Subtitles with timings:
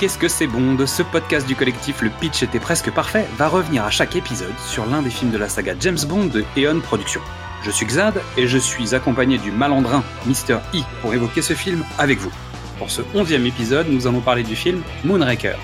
[0.00, 3.46] Qu'est-ce que c'est bon de ce podcast du collectif Le Pitch était presque parfait va
[3.46, 6.80] revenir à chaque épisode sur l'un des films de la saga James Bond de Eon
[6.80, 7.20] Productions.
[7.62, 10.58] Je suis Xad et je suis accompagné du malandrin Mr.
[10.74, 12.32] E pour évoquer ce film avec vous.
[12.78, 15.56] Pour ce onzième épisode, nous allons parler du film Moonraker.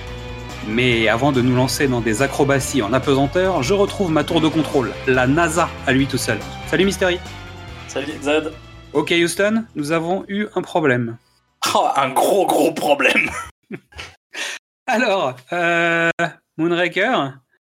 [0.68, 4.46] Mais avant de nous lancer dans des acrobaties en apesanteur, je retrouve ma tour de
[4.46, 6.38] contrôle, la NASA à lui tout seul.
[6.68, 7.14] Salut Mr.
[7.14, 7.18] E
[7.88, 8.52] Salut Xad
[8.92, 11.16] Ok Houston, nous avons eu un problème.
[11.74, 13.28] Oh, un gros gros problème
[14.90, 16.10] Alors, euh,
[16.56, 17.34] Moonraker,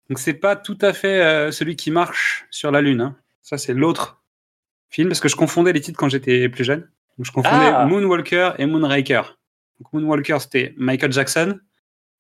[0.08, 3.00] donc c'est pas tout à fait euh, celui qui marche sur la Lune.
[3.00, 3.17] hein.
[3.42, 4.22] Ça, c'est l'autre
[4.91, 6.89] film, parce que je confondais les titres quand j'étais plus jeune.
[7.19, 7.86] Donc, je confondais Ah.
[7.86, 9.22] Moonwalker et Moonraker.
[9.80, 11.58] Donc, Moonwalker, c'était Michael Jackson,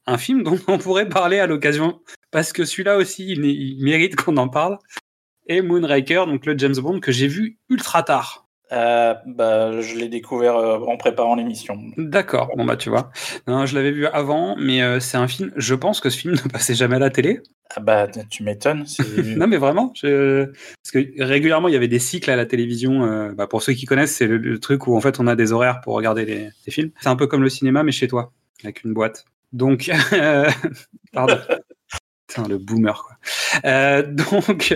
[0.06, 4.16] un film dont on pourrait parler à l'occasion, parce que celui-là aussi, il, il mérite
[4.16, 4.78] qu'on en parle.
[5.46, 8.39] Et Moonraker, donc le James Bond que j'ai vu ultra tard.
[8.72, 11.76] Euh, bah, Je l'ai découvert euh, en préparant l'émission.
[11.96, 13.10] D'accord, bon bah tu vois.
[13.46, 15.52] Non, je l'avais vu avant, mais euh, c'est un film.
[15.56, 17.40] Je pense que ce film ne passait jamais à la télé.
[17.74, 18.84] Ah bah tu m'étonnes.
[19.36, 20.46] Non mais vraiment, je...
[20.46, 23.32] parce que régulièrement il y avait des cycles à la télévision.
[23.36, 25.52] bah, pour ceux qui connaissent, c'est le, le truc où en fait on a des
[25.52, 26.90] horaires pour regarder les, les films.
[27.00, 28.32] C'est un peu comme le cinéma mais chez toi,
[28.62, 29.24] avec une boîte.
[29.52, 29.90] Donc,
[31.12, 31.38] pardon.
[32.30, 33.16] Putain, le boomer quoi.
[33.64, 34.72] Euh, donc,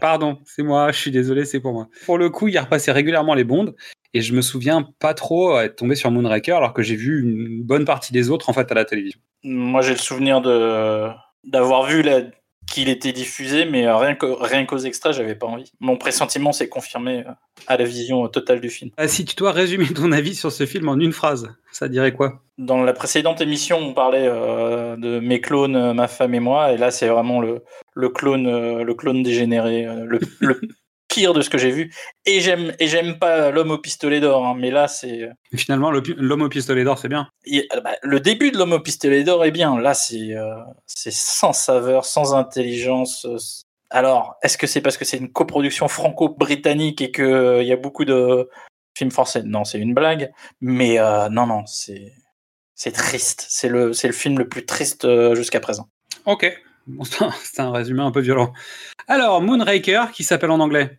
[0.00, 1.88] pardon, c'est moi, je suis désolé, c'est pour moi.
[2.06, 3.74] Pour le coup, il repassait régulièrement les bondes.
[4.14, 7.62] Et je me souviens pas trop être tombé sur Moonraker alors que j'ai vu une
[7.62, 9.20] bonne partie des autres en fait à la télévision.
[9.44, 12.22] Moi j'ai le souvenir d'avoir vu la-
[12.70, 15.72] qu'il était diffusé, mais euh, rien qu'au- rien qu'aux extraits, j'avais pas envie.
[15.80, 17.30] Mon pressentiment s'est confirmé euh,
[17.66, 18.90] à la vision euh, totale du film.
[18.96, 22.12] Ah, si tu dois résumer ton avis sur ce film en une phrase, ça dirait
[22.12, 22.42] quoi?
[22.58, 26.76] Dans la précédente émission, on parlait euh, de mes clones, ma femme et moi, et
[26.76, 27.62] là c'est vraiment le,
[27.94, 30.60] le clone, euh, le clone dégénéré, euh, le, le
[31.08, 31.92] pire de ce que j'ai vu.
[32.26, 35.90] Et j'aime et j'aime pas l'homme au pistolet d'or, hein, mais là c'est euh, Finalement,
[35.90, 37.28] l'homme au pistolet d'or, c'est bien.
[37.82, 39.78] bah, le début de l'homme au pistolet d'or est bien.
[39.80, 40.54] Là c'est euh,
[40.86, 43.24] c'est sans saveur, sans intelligence.
[43.24, 43.38] euh,
[43.90, 47.72] Alors, est-ce que c'est parce que c'est une coproduction franco-britannique et que euh, il y
[47.72, 48.48] a beaucoup de
[48.96, 49.42] films français?
[49.44, 50.30] Non, c'est une blague.
[50.60, 52.12] Mais euh, non, non, c'est
[52.74, 53.46] c'est triste.
[53.48, 55.88] C'est le c'est le film le plus triste jusqu'à présent.
[56.26, 56.44] Ok.
[57.42, 58.52] C'est un- résumé un peu violent.
[59.06, 60.98] Alors, Moonraker, qui s'appelle en anglais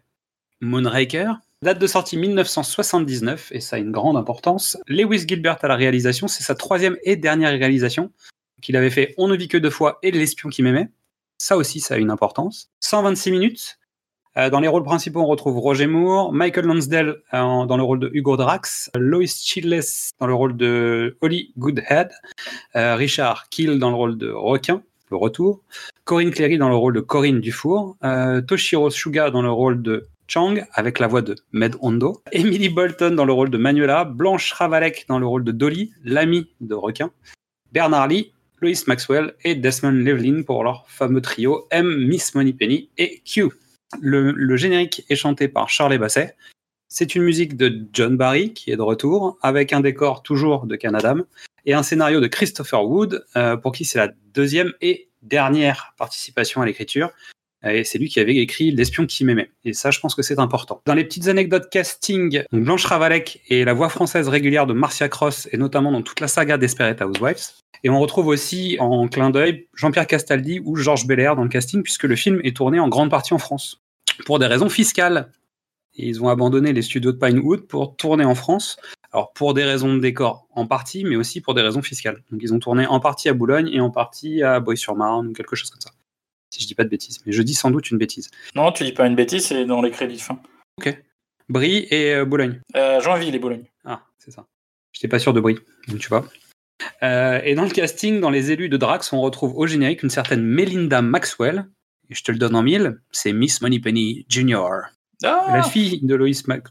[0.62, 1.34] Moonraker,
[1.64, 4.78] date de sortie 1979, et ça a une grande importance.
[4.88, 8.12] Lewis Gilbert à la réalisation, c'est sa troisième et dernière réalisation,
[8.62, 10.90] qu'il avait fait On ne vit que deux fois et L'espion qui m'aimait.
[11.38, 12.70] Ça aussi, ça a une importance.
[12.82, 13.80] 126 minutes.
[14.38, 18.00] Euh, dans les rôles principaux, on retrouve Roger Moore, Michael Lonsdale euh, dans le rôle
[18.00, 19.82] de Hugo Drax, Lois Chiles
[20.20, 22.12] dans le rôle de Holly Goodhead,
[22.76, 25.62] euh, Richard Kiel dans le rôle de Requin, le retour,
[26.04, 30.08] Corinne Cléry dans le rôle de Corinne Dufour, euh, Toshiro Suga dans le rôle de
[30.28, 34.52] Chang avec la voix de Med Hondo, Emily Bolton dans le rôle de Manuela, Blanche
[34.54, 37.12] Ravalek dans le rôle de Dolly, l'ami de Requin,
[37.72, 38.32] Bernard Lee,
[38.62, 43.50] Lois Maxwell et Desmond Llewellyn pour leur fameux trio M, Miss Moneypenny et Q.
[44.02, 46.36] Le, le générique est chanté par Charlie Basset.
[46.90, 50.76] C'est une musique de John Barry qui est de retour, avec un décor toujours de
[50.76, 51.24] Canadam
[51.66, 56.62] et un scénario de Christopher Wood, euh, pour qui c'est la deuxième et dernière participation
[56.62, 57.12] à l'écriture.
[57.68, 59.52] Et c'est lui qui avait écrit L'espion qui m'aimait.
[59.66, 60.82] Et ça, je pense que c'est important.
[60.86, 65.50] Dans les petites anecdotes casting, Blanche Ravalek est la voix française régulière de Marcia Cross,
[65.52, 67.52] et notamment dans toute la saga Desperate Housewives.
[67.84, 71.84] Et on retrouve aussi en clin d'œil Jean-Pierre Castaldi ou Georges Belair dans le casting,
[71.84, 73.82] puisque le film est tourné en grande partie en France.
[74.26, 75.32] Pour des raisons fiscales.
[75.96, 78.78] Ils ont abandonné les studios de Pinewood pour tourner en France.
[79.12, 82.22] Alors pour des raisons de décor en partie, mais aussi pour des raisons fiscales.
[82.32, 85.56] Donc ils ont tourné en partie à Boulogne et en partie à Bois-sur-Marne ou quelque
[85.56, 85.92] chose comme ça.
[86.52, 88.30] Si je dis pas de bêtises, mais je dis sans doute une bêtise.
[88.56, 90.40] Non, tu dis pas une bêtise, c'est dans les crédits de fin.
[91.50, 92.62] Brie et euh, Boulogne.
[92.76, 93.66] Euh, Joinville et Boulogne.
[93.84, 94.46] Ah, c'est ça.
[94.94, 95.58] J'étais pas sûr de Brie,
[95.88, 96.26] donc tu vois.
[97.04, 100.10] Euh, et dans le casting, dans les élus de Drax, on retrouve au générique une
[100.10, 101.66] certaine Melinda Maxwell.
[102.10, 104.60] Et je te le donne en mille, c'est Miss Moneypenny Jr.
[105.28, 106.68] la Ah fille de Lois, Mac-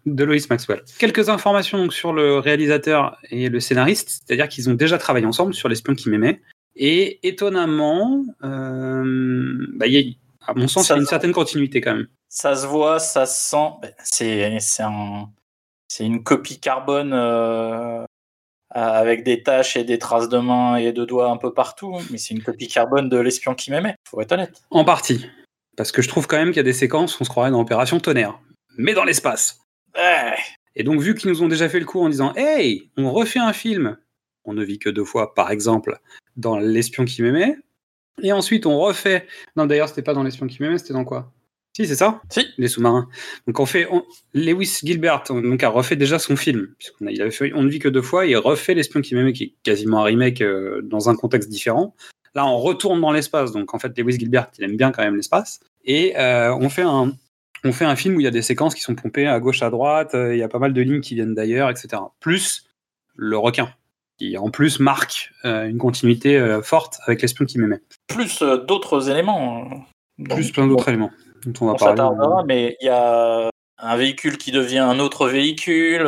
[0.50, 0.82] Maxwell.
[0.98, 5.54] Quelques informations donc, sur le réalisateur et le scénariste, c'est-à-dire qu'ils ont déjà travaillé ensemble
[5.54, 6.40] sur L'espion qui m'aimait.
[6.76, 9.98] Et étonnamment, euh, bah, il y
[10.46, 12.06] a- à mon sens, il y Ça a une se- certaine continuité quand même.
[12.28, 13.90] Ça se voit, ça se sent.
[14.04, 15.28] C'est un,
[15.88, 18.04] c'est une copie carbone euh,
[18.70, 22.18] avec des taches et des traces de mains et de doigts un peu partout, mais
[22.18, 23.94] c'est une copie carbone de l'espion qui m'aimait.
[24.08, 24.62] Faut être honnête.
[24.70, 25.26] En partie.
[25.78, 27.52] Parce que je trouve quand même qu'il y a des séquences où on se croirait
[27.52, 28.38] dans Opération Tonnerre.
[28.76, 29.60] Mais dans l'espace.
[30.76, 33.38] Et donc, vu qu'ils nous ont déjà fait le coup en disant Hey, on refait
[33.38, 33.96] un film,
[34.44, 35.98] on ne vit que deux fois, par exemple,
[36.36, 37.56] dans L'espion qui m'aimait.
[38.22, 39.26] Et ensuite, on refait.
[39.56, 41.32] Non, d'ailleurs, c'était pas dans L'espion qui m'aimait, c'était dans quoi?
[41.76, 42.20] Si, c'est ça?
[42.28, 42.44] Si.
[42.58, 43.08] Les sous-marins.
[43.46, 43.86] Donc on fait.
[43.92, 44.04] on-
[44.34, 46.74] Lewis Gilbert on- donc, a refait déjà son film.
[46.76, 48.26] Puisqu'on a, il avait fait On ne vit que deux fois.
[48.26, 51.94] Il refait L'espion qui m'aimait, qui est quasiment un remake euh, dans un contexte différent.
[52.34, 53.52] Là, on retourne dans l'espace.
[53.52, 55.60] Donc en fait, Lewis Gilbert, il aime bien quand même l'espace.
[55.84, 57.12] Et euh, on, fait un,
[57.64, 59.62] on fait un film où il y a des séquences qui sont pompées à gauche,
[59.62, 60.14] à droite.
[60.14, 61.88] euh, Il y a pas mal de lignes qui viennent d'ailleurs, etc.
[62.20, 62.66] Plus
[63.16, 63.70] le requin,
[64.18, 67.80] qui en plus marque euh, une continuité forte avec L'espion qui m'aimait.
[68.06, 69.68] Plus d'autres éléments.
[70.30, 71.10] Plus plein d'autres éléments
[71.46, 72.44] dont on va On parler.
[72.46, 76.06] mais il y a un véhicule qui devient un autre véhicule.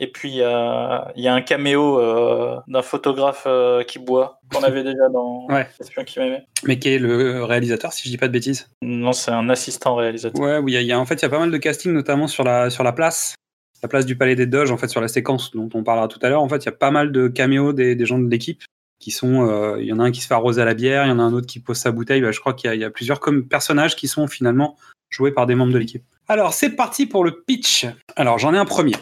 [0.00, 3.82] Euh, et puis il y a, il y a un caméo euh, d'un photographe euh,
[3.84, 5.66] qui boit, qu'on avait déjà dans Ouais.
[6.06, 6.18] Qui.
[6.64, 8.68] Mais qui est le réalisateur, si je dis pas de bêtises.
[8.82, 10.40] Non, c'est un assistant réalisateur.
[10.40, 11.50] Ouais, oui, il y a- il y a, en fait, il y a pas mal
[11.50, 13.34] de casting, notamment sur la, sur la place,
[13.82, 16.18] la place du Palais des Doges, en fait, sur la séquence dont on parlera tout
[16.22, 16.42] à l'heure.
[16.42, 18.62] En fait, il y a pas mal de caméos des, des gens de l'équipe
[19.00, 19.48] qui sont.
[19.48, 21.12] euh, Il y en a un qui se fait arroser à la bière, il y
[21.12, 22.20] en a un autre qui pose sa bouteille.
[22.20, 24.76] Bah, je crois qu'il y, a- il y a plusieurs comme personnages qui sont finalement
[25.10, 26.02] joués par des membres de l'équipe.
[26.26, 27.86] Alors, c'est parti pour le pitch.
[28.16, 28.92] Alors, j'en ai un premier.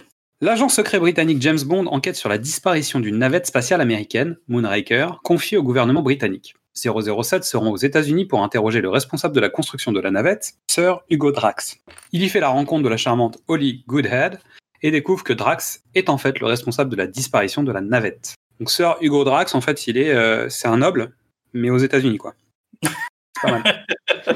[0.43, 5.57] L'agent secret britannique James Bond enquête sur la disparition d'une navette spatiale américaine, Moonraker, confiée
[5.57, 6.55] au gouvernement britannique.
[6.75, 10.53] 007 se rend aux États-Unis pour interroger le responsable de la construction de la navette,
[10.71, 11.79] Sir Hugo Drax.
[12.13, 14.39] Il y fait la rencontre de la charmante Holly Goodhead
[14.83, 18.35] et découvre que Drax est en fait le responsable de la disparition de la navette.
[18.61, 21.15] Donc Sir Hugo Drax, en fait, il est, euh, c'est un noble,
[21.55, 22.35] mais aux États-Unis, quoi.
[22.83, 22.91] C'est
[23.41, 23.87] pas mal.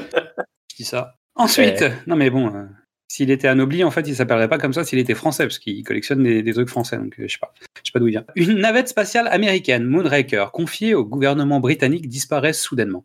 [0.71, 1.13] Je dis ça.
[1.35, 2.65] Ensuite, non mais bon, euh,
[3.11, 5.83] s'il était anobli, en fait, il s'appellerait pas comme ça s'il était français, parce qu'il
[5.83, 7.53] collectionne des, des trucs français, donc euh, je sais pas.
[7.83, 8.23] Je sais pas d'où il vient.
[8.37, 13.03] Une navette spatiale américaine, Moonraker, confiée au gouvernement britannique, disparaît soudainement.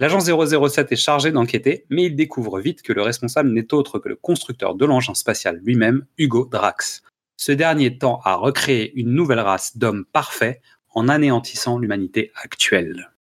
[0.00, 4.08] L'agent 007 est chargé d'enquêter, mais il découvre vite que le responsable n'est autre que
[4.08, 7.04] le constructeur de l'engin spatial lui-même, Hugo Drax.
[7.36, 10.60] Ce dernier tend à recréer une nouvelle race d'hommes parfaits
[10.90, 13.12] en anéantissant l'humanité actuelle.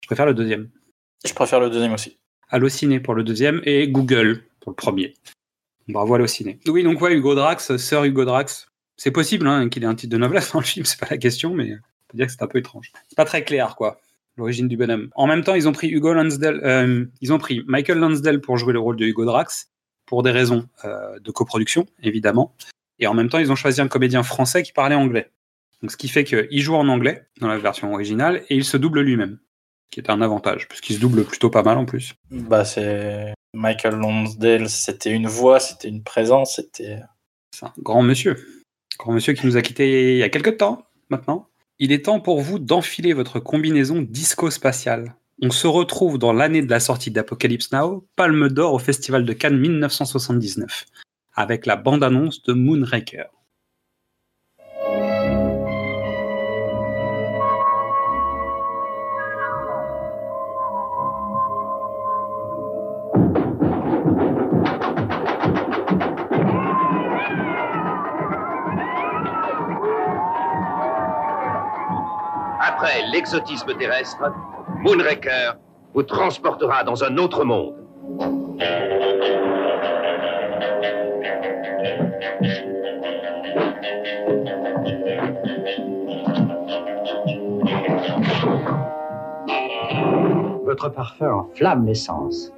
[0.00, 0.70] Je préfère le deuxième.
[1.24, 2.18] Je préfère le deuxième aussi.
[2.48, 5.14] Allociné pour le deuxième et Google pour le premier.
[5.88, 6.58] Bravo Allociné.
[6.66, 8.68] Oui, donc ouais, Hugo Drax, Sir Hugo Drax.
[8.96, 11.18] C'est possible hein, qu'il ait un titre de noblesse dans le film, c'est pas la
[11.18, 12.92] question, mais on peut dire que c'est un peu étrange.
[13.08, 14.00] C'est pas très clair, quoi,
[14.36, 15.10] l'origine du bonhomme.
[15.14, 18.56] En même temps, ils ont pris Hugo Lansdale, euh, ils ont pris Michael Lansdale pour
[18.56, 19.70] jouer le rôle de Hugo Drax,
[20.06, 22.54] pour des raisons euh, de coproduction, évidemment.
[22.98, 25.30] Et en même temps, ils ont choisi un comédien français qui parlait anglais.
[25.80, 28.76] Donc, ce qui fait qu'il joue en anglais dans la version originale et il se
[28.76, 29.38] double lui-même,
[29.90, 32.14] qui est un avantage, puisqu'il se double plutôt pas mal en plus.
[32.30, 37.00] Bah, c'est Michael Lonsdale, c'était une voix, c'était une présence, c'était.
[37.54, 38.36] C'est un grand monsieur.
[38.98, 41.48] Grand monsieur qui nous a quittés il y a quelques temps, maintenant.
[41.78, 45.14] Il est temps pour vous d'enfiler votre combinaison disco-spatiale.
[45.42, 49.32] On se retrouve dans l'année de la sortie d'Apocalypse Now, Palme d'Or au Festival de
[49.32, 50.86] Cannes 1979,
[51.34, 53.26] avec la bande-annonce de Moonraker.
[72.92, 74.22] Après l'exotisme terrestre,
[74.80, 75.52] Moonraker
[75.94, 77.74] vous transportera dans un autre monde.
[90.66, 92.52] Votre parfum enflamme l'essence.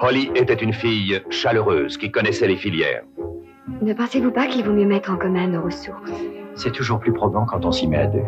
[0.00, 3.02] Holly était une fille chaleureuse qui connaissait les filières.
[3.82, 6.12] Ne pensez-vous pas qu'il vaut mieux mettre en commun nos ressources?
[6.56, 8.22] C'est toujours plus probant quand on s'y met à deux.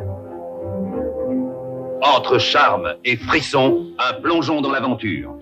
[2.02, 5.34] Entre charme et frisson, un plongeon dans l'aventure.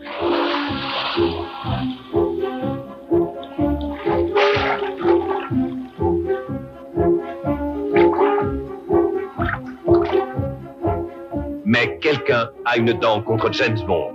[11.65, 14.13] Mais quelqu'un a une dent contre James Bond.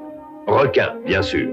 [0.47, 1.49] Requin, bien sûr.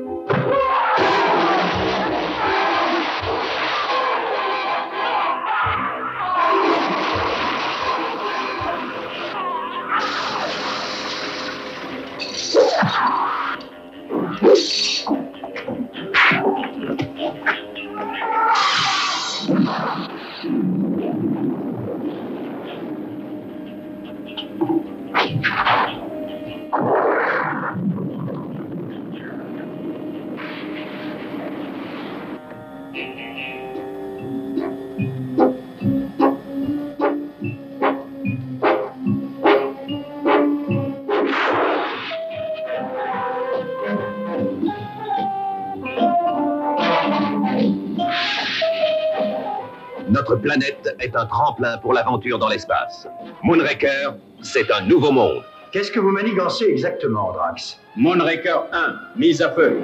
[51.27, 53.09] Un tremplin pour l'aventure dans l'espace.
[53.43, 55.43] Moonraker, c'est un nouveau monde.
[55.73, 59.79] Qu'est-ce que vous manigancez exactement, Drax Moonraker 1, mise à feu.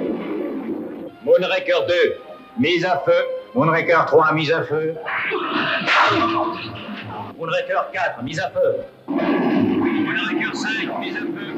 [1.23, 1.93] Moonraker 2,
[2.59, 3.11] mise à feu.
[3.53, 4.95] Moonraker 3, mise à feu.
[7.37, 8.77] Moonraker 4, mise à feu.
[9.07, 11.53] Moonraker 5, mise à feu.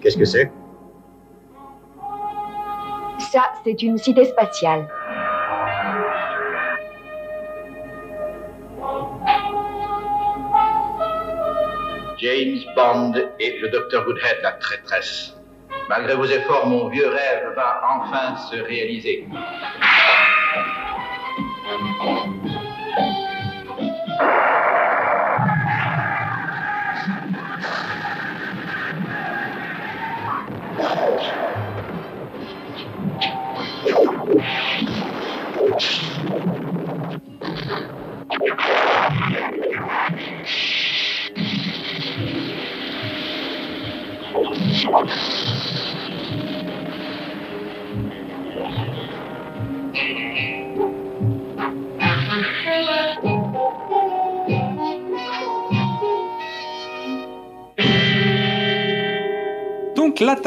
[0.00, 0.50] Qu'est-ce que c'est?
[3.30, 4.88] Ça, c'est une cité spatiale.
[12.18, 15.36] James Bond et le docteur Goodhead, la traîtresse.
[15.90, 19.28] Malgré vos efforts, mon vieux rêve va enfin se réaliser.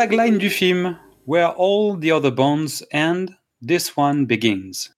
[0.01, 3.27] Tagline du film Where all the other bonds end,
[3.65, 4.89] this one begins.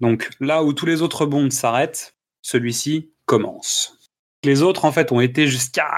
[0.00, 3.98] Donc là où tous les autres bonds s'arrêtent, celui-ci commence.
[4.44, 5.88] Les autres en fait ont été jusqu'à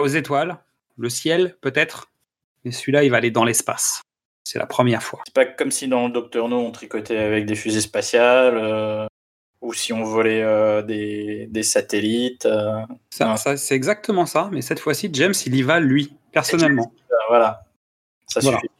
[0.00, 0.58] aux étoiles,
[0.96, 2.10] le ciel peut-être,
[2.64, 4.02] et celui-là il va aller dans l'espace.
[4.42, 5.20] C'est la première fois.
[5.26, 9.06] C'est pas comme si dans le Docteur No on tricotait avec des fusées spatiales euh,
[9.60, 12.46] ou si on volait euh, des, des satellites.
[12.46, 12.80] euh,
[13.10, 16.92] Ça, c'est exactement ça, mais cette fois-ci James il y va lui personnellement.
[17.12, 17.62] euh, voilà.
[18.28, 18.58] Ça Voilà.
[18.58, 18.70] suffit.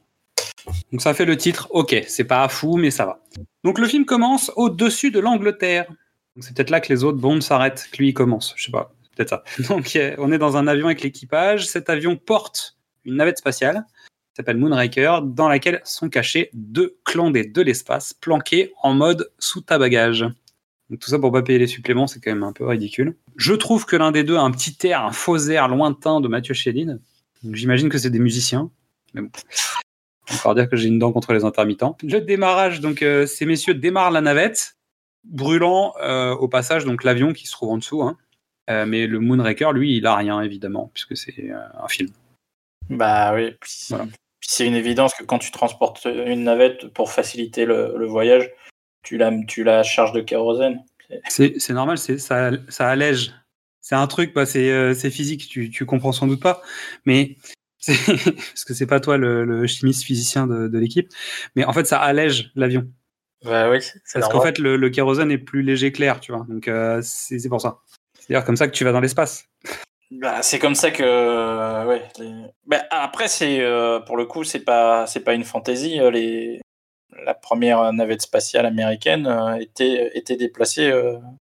[0.92, 3.20] Donc ça fait le titre, ok, c'est pas fou, mais ça va.
[3.64, 5.86] Donc le film commence au-dessus de l'Angleterre.
[6.40, 8.92] C'est peut-être là que les autres bombes s'arrêtent, que lui il commence, je sais pas,
[9.16, 9.42] peut-être ça.
[9.68, 14.36] Donc on est dans un avion avec l'équipage, cet avion porte une navette spatiale, qui
[14.36, 19.78] s'appelle Moonraker, dans laquelle sont cachés deux clandés de l'espace, planqués en mode sous ta
[19.78, 20.26] bagage.
[20.90, 23.16] Donc tout ça pour pas payer les suppléments, c'est quand même un peu ridicule.
[23.36, 26.28] Je trouve que l'un des deux a un petit air, un faux air lointain de
[26.28, 27.00] Mathieu Chéline.
[27.52, 28.70] J'imagine que c'est des musiciens.
[29.14, 29.30] Mais bon.
[30.30, 31.96] Encore dire que j'ai une dent contre les intermittents.
[32.02, 34.76] Le démarrage, donc euh, ces messieurs démarrent la navette,
[35.24, 38.02] brûlant euh, au passage donc l'avion qui se trouve en dessous.
[38.02, 38.18] hein.
[38.68, 42.10] Euh, mais le Moonraker, lui, il a rien évidemment, puisque c'est un film.
[42.90, 43.54] Bah oui.
[43.88, 44.06] Voilà.
[44.42, 48.50] c'est une évidence que quand tu transportes une navette pour faciliter le, le voyage,
[49.02, 50.84] tu la, tu la charges de kérosène.
[51.28, 53.32] C'est normal, c'est ça, ça allège.
[53.80, 56.60] C'est un truc, bah, c'est c'est physique, tu, tu comprends sans doute pas,
[57.06, 57.36] mais
[57.86, 61.08] parce que c'est pas toi le, le chimiste physicien de, de l'équipe,
[61.54, 62.86] mais en fait ça allège l'avion.
[63.44, 63.78] Bah oui,
[64.12, 66.44] Parce qu'en fait le, le kérosène est plus léger que l'air, tu vois.
[66.48, 67.78] Donc euh, c'est pour ça.
[68.18, 69.44] C'est d'ailleurs comme ça que tu vas dans l'espace.
[70.10, 72.02] Bah, c'est comme ça que euh, ouais.
[72.18, 72.32] les-
[72.66, 76.00] Bah, après c'est euh, pour le coup c'est pas c'est pas une fantaisie.
[76.12, 76.60] Les
[77.24, 79.28] la première navette spatiale américaine
[79.60, 80.92] était était déplacée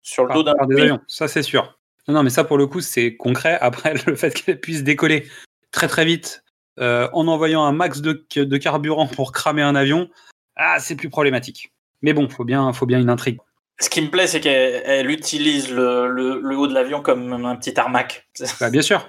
[0.03, 0.99] sur le par, dos d'un avions.
[1.07, 1.77] Ça, c'est sûr.
[2.07, 3.57] Non, non, mais ça, pour le coup, c'est concret.
[3.61, 5.27] Après, le fait qu'elle puisse décoller
[5.71, 6.43] très très vite
[6.79, 10.09] euh, en envoyant un max de, de carburant pour cramer un avion,
[10.55, 11.73] ah, c'est plus problématique.
[12.01, 13.39] Mais bon, faut bien, faut bien une intrigue.
[13.81, 17.33] Ce qui me plaît c'est qu'elle elle utilise le, le, le haut de l'avion comme
[17.45, 18.27] un petit tarmac.
[18.59, 19.07] Bah, bien sûr.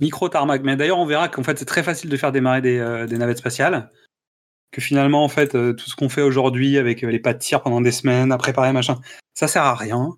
[0.00, 0.62] Micro tarmac.
[0.62, 3.18] Mais d'ailleurs, on verra qu'en fait, c'est très facile de faire démarrer des, euh, des
[3.18, 3.90] navettes spatiales.
[4.72, 7.62] Que finalement, en fait, euh, tout ce qu'on fait aujourd'hui avec les pas de tir
[7.62, 8.98] pendant des semaines, à préparer machin,
[9.34, 10.10] ça sert à rien.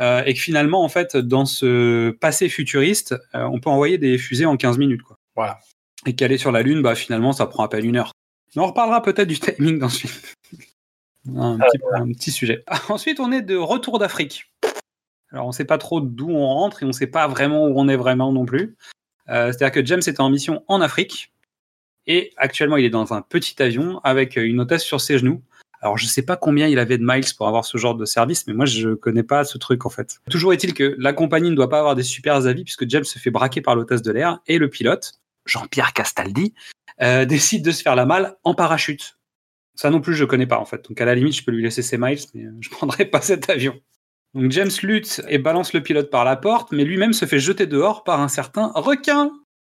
[0.00, 4.46] Euh, et que finalement, en fait, dans ce passé futuriste, on peut envoyer des fusées
[4.46, 5.02] en 15 minutes.
[5.02, 5.16] Quoi.
[6.06, 8.12] Et qu'aller sur la Lune, bah, finalement, ça prend à peine une heure.
[8.54, 10.22] Mais on reparlera peut-être du timing dans ce film.
[11.36, 11.58] un,
[12.12, 12.64] petit, sujet.
[12.88, 14.52] Ensuite, on est de retour d'Afrique.
[15.32, 17.66] Alors, on ne sait pas trop d'où on rentre et on ne sait pas vraiment
[17.66, 18.76] où on est vraiment non plus.
[19.28, 21.32] Euh, C'est-à-dire que James était en mission en Afrique
[22.06, 25.42] et actuellement, il est dans un petit avion avec une hôtesse sur ses genoux.
[25.80, 28.46] Alors, je sais pas combien il avait de miles pour avoir ce genre de service,
[28.46, 30.18] mais moi, je connais pas ce truc en fait.
[30.30, 33.18] Toujours est-il que la compagnie ne doit pas avoir des super avis puisque James se
[33.18, 36.54] fait braquer par l'hôtesse de l'air et le pilote, Jean-Pierre Castaldi,
[37.02, 39.18] euh, décide de se faire la malle en parachute.
[39.74, 40.88] Ça non plus, je connais pas en fait.
[40.88, 43.20] Donc, à la limite, je peux lui laisser ses miles, mais euh, je prendrai pas
[43.20, 43.78] cet avion.
[44.34, 47.66] Donc, James lutte et balance le pilote par la porte, mais lui-même se fait jeter
[47.66, 49.32] dehors par un certain requin.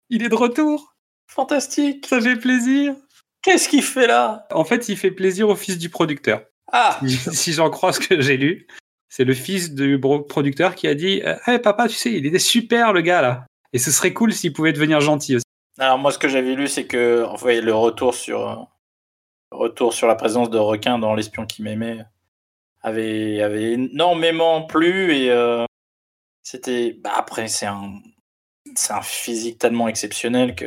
[0.10, 0.96] Il est de retour.
[1.28, 2.08] Fantastique.
[2.08, 2.96] Ça fait plaisir.
[3.44, 4.48] Qu'est-ce qu'il fait là?
[4.52, 6.44] En fait, il fait plaisir au fils du producteur.
[6.72, 7.00] Ah
[7.32, 8.68] Si, j'en crois ce que j'ai lu,
[9.10, 12.40] c'est le fils du producteur qui a dit euh, Hey, papa, tu sais, il était
[12.40, 13.46] super le gars là.
[13.74, 15.46] Et ce serait cool s'il pouvait devenir gentil aussi.
[15.80, 18.68] Alors moi ce que j'avais lu c'est que le retour sur
[19.52, 22.06] retour sur la présence de requins dans l'espion qui m'aimait
[22.82, 25.66] avait, avait énormément plu et euh,
[26.44, 26.98] c'était.
[27.04, 28.00] Bah, après, c'est un,
[28.76, 30.66] c'est un physique tellement exceptionnel que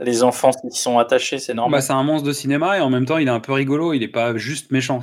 [0.00, 1.78] les enfants s'y sont attachés, c'est normal.
[1.78, 3.92] Bah, c'est un monstre de cinéma et en même temps, il est un peu rigolo.
[3.92, 5.00] Il est pas juste méchant.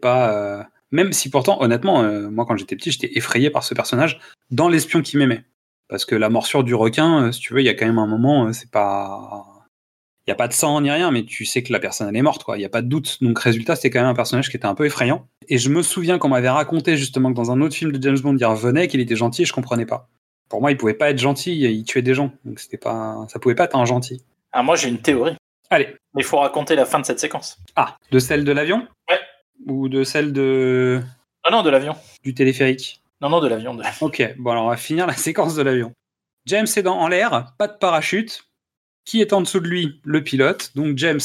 [0.00, 0.34] Pas.
[0.34, 4.20] euh, Même si pourtant, honnêtement, euh, moi quand j'étais petit, j'étais effrayé par ce personnage
[4.50, 5.44] dans l'espion qui m'aimait.
[5.88, 7.98] Parce que la morsure du requin, euh, si tu veux, il y a quand même
[7.98, 9.44] un moment, euh, c'est pas.
[10.26, 12.16] Il n'y a pas de sang ni rien, mais tu sais que la personne elle
[12.16, 12.56] est morte, quoi.
[12.56, 13.18] Il n'y a pas de doute.
[13.22, 15.28] Donc, résultat, c'était quand même un personnage qui était un peu effrayant.
[15.48, 18.18] Et je me souviens qu'on m'avait raconté justement que dans un autre film de James
[18.18, 20.08] Bond, il revenait, qu'il était gentil et je comprenais pas.
[20.48, 22.32] Pour moi, il pouvait pas être gentil, il tuait des gens.
[22.46, 23.26] Donc, c'était pas.
[23.28, 24.22] Ça pouvait pas être un gentil.
[24.52, 25.36] Ah, moi, j'ai une théorie.
[25.68, 25.88] Allez.
[26.14, 27.58] Mais il faut raconter la fin de cette séquence.
[27.76, 28.86] Ah, de celle de l'avion?
[29.10, 29.18] Ouais.
[29.66, 31.02] Ou de celle de
[31.44, 31.96] Non, non, de l'avion.
[32.22, 33.02] du téléphérique?
[33.28, 33.78] Non, de l'avion.
[34.02, 35.94] Ok, bon alors on va finir la séquence de l'avion.
[36.44, 38.44] James est dans, en l'air, pas de parachute.
[39.06, 40.00] Qui est en dessous de lui?
[40.04, 40.72] Le pilote.
[40.74, 41.20] Donc James,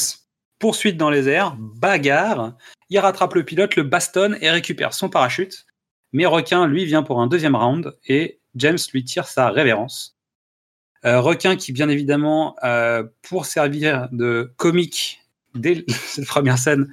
[0.58, 2.56] poursuite dans les airs, bagarre.
[2.88, 5.66] Il rattrape le pilote, le bastonne et récupère son parachute.
[6.12, 10.16] Mais Requin, lui, vient pour un deuxième round et James lui tire sa révérence.
[11.04, 15.20] Euh, Requin qui, bien évidemment, euh, pour servir de comique
[15.54, 16.90] dès cette première scène,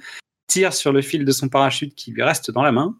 [0.48, 2.94] tire sur le fil de son parachute qui lui reste dans la main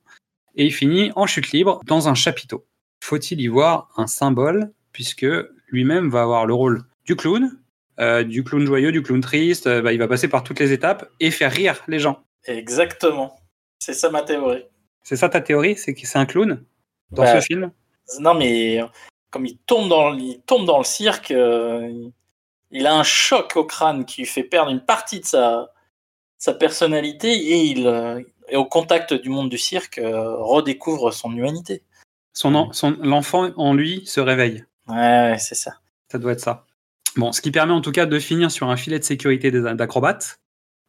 [0.56, 2.66] et il finit en chute libre dans un chapiteau.
[3.02, 5.26] Faut-il y voir un symbole puisque
[5.68, 7.60] lui-même va avoir le rôle du clown,
[8.00, 10.72] euh, du clown joyeux, du clown triste, euh, bah, il va passer par toutes les
[10.72, 12.22] étapes et faire rire les gens.
[12.44, 13.36] Exactement.
[13.78, 14.64] C'est ça ma théorie.
[15.02, 16.64] C'est ça ta théorie C'est que c'est un clown
[17.10, 17.40] dans Ouais.
[17.40, 17.70] ce film?
[18.20, 18.80] Non, mais
[19.30, 21.88] comme il tombe dans, il tombe dans le cirque, euh,
[22.70, 25.72] il- a un choc au crâne qui lui fait perdre une partie de sa,
[26.38, 31.32] sa personnalité et il, euh, et au contact du monde du cirque, euh, redécouvre son
[31.36, 31.82] humanité.
[32.34, 34.64] son, en- son, L'enfant en lui se réveille.
[34.88, 35.74] Ouais, c'est ça.
[36.12, 36.66] Ça doit être ça.
[37.16, 40.38] Bon, ce qui permet en tout cas de finir sur un filet de sécurité d'acrobates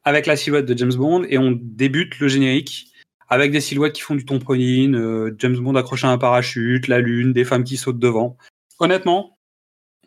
[0.03, 2.87] avec la silhouette de James Bond et on débute le générique
[3.29, 6.99] avec des silhouettes qui font du trampoline, euh, James Bond accroché à un parachute, la
[6.99, 8.37] lune, des femmes qui sautent devant.
[8.79, 9.37] Honnêtement,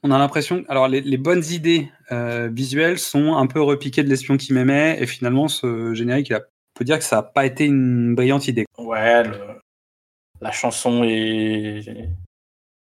[0.03, 0.65] on a l'impression.
[0.69, 4.97] Alors, les, les bonnes idées euh, visuelles sont un peu repiquées de l'espion qui m'aimait
[5.01, 6.43] et finalement, ce générique, il a-
[6.75, 8.65] on peut dire que ça n'a pas été une brillante idée.
[8.79, 9.23] Ouais,
[10.41, 11.83] la chanson est.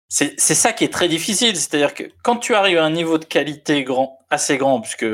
[0.09, 3.25] C'est ça qui est très difficile, c'est-à-dire que quand tu arrives à un niveau de
[3.25, 5.07] qualité grand, assez grand, puisque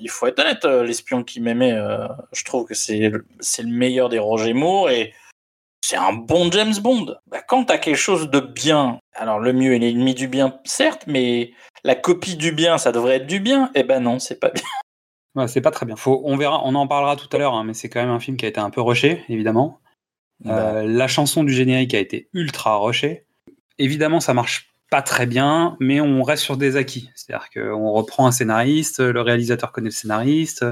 [0.00, 3.66] il faut être honnête, euh, l'espion qui m'aimait, euh, je trouve que c'est le- le
[3.68, 5.12] meilleur des Roger Moore et
[5.84, 7.16] c'est un bon James Bond.
[7.26, 10.60] Bah, quand tu as quelque chose de bien, alors le mieux est l'ennemi du bien,
[10.64, 14.38] certes, mais la copie du bien, ça devrait être du bien, eh ben non, c'est
[14.38, 14.62] pas bien.
[15.34, 15.96] Ouais, c'est pas très bien.
[15.96, 18.20] Faut, on verra, on en parlera tout à l'heure, hein, mais c'est quand même un
[18.20, 19.80] film qui a été un peu rushé, évidemment.
[20.44, 23.24] Bah, Euh, la chanson du générique a été ultra rushée.
[23.78, 27.10] Évidemment, ça marche pas très bien, mais on reste sur des acquis.
[27.16, 30.64] C'est-à-dire qu'on reprend un scénariste, le réalisateur connaît le scénariste,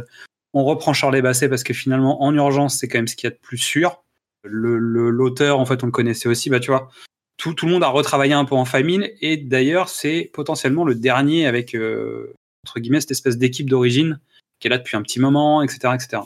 [0.55, 3.33] on reprend Charles Basset parce que finalement, en urgence, c'est quand même ce qu'il y
[3.33, 4.05] a de plus sûr.
[4.44, 6.88] Le- le- L'auteur, en fait, on le connaissait aussi, bah tu vois.
[7.38, 10.94] Tout, tout le monde a retravaillé un peu en famine, et d'ailleurs, c'est potentiellement le
[10.94, 12.33] dernier avec, euh,
[12.66, 14.20] entre guillemets, cette espèce d'équipe d'origine
[14.62, 15.94] qui est là depuis un petit moment, etc.
[15.94, 16.22] etc.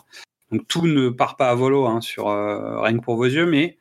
[0.53, 3.47] Donc tout ne part pas à volo hein, sur euh, Rien que pour vos yeux,
[3.47, 3.79] mais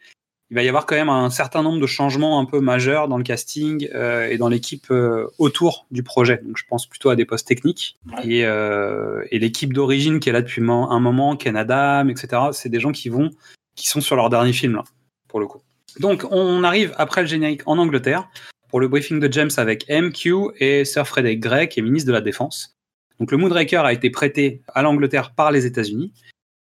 [0.51, 3.17] il va y avoir quand même un certain nombre de changements un peu majeurs dans
[3.17, 6.39] le casting euh, et dans l'équipe euh, autour du projet.
[6.45, 7.97] Donc je pense plutôt à des postes techniques.
[8.23, 12.69] Et, euh, et l'équipe d'origine qui est là depuis un moment, Ken Adam, etc., c'est
[12.69, 13.31] des gens qui vont,
[13.75, 14.83] qui sont sur leur dernier film, là,
[15.27, 15.61] pour le coup.
[15.99, 18.29] Donc on arrive après le générique en Angleterre
[18.69, 22.13] pour le briefing de James avec MQ et Sir Frederick Gray, qui est ministre de
[22.13, 22.74] la Défense.
[23.19, 26.11] Donc le Moonraker a été prêté à l'Angleterre par les États-Unis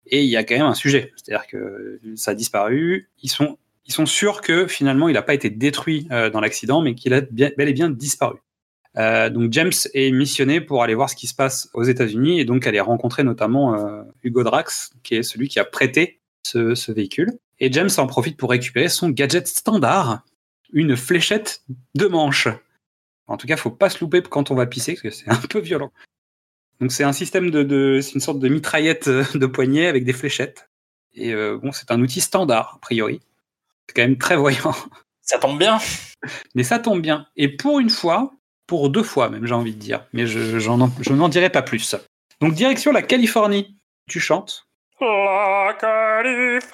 [0.08, 3.10] et il y a quand même un sujet, c'est-à-dire que ça a disparu.
[3.22, 7.14] Ils sont sûrs que finalement il n'a pas été détruit euh, dans l'accident, mais qu'il
[7.14, 8.38] a bel et bien disparu.
[8.98, 12.46] Euh, donc James est missionné pour aller voir ce qui se passe aux États-Unis et
[12.46, 17.32] donc aller rencontrer notamment euh, Hugo Drax, qui est celui qui a prêté ce, véhicule.
[17.60, 20.24] Et James en profite pour récupérer son gadget standard,
[20.74, 21.64] une fléchette
[21.96, 22.48] de manche.
[23.28, 25.42] En tout cas, faut pas se louper quand on va pisser, parce que c'est un
[25.50, 25.92] peu violent.
[26.80, 30.04] Donc c'est un système de, de c'est une sorte de mitraillette euh, de poignet avec
[30.06, 30.70] des fléchettes.
[31.14, 33.22] Et euh, bon, c'est un outil standard a priori.
[33.88, 34.74] C'est quand même très voyant,
[35.22, 35.80] Ça tombe bien.
[36.56, 37.28] mais ça tombe bien.
[37.36, 38.34] Et pour une fois,
[38.68, 41.96] pour deux fois même, j'ai envie de dire, mais je, je n'en dirai pas plus.
[42.42, 43.78] Donc direction la Californie.
[44.10, 44.68] Tu chantes.
[45.00, 46.74] La Californie.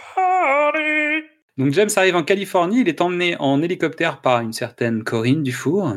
[1.58, 5.94] Donc James arrive en Californie, il est emmené en hélicoptère par une certaine Corinne Dufour,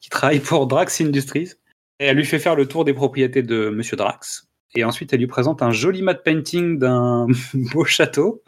[0.00, 1.54] qui travaille pour Drax Industries.
[2.00, 4.48] Et elle lui fait faire le tour des propriétés de Monsieur Drax.
[4.74, 8.42] Et ensuite, elle lui présente un joli matte painting d'un beau château.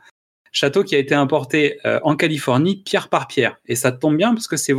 [0.53, 3.59] Château qui a été importé euh, en Californie pierre par pierre.
[3.67, 4.73] Et ça tombe bien parce que c'est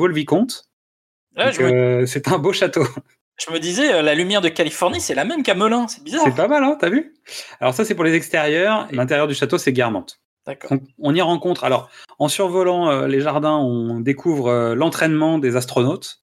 [1.51, 2.83] je, me, euh, c'est un beau château.
[3.37, 5.87] je me disais, euh, la lumière de Californie, c'est la même qu'à Melun.
[5.87, 6.23] C'est bizarre.
[6.25, 7.15] C'est pas mal, hein, t'as vu?
[7.59, 8.87] Alors ça, c'est pour les extérieurs.
[8.91, 10.19] L'intérieur du château, c'est Guermantes.
[10.45, 10.71] D'accord.
[10.71, 11.63] On, on y rencontre.
[11.63, 16.22] Alors, en survolant euh, les jardins, on découvre l'entraînement des astronautes.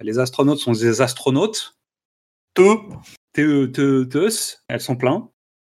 [0.00, 1.76] Les astronautes sont des astronautes.
[2.54, 2.80] Tout.
[3.32, 4.58] Te- te- teus.
[4.68, 5.28] Elles sont pleins.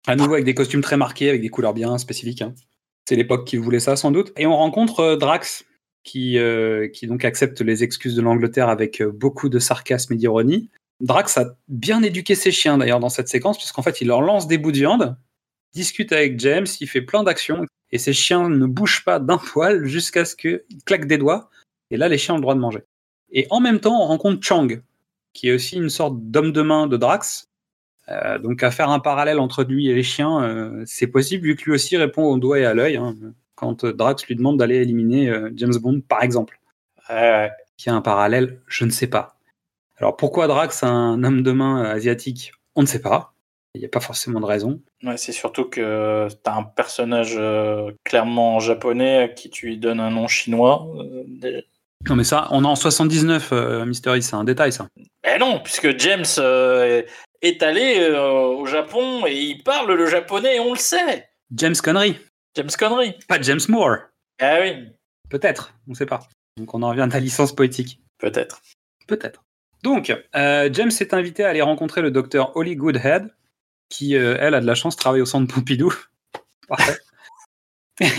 [0.07, 2.41] À nouveau avec des costumes très marqués, avec des couleurs bien spécifiques.
[2.41, 2.53] hein.
[3.07, 4.31] C'est l'époque qui voulait ça, sans doute.
[4.38, 5.65] Et on rencontre euh, Drax,
[6.03, 10.15] qui, euh, qui donc accepte les excuses de l'Angleterre avec euh, beaucoup de sarcasme et
[10.17, 10.69] d'ironie.
[11.01, 14.47] Drax a bien éduqué ses chiens d'ailleurs dans cette séquence, puisqu'en fait il leur lance
[14.47, 15.17] des bouts de viande,
[15.73, 19.86] discute avec James, il fait plein d'actions, et ses chiens ne bougent pas d'un poil
[19.86, 21.49] jusqu'à ce qu'ils claquent des doigts,
[21.89, 22.81] et là les chiens ont le droit de manger.
[23.32, 24.67] Et en même temps on rencontre Chang,
[25.34, 27.50] qui est aussi une sorte d'homme de main de Drax.
[28.10, 31.56] Euh, donc à faire un parallèle entre lui et les chiens, euh, c'est possible vu
[31.56, 33.15] que lui aussi répond au doigt et à l'œil hein,
[33.56, 36.60] quand euh, Drax lui demande d'aller éliminer James Bond par exemple.
[37.08, 39.36] Qu'il y a un parallèle, je ne sais pas.
[39.98, 43.34] Alors pourquoi Drax un homme de main asiatique On ne sait pas.
[43.74, 44.82] Il n'y a pas forcément de raison.
[45.04, 47.39] Ouais, c'est surtout que t'as un personnage
[48.04, 50.88] clairement japonais qui tu lui donnes un nom chinois.
[52.09, 54.87] Non mais ça, on est en 79, euh, Mystery, c'est un détail ça.
[55.23, 57.03] Eh non, puisque James euh,
[57.41, 61.29] est allé euh, au Japon et il parle le japonais et on le sait.
[61.55, 62.17] James Connery,
[62.55, 63.13] James Connery.
[63.27, 63.97] pas James Moore.
[64.41, 64.87] Ah oui,
[65.29, 66.21] Peut-être, on ne sait pas.
[66.57, 67.99] Donc on en revient à la licence poétique.
[68.17, 68.61] peut-être.
[69.07, 69.43] Peut-être.
[69.83, 73.33] Donc, euh, James est invité à aller rencontrer le docteur Holly Goodhead,
[73.89, 75.93] qui, elle, a de la chance, travaille au centre Pompidou.
[76.67, 76.97] Parfait.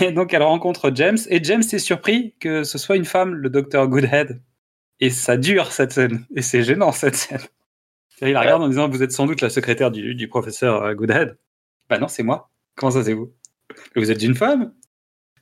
[0.01, 3.49] Et donc, elle rencontre James, et James est surpris que ce soit une femme, le
[3.49, 4.41] docteur Goodhead.
[4.99, 6.25] Et ça dure, cette scène.
[6.35, 7.41] Et c'est gênant, cette scène.
[8.21, 10.93] Il la regarde en disant Vous êtes sans doute la secrétaire du, du professeur euh,
[10.93, 11.37] Goodhead.
[11.89, 12.49] Bah non, c'est moi.
[12.75, 13.33] Comment ça, c'est vous?
[13.95, 14.73] Vous êtes une femme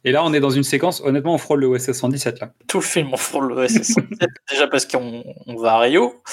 [0.04, 2.54] Et là, on est dans une séquence, honnêtement, on frôle le OSS 117, là.
[2.68, 6.24] Tout le film, on frôle le SS117, déjà parce qu'on on va à Rio.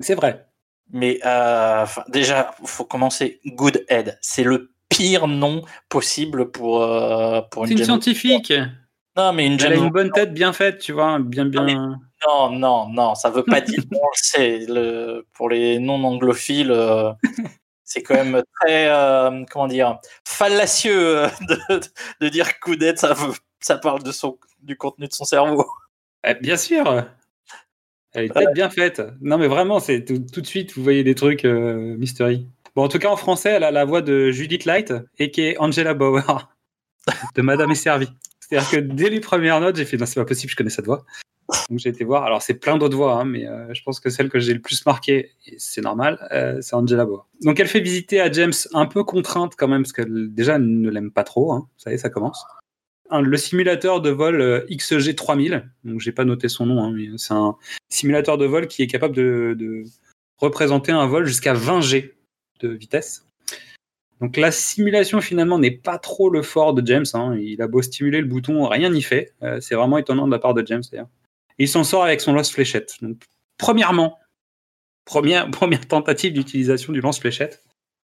[0.00, 0.46] C'est vrai.
[0.90, 3.40] Mais euh, déjà, il faut commencer.
[3.46, 8.52] Good Head, c'est le pire nom possible pour, euh, pour C'est une scientifique.
[9.16, 11.98] Non, mais une Elle a une bonne tête bien faite, tu vois, bien bien.
[12.26, 13.82] Non, non, non, ça veut pas dire.
[14.38, 17.12] Le, pour les non anglophiles, euh,
[17.84, 21.80] c'est quand même très, euh, comment dire, fallacieux de,
[22.20, 22.98] de dire coup d'aide.
[22.98, 25.66] Ça, veut- ça parle de son, du contenu de son cerveau.
[26.26, 27.04] Eh, bien sûr.
[28.12, 29.02] Elle est peut-être bien faite.
[29.20, 32.46] Non, mais vraiment, c'est tout, tout de suite, vous voyez des trucs euh, mystery.
[32.78, 35.40] Bon, en tout cas, en français, elle a la voix de Judith Light et qui
[35.40, 36.48] est Angela Bauer
[37.34, 38.06] de Madame est servie.
[38.38, 40.84] C'est-à-dire que dès les premières notes, j'ai fait non, c'est pas possible, je connais cette
[40.84, 41.04] voix.
[41.70, 42.22] Donc j'ai été voir.
[42.22, 44.60] Alors c'est plein d'autres voix, hein, mais euh, je pense que celle que j'ai le
[44.60, 47.26] plus marquée, et c'est normal, euh, c'est Angela Bauer.
[47.42, 50.80] Donc elle fait visiter à James un peu contrainte quand même, parce qu'elle déjà elle
[50.80, 51.52] ne l'aime pas trop.
[51.52, 52.44] Hein, vous savez, ça commence.
[53.10, 56.92] Un- le simulateur de vol euh, XG 3000, donc j'ai pas noté son nom, hein,
[56.94, 57.56] mais c'est un
[57.88, 59.82] simulateur de vol qui est capable de, de
[60.36, 62.14] représenter un vol jusqu'à 20 G
[62.60, 63.24] de vitesse.
[64.20, 67.06] Donc la simulation finalement n'est pas trop le fort de James.
[67.14, 67.36] hein.
[67.40, 69.32] Il a beau stimuler le bouton, rien n'y fait.
[69.42, 71.08] Euh, c'est vraiment étonnant de la part de James d'ailleurs.
[71.58, 72.94] Il s'en sort avec son lance-fléchette.
[73.02, 73.22] Donc,
[73.58, 74.18] premièrement,
[75.04, 75.48] première,
[75.88, 77.64] tentative d'utilisation du lance-fléchette,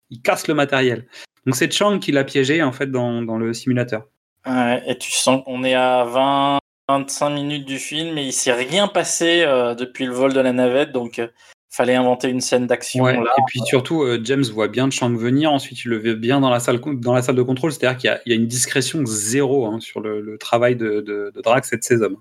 [0.10, 1.08] il casse le matériel.
[1.46, 4.08] Donc c'est Chang qui l'a piégé en fait dans, le simulateur.
[4.46, 6.60] Et tu sens qu'on est à 20,
[6.90, 10.52] 25 minutes du film et il s'est rien passé euh, depuis le vol de la
[10.52, 11.28] navette, donc euh,
[11.70, 13.16] fallait inventer une scène d'action Ouais.
[13.16, 15.52] Et puis surtout, euh, James voit bien Chang venir.
[15.52, 17.72] Ensuite, il le voit bien dans la salle, dans la salle de contrôle.
[17.72, 20.76] C'est-à-dire qu'il y a- il y, a une discrétion zéro hein, sur le, le travail
[20.76, 22.18] de, de, de Drax et de ses hommes.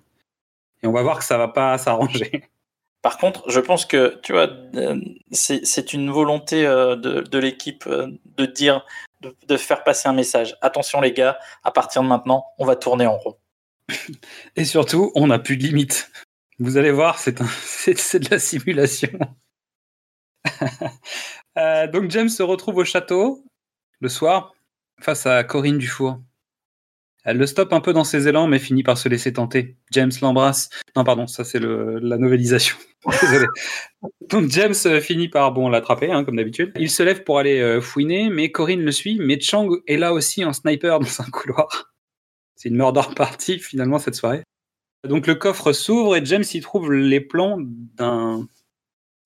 [0.83, 2.45] Et on va voir que ça va pas s'arranger.
[3.01, 7.39] Par contre, je pense que tu vois, euh, c'est c'est une volonté euh, de, de
[7.39, 8.85] l'équipe euh, de dire,
[9.21, 10.57] de, de faire passer un message.
[10.63, 13.37] Attention les gars, à partir de maintenant, on va tourner en rond.
[14.57, 16.11] Et surtout, on n'a plus de limite.
[16.59, 19.19] Vous allez voir, c'est de la simulation.
[21.57, 23.45] Euh, donc James se retrouve au château
[23.99, 24.55] le soir
[25.01, 26.21] face à Corinne Dufour.
[27.25, 29.77] Elle le stoppe un peu dans ses élans, mais finit par se laisser tenter.
[29.91, 30.71] James l'embrasse.
[30.95, 32.77] Non, pardon, ça c'est la novélisation.
[33.21, 33.47] Désolé.
[34.29, 36.73] Donc James euh, finit par bon l'attraper, hein, comme d'habitude.
[36.79, 39.19] Il se lève pour aller euh, fouiner, mais Corinne le suit.
[39.21, 41.93] Mais Chang est là aussi en sniper dans un couloir.
[42.55, 44.45] C'est une murder party finalement cette soirée.
[45.07, 48.47] Donc le coffre s'ouvre et James y trouve les plans d'un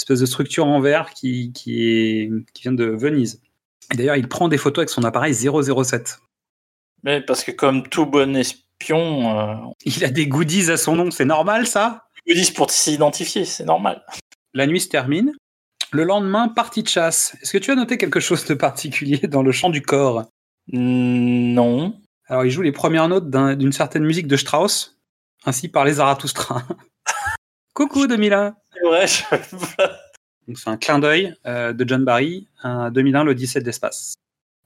[0.01, 3.41] espèce de structure en verre qui, qui, est, qui vient de Venise.
[3.93, 6.19] Et d'ailleurs, il prend des photos avec son appareil 007.
[7.05, 9.55] Mais parce que comme tout bon espion, euh,
[9.85, 12.05] Il a des goodies à son nom, c'est normal ça?
[12.27, 14.05] Disent pour s'identifier, c'est normal.
[14.55, 15.33] La nuit se termine.
[15.91, 17.37] Le lendemain, partie de chasse.
[17.43, 20.25] Est-ce que tu as noté quelque chose de particulier dans le chant du corps?
[20.69, 21.99] Non.
[22.29, 24.99] Alors, il joue les premières notes d'un- d'une certaine musique de Strauss,
[25.45, 26.63] ainsi par les Zarathustra.
[27.75, 29.23] Coucou 2001 C'est vrai, je...
[30.49, 34.15] Donc c'est un clin d'œil euh, de John Barry à 2001, l'Odyssée de l'espace.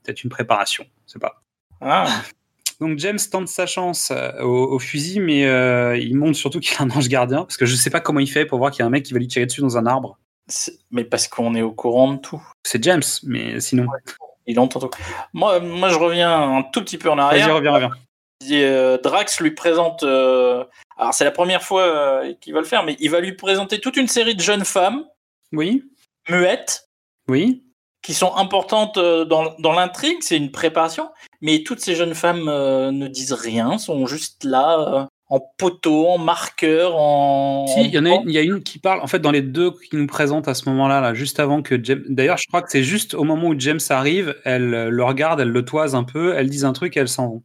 [0.03, 1.41] Peut-être une préparation, je sais pas.
[1.81, 2.07] Ah,
[2.79, 6.77] Donc James tente sa chance euh, au, au fusil, mais euh, il montre surtout qu'il
[6.77, 8.79] a un ange gardien, parce que je sais pas comment il fait pour voir qu'il
[8.79, 10.17] y a un mec qui va lui tirer dessus dans un arbre.
[10.91, 12.41] Mais parce qu'on est au courant de tout.
[12.63, 13.87] C'est James, mais sinon.
[14.45, 14.89] Il entend tout.
[15.33, 17.55] Moi, moi, je reviens un tout petit peu en Vas-y, arrière.
[17.55, 17.91] reviens, reviens.
[18.51, 20.03] Euh, Drax lui présente.
[20.03, 20.63] euh,
[20.97, 23.79] Alors, c'est la première fois euh, qu'il va le faire, mais il va lui présenter
[23.79, 25.05] toute une série de jeunes femmes
[25.53, 25.83] Oui,
[26.29, 26.87] muettes
[27.27, 27.63] oui.
[28.01, 30.17] qui sont importantes dans, dans l'intrigue.
[30.21, 31.09] C'est une préparation.
[31.41, 36.95] Mais toutes ces jeunes femmes ne disent rien, sont juste là en poteau, en marqueur,
[36.95, 37.67] en.
[37.67, 39.31] Si, il y en a une, il y a une qui parle, en fait, dans
[39.31, 42.03] les deux qui nous présentent à ce moment-là, là, juste avant que James.
[42.07, 45.49] D'ailleurs, je crois que c'est juste au moment où James arrive, elle le regarde, elle
[45.51, 47.43] le toise un peu, elles disent un truc et elles s'en vont.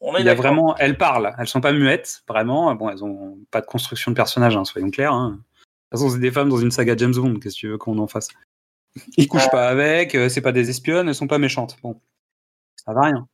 [0.00, 2.74] On est Il y a vraiment, elles parlent, elles sont pas muettes, vraiment.
[2.74, 5.12] Bon, elles ont pas de construction de personnage, hein, soyons clairs.
[5.12, 5.30] hein.
[5.30, 7.78] De toute façon, c'est des femmes dans une saga James Bond, qu'est-ce que tu veux
[7.78, 8.28] qu'on en fasse?
[9.16, 11.78] Ils couchent pas avec, euh, c'est pas des espionnes, elles sont pas méchantes.
[11.82, 12.00] Bon,
[12.76, 13.26] ça va rien.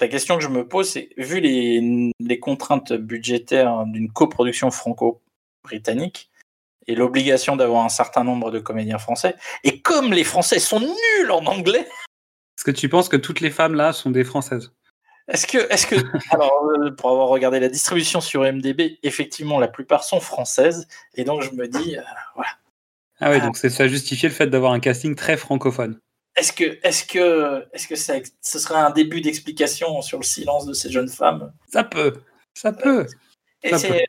[0.00, 6.30] La question que je me pose, c'est vu les, les contraintes budgétaires d'une coproduction franco-britannique
[6.88, 11.30] et l'obligation d'avoir un certain nombre de comédiens français, et comme les Français sont nuls
[11.30, 11.86] en anglais,
[12.58, 14.72] Est-ce que tu penses que toutes les femmes là sont des françaises?
[15.32, 15.96] Est-ce que, est-ce que,
[16.30, 21.24] alors euh, pour avoir regardé la distribution sur MDB, effectivement la plupart sont françaises, et
[21.24, 22.02] donc je me dis, euh,
[22.34, 22.50] voilà,
[23.20, 23.46] Ah ouais, Ah.
[23.46, 25.98] donc ça justifie le fait d'avoir un casting très francophone.
[26.36, 30.66] est-ce que, est-ce que, est-ce que ça, ce serait un début d'explication sur le silence
[30.66, 31.52] de ces jeunes femmes?
[31.68, 32.14] Ça peut,
[32.54, 33.06] ça peut.
[33.62, 34.06] Et Ça c'est.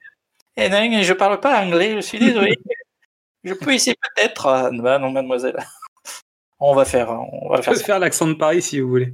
[0.56, 2.56] Eh non, je parle pas anglais, je suis désolé.
[3.44, 4.46] je peux essayer peut-être.
[4.48, 5.58] Ah, bah non, mademoiselle.
[6.60, 9.14] On va faire, on va faire faire l'accent de Paris si vous voulez.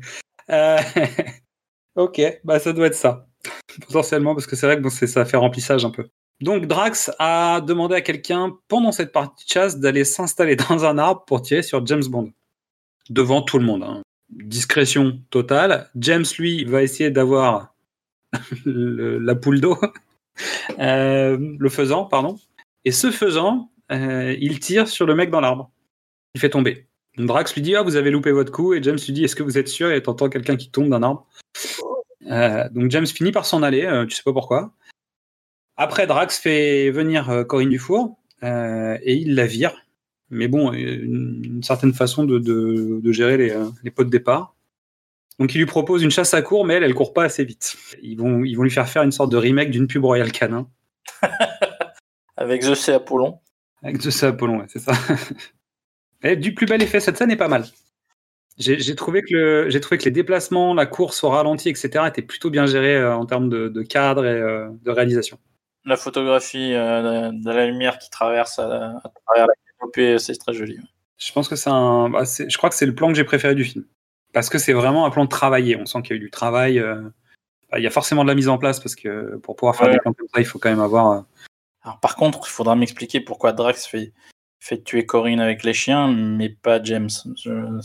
[0.50, 0.78] Euh,
[1.95, 3.28] ok, bah ça doit être ça.
[3.88, 6.08] Potentiellement, parce que c'est vrai que bon, ça fait remplissage un peu.
[6.41, 10.97] Donc Drax a demandé à quelqu'un pendant cette partie de chasse d'aller s'installer dans un
[10.97, 12.32] arbre pour tirer sur James Bond.
[13.10, 13.84] Devant tout le monde.
[13.84, 14.02] hein.
[14.30, 15.89] Discrétion totale.
[15.95, 17.73] James, lui, va essayer d'avoir
[18.65, 19.78] la poule d'eau.
[20.80, 22.38] Euh, le faisant, pardon.
[22.86, 25.71] Et ce faisant, euh, il tire sur le mec dans l'arbre.
[26.36, 26.88] Il fait tomber.
[27.25, 28.73] Drax lui dit Ah, vous avez loupé votre coup.
[28.73, 29.91] Et James lui dit Est-ce que vous êtes sûr?
[29.91, 31.27] Et t'entends quelqu'un qui tombe d'un arbre.
[32.27, 34.71] Euh, donc James finit par s'en aller, euh, tu sais pas pourquoi.
[35.77, 39.73] Après, Drax fait venir euh, Corinne Dufour euh, et il la vire.
[40.29, 44.55] Mais bon, une, une certaine façon de, de- de gérer les, les pots de départ.
[45.39, 47.77] Donc il lui propose une chasse à court, mais elle, elle court pas assez vite.
[48.03, 50.67] Ils vont, ils vont lui faire faire une sorte de remake d'une pub Royal Canin.
[52.38, 52.91] Avec The C.
[52.93, 53.39] Apollon.
[53.82, 54.91] Avec de ça, Apollon, ouais, c'est ça.
[56.23, 57.65] Et du plus bel effet, cette scène est pas mal.
[58.58, 62.21] J'ai trouvé, que le- j'ai trouvé que les déplacements, la course au ralenti, etc., étaient
[62.21, 65.39] plutôt bien gérés euh, en termes de, de cadre et euh, de réalisation.
[65.86, 68.65] La photographie euh, de, de la lumière qui traverse à,
[68.97, 70.77] à travers la canopée, c'est très joli.
[71.17, 72.10] Je pense que c'est un.
[72.10, 73.86] bah, c'est- je crois que c'est le plan que j'ai préféré du film.
[74.34, 75.77] Parce que c'est vraiment un plan travaillé.
[75.77, 76.84] On sent qu'il y a eu du travail.
[77.71, 79.88] bah, Il y a forcément de la mise en place parce que pour pouvoir faire
[79.88, 79.93] Ouais.
[79.93, 81.23] des plans comme ça, il faut quand même avoir.
[81.84, 84.12] Alors, par contre, il faudra m'expliquer pourquoi Drax fait,
[84.60, 87.10] fait tuer Corinne avec les chiens, mais pas James.
[87.38, 87.80] Je-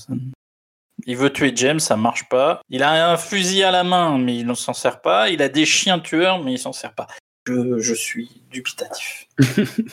[1.06, 2.60] Il veut tuer James, ça marche pas.
[2.70, 5.28] Il a un fusil à la main, mais il ne s'en sert pas.
[5.30, 7.06] Il a des chiens tueurs, mais il s'en sert pas.
[7.46, 9.26] Je, je suis dubitatif.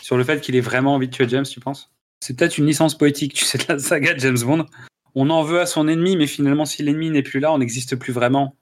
[0.00, 1.90] sur le fait qu'il ait vraiment envie de tuer James, tu penses?
[2.20, 4.66] C'est peut-être une licence poétique, tu sais, de la saga de James Bond.
[5.14, 7.96] On en veut à son ennemi, mais finalement, si l'ennemi n'est plus là, on n'existe
[7.96, 8.54] plus vraiment.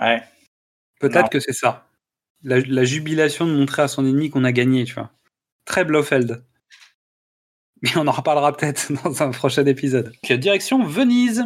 [0.00, 0.22] Ouais.
[1.00, 1.86] Peut-être que c'est ça.
[2.42, 5.10] La, la jubilation de montrer à son ennemi qu'on a gagné, tu vois.
[5.64, 6.44] Très Blofeld.
[7.82, 10.12] Mais on en reparlera peut-être dans un prochain épisode.
[10.22, 11.44] Direction Venise.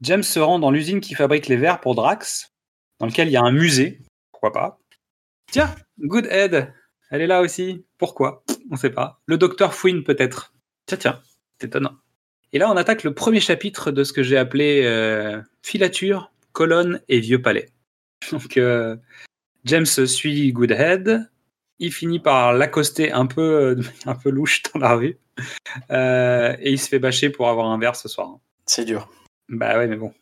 [0.00, 2.52] James se rend dans l'usine qui fabrique les verres pour Drax,
[3.00, 4.00] dans lequel il y a un musée.
[4.30, 4.78] Pourquoi pas?
[5.50, 6.72] Tiens, Goodhead.
[7.10, 7.84] Elle est là aussi.
[7.96, 8.44] Pourquoi?
[8.70, 9.20] On sait pas.
[9.26, 10.52] Le docteur Fouine, peut-être.
[10.86, 11.22] Tiens, tiens.
[11.58, 11.96] C'est étonnant.
[12.52, 17.00] Et là, on attaque le premier chapitre de ce que j'ai appelé euh, filature, colonne
[17.08, 17.70] et vieux palais.
[18.32, 18.96] Donc, euh,
[19.64, 21.28] James suit Goodhead.
[21.78, 25.18] Il finit par l'accoster un peu, euh, louche dans la rue.
[25.90, 28.38] Euh, et il se fait bâcher pour avoir un verre ce soir.
[28.66, 29.08] C'est dur.
[29.48, 30.12] Bah ouais, mais bon.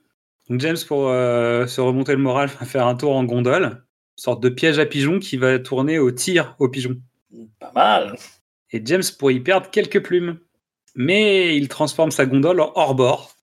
[0.49, 3.85] Donc James, pour euh, se remonter le moral, va faire un tour en gondole.
[4.17, 6.97] Sorte de piège à pigeon qui va tourner au tir au pigeon.
[7.59, 8.17] Pas mal.
[8.71, 10.39] Et James pourrait y perdre quelques plumes.
[10.95, 13.37] Mais il transforme sa gondole en hors-bord.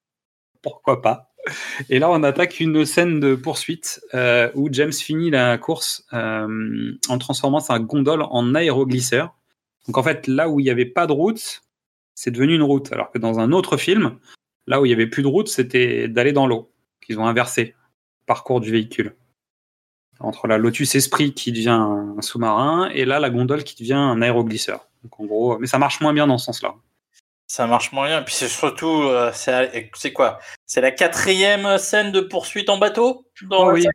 [0.64, 1.34] Pourquoi pas
[1.90, 6.94] Et là, on attaque une scène de poursuite euh, où James finit la course euh,
[7.10, 9.36] en transformant sa gondole en aéroglisseur.
[9.86, 11.63] Donc en fait, là où il n'y avait pas de route,
[12.16, 12.92] c'est devenu une route.
[12.92, 14.18] Alors que dans un autre film,
[14.68, 16.72] là où il n'y avait plus de route, c'était d'aller dans l'eau.
[17.06, 19.16] Qu'ils ont inversé le parcours du véhicule.
[20.20, 24.22] Entre la Lotus Esprit qui devient un sous-marin et là la gondole qui devient un
[24.22, 24.88] aéroglisseur.
[25.04, 26.76] Donc en gros, mais ça marche moins bien dans ce sens-là.
[27.46, 28.22] Ça marche moyen.
[28.22, 30.40] Et puis c'est surtout, euh, c'est quoi?
[30.66, 33.86] C'est la quatrième scène de poursuite en bateau dans Ah oui.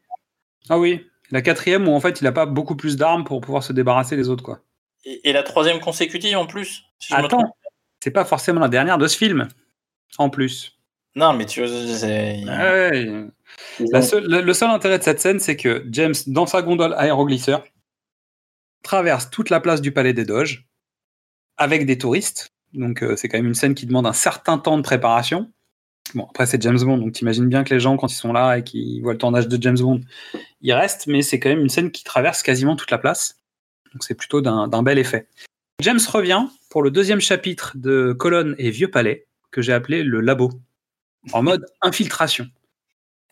[0.69, 1.07] Ah oui.
[1.31, 4.17] La quatrième où en fait il a pas beaucoup plus d'armes pour pouvoir se débarrasser
[4.17, 4.61] des autres quoi.
[5.05, 7.15] et, et la troisième consécutive en plus si.
[7.15, 7.55] Attends,
[8.03, 9.49] c'est pas forcément la dernière de ce film.
[10.19, 10.77] En plus.
[11.15, 13.03] Non, mais tu vois, c'est- Ah ouais.
[13.81, 16.47] ils La ont- seule- le, le seul intérêt de cette scène, c'est que James, dans
[16.47, 17.65] sa gondole aéroglisseur,
[18.83, 20.67] traverse toute la place du Palais des Doges
[21.57, 22.51] avec des touristes.
[22.73, 25.51] Donc euh, c'est quand même une scène qui demande un certain temps de préparation.
[26.15, 28.57] Bon, après c'est James Bond, donc t'imagines bien que les gens, quand ils sont là
[28.59, 30.01] et qu'ils voient le tournage de James Bond,
[30.63, 33.41] ils restent, mais c'est quand même une scène qui traverse quasiment toute la place.
[33.93, 35.27] Donc c'est plutôt d'un d'un bel effet.
[35.81, 40.21] James revient pour le deuxième chapitre de Colonne et Vieux Palais, que j'ai appelé le
[40.21, 40.51] labo,
[41.33, 42.49] en mode infiltration.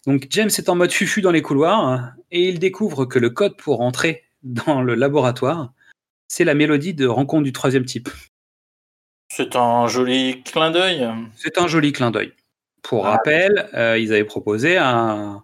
[0.07, 3.57] Donc James est en mode fufu dans les couloirs et il découvre que le code
[3.57, 5.73] pour entrer dans le laboratoire,
[6.29, 8.09] c'est la mélodie de Rencontre du troisième type.
[9.29, 11.09] C'est un joli clin d'œil.
[11.35, 12.33] C'est un joli clin d'œil.
[12.83, 13.13] Pour Ah.
[13.13, 15.43] rappel, euh, ils avaient proposé à,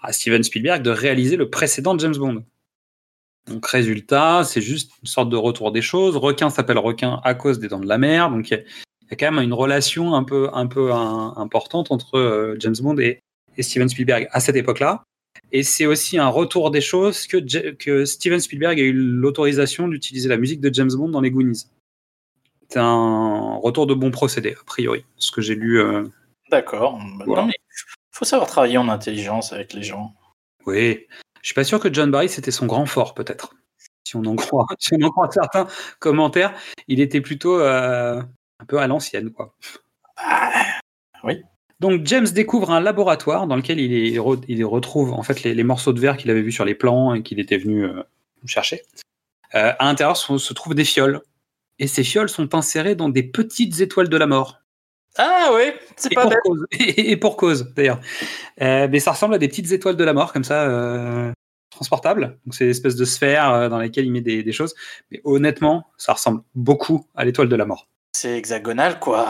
[0.00, 2.44] à Steven Spielberg de réaliser le précédent James Bond.
[3.46, 6.16] Donc résultat, c'est juste une sorte de retour des choses.
[6.16, 8.30] Requin s'appelle requin à cause des dents de la mer.
[8.30, 8.62] Donc il y, a-
[9.02, 12.56] il y a quand même une relation un peu, un peu un- importante entre euh,
[12.58, 13.20] James Bond et,
[13.58, 15.04] et Steven Spielberg à cette époque-là.
[15.52, 17.36] Et c'est aussi un retour des choses que,
[17.72, 21.66] que Steven Spielberg a eu l'autorisation d'utiliser la musique de James Bond dans les Goonies.
[22.70, 25.80] C'est un retour de bon procédé, a priori, ce que j'ai lu.
[25.80, 26.04] euh,
[26.50, 26.98] D'accord.
[27.26, 27.42] Voilà.
[27.42, 27.54] Non, mais
[28.10, 30.14] faut savoir travailler en intelligence avec les gens.
[30.66, 31.06] Oui,
[31.44, 33.54] je suis pas sûr que John Barry c'était son grand fort peut-être.
[34.04, 35.66] Si on en croit, si on en croit certains
[35.98, 36.54] commentaires,
[36.88, 38.22] il était plutôt euh,
[38.60, 39.54] un peu à l'ancienne quoi.
[40.16, 40.64] Ah,
[41.80, 45.54] Donc James découvre un laboratoire dans lequel il, est re- il retrouve en fait les,
[45.54, 48.02] les morceaux de verre qu'il avait vus sur les plans et qu'il était venu euh,
[48.46, 48.80] chercher.
[49.54, 51.20] Euh, à l'intérieur se, se trouvent des fioles
[51.78, 54.60] et ces fioles sont insérées dans des petites étoiles de la mort.
[55.16, 58.00] Ah oui, c'est pas pour, cause, et, et pour cause, d'ailleurs.
[58.60, 61.30] Euh, mais ça ressemble à des petites étoiles de la mort, comme ça, euh,
[61.74, 62.38] transportables.
[62.44, 64.74] Donc, c'est une espèce de sphère euh, dans laquelle il met des, des choses.
[65.10, 67.88] Mais honnêtement, ça ressemble beaucoup à l'étoile de la mort.
[68.16, 69.26] C'est hexagonal, quoi.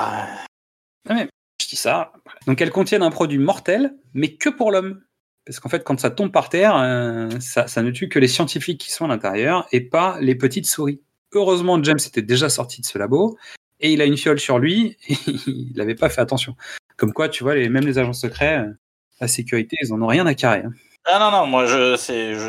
[1.61, 2.13] Je dis ça.
[2.47, 5.03] Donc, elles contiennent un produit mortel, mais que pour l'homme.
[5.47, 8.29] Parce qu'en fait, quand ça tombe par terre, euh, ça, ça ne tue que les
[8.29, 11.01] scientifiques qui sont à l'intérieur et pas les petites souris.
[11.33, 13.37] Heureusement, James était déjà sorti de ce labo
[13.81, 15.15] et il a une fiole sur lui et
[15.47, 16.57] il n'avait pas fait attention.
[16.97, 18.73] Comme quoi, tu vois, les, même les agents secrets, euh,
[19.21, 20.63] la sécurité, ils en ont rien à carrer.
[20.65, 20.73] hein.
[21.07, 21.97] Ah non, non, moi, je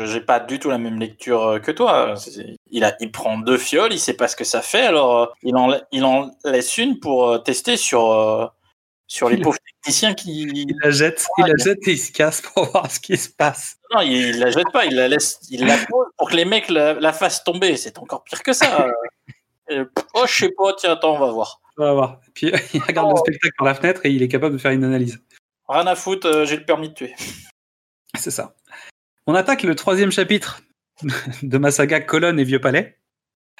[0.06, 2.14] j'ai pas du tout la même lecture euh, que toi.
[2.70, 5.26] Il, a, il prend deux fioles, il sait pas ce que ça fait, alors euh,
[5.42, 8.52] il en, il en laisse une pour euh, tester sur,
[9.06, 10.44] sur les Il- pauvres techniciens qui.
[10.44, 13.28] Il la jette, il la jette et il se casse pour voir ce qui se
[13.28, 13.76] passe.
[13.94, 16.46] Non, il, il la jette pas, il la laisse, il la pose pour que les
[16.46, 17.76] mecs la, la fassent tomber.
[17.76, 18.88] C'est encore pire que ça.
[20.14, 21.60] Oh, je sais pas, tiens, attends, on va voir.
[21.76, 22.20] On va voir.
[22.32, 24.84] Puis il regarde le spectacle par la fenêtre et il est capable de faire une
[24.84, 25.20] analyse.
[25.68, 27.14] Rien à foutre, euh, j'ai le permis de tuer.
[28.20, 28.54] C'est ça.
[29.26, 30.62] On attaque le troisième chapitre
[31.42, 32.98] de ma saga Colonne et Vieux Palais.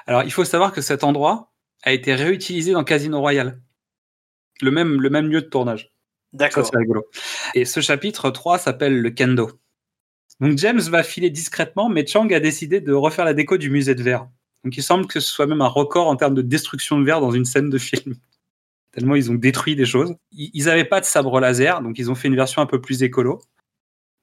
[0.06, 3.60] Alors, il faut savoir que cet endroit a été réutilisé dans Casino Royale.
[4.62, 5.92] Le même, le même lieu de tournage.
[6.32, 6.66] D'accord.
[6.66, 7.04] c'est rigolo.
[7.54, 9.50] Et ce chapitre 3 s'appelle le Kendo.
[10.40, 13.94] Donc, James va filer discrètement, mais Chang a décidé de refaire la déco du musée
[13.94, 14.28] de verre.
[14.64, 17.20] Donc, il semble que ce soit même un record en termes de destruction de verre
[17.20, 18.16] dans une scène de film.
[18.96, 20.14] Tellement ils ont détruit des choses.
[20.32, 23.02] Ils n'avaient pas de sabre laser, donc ils ont fait une version un peu plus
[23.02, 23.42] écolo.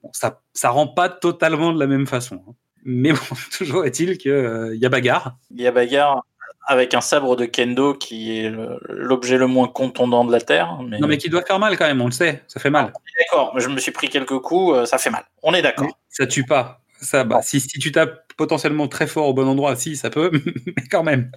[0.03, 2.43] Bon, ça, ça rend pas totalement de la même façon.
[2.47, 2.53] hein.
[2.85, 3.19] Mais bon,
[3.57, 5.37] toujours est-il qu'il y a bagarre.
[5.51, 6.23] Il y a bagarre
[6.67, 8.49] avec un sabre de kendo qui est
[8.87, 10.79] l'objet le moins contondant de la Terre.
[10.87, 10.97] Mais...
[10.99, 12.93] Non, mais qui doit faire mal quand même, on le sait, ça fait mal.
[13.19, 15.23] D'accord, mais je me suis pris quelques coups, euh, ça fait mal.
[15.43, 15.87] On est d'accord.
[16.09, 16.81] Ça tue pas.
[17.01, 20.31] Ça, bah, si, si tu tapes potentiellement très fort au bon endroit, si, ça peut,
[20.65, 21.31] mais quand même.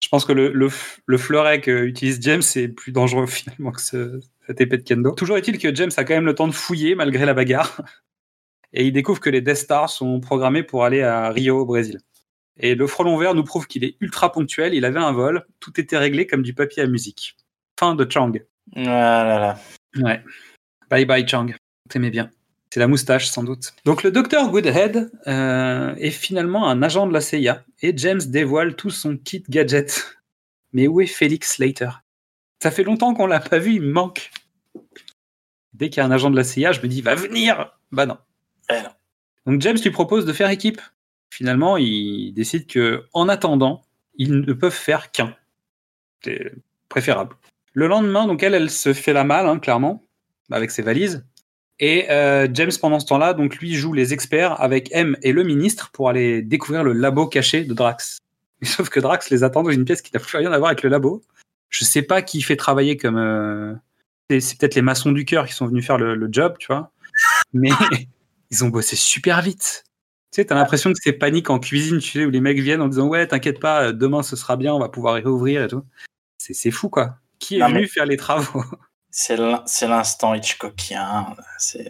[0.00, 0.68] Je pense que le, le,
[1.06, 5.10] le fleuret qu'utilise James est plus dangereux finalement que ce- cette épée de kendo.
[5.12, 7.82] Toujours est-il que James a quand même le temps de fouiller malgré la bagarre.
[8.72, 12.00] Et il découvre que les Death Stars sont programmés pour aller à Rio, au Brésil.
[12.58, 15.78] Et le frelon vert nous prouve qu'il est ultra ponctuel, il avait un vol, tout
[15.80, 17.36] était réglé comme du papier à musique.
[17.78, 18.32] Fin de Chang.
[18.74, 19.58] Voilà, là.
[19.96, 20.22] Ouais.
[20.90, 21.54] Bye bye Chang.
[21.88, 22.30] T'aimais bien.
[22.72, 23.72] C'est la moustache sans doute.
[23.84, 28.76] Donc le docteur Goodhead euh, est finalement un agent de la CIA et James dévoile
[28.76, 30.18] tout son kit gadget.
[30.72, 31.90] Mais où est Félix Slater?
[32.62, 34.30] Ça fait longtemps qu'on l'a pas vu, il me manque.
[35.72, 37.78] Dès qu'il y a un agent de la CIA, je me dis va venir.
[37.90, 38.18] Bah non.
[39.46, 40.80] Donc James lui propose de faire équipe.
[41.30, 43.82] Finalement, il décide que en attendant,
[44.16, 45.34] ils ne peuvent faire qu'un.
[46.22, 46.52] C'est
[46.88, 47.36] préférable.
[47.74, 50.04] Le lendemain, donc elle, elle se fait la malle, hein, clairement,
[50.50, 51.24] avec ses valises.
[51.80, 55.44] Et euh, James, pendant ce temps-là, donc lui joue les experts avec M et le
[55.44, 58.18] ministre pour aller découvrir le labo caché de Drax.
[58.62, 60.82] Sauf que Drax les attend dans une pièce qui n'a plus rien à voir avec
[60.82, 61.22] le labo.
[61.70, 63.16] Je sais pas qui fait travailler comme.
[63.16, 63.74] euh,
[64.28, 66.90] c'est peut-être les maçons du cœur qui sont venus faire le job, tu vois.
[67.52, 67.70] Mais
[68.50, 69.84] ils ont bossé super vite.
[70.32, 72.82] Tu sais, t'as l'impression que c'est panique en cuisine, tu sais, où les mecs viennent
[72.82, 75.84] en disant ouais, t'inquiète pas, demain ce sera bien, on va pouvoir réouvrir et tout.
[76.38, 77.16] C'est c'est fou quoi.
[77.38, 78.62] Qui est Non, venu mais- faire les travaux?
[79.10, 81.34] C'est l'in- c'est l'instant Hitchcockien.
[81.56, 81.88] C'est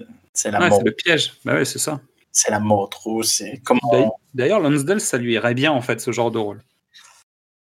[0.52, 0.78] la Ouais, mort.
[0.78, 1.32] C'est le piège.
[1.44, 2.00] Bah ouais, c'est ça.
[2.30, 3.24] C'est la mort trop.
[3.24, 6.62] C'est comment D'ailleurs- Lansdale, ça lui irait bien en fait ce genre de rôle.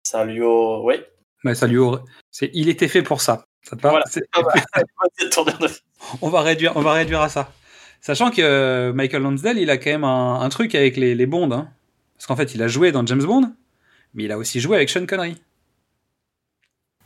[0.03, 0.41] ça lui.
[0.41, 0.95] au- Oui.
[1.53, 1.99] Ça lui aurait-
[2.31, 3.45] c'est, il était fait pour ça.
[3.63, 4.05] Ça te Voilà.
[4.33, 4.53] Bah,
[6.21, 7.51] on va réduire, on va réduire à ça.
[8.01, 11.25] Sachant que euh, Michael Lansdale, il a quand même un, un truc avec les, les
[11.27, 11.69] Bonds, hein.
[12.15, 13.53] parce qu'en fait, il a joué dans James Bond,
[14.15, 15.37] mais il a aussi joué avec Sean Connery.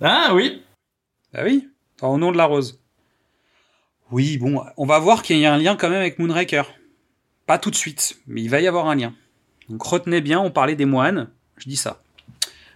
[0.01, 0.63] Ah oui.
[1.33, 1.67] Bah oui,
[2.01, 2.79] Au nom de la rose.
[4.11, 6.63] Oui, bon, on va voir qu'il y a un lien quand même avec Moonraker.
[7.45, 9.13] Pas tout de suite, mais il va y avoir un lien.
[9.67, 12.01] Donc retenez bien, on parlait des moines, je dis ça.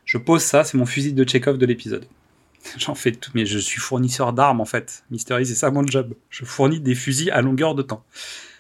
[0.06, 2.06] Je pose ça, c'est mon fusil de Chekhov de l'épisode.
[2.78, 5.04] J'en fais tout, mais je suis fournisseur d'armes en fait.
[5.12, 6.14] Mystery, c'est ça mon job.
[6.30, 8.04] Je fournis des fusils à longueur de temps.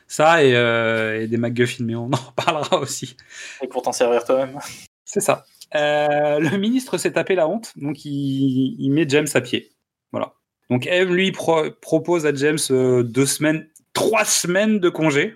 [0.07, 3.15] Ça et, euh, et des MacGuffin, mais on en reparlera aussi.
[3.61, 4.57] Et pour t'en servir toi-même.
[5.05, 5.45] C'est ça.
[5.75, 9.69] Euh, le ministre s'est tapé la honte, donc il, il met James à pied.
[10.11, 10.33] Voilà.
[10.69, 15.35] Donc Eve lui pro- propose à James euh, deux semaines, trois semaines de congé,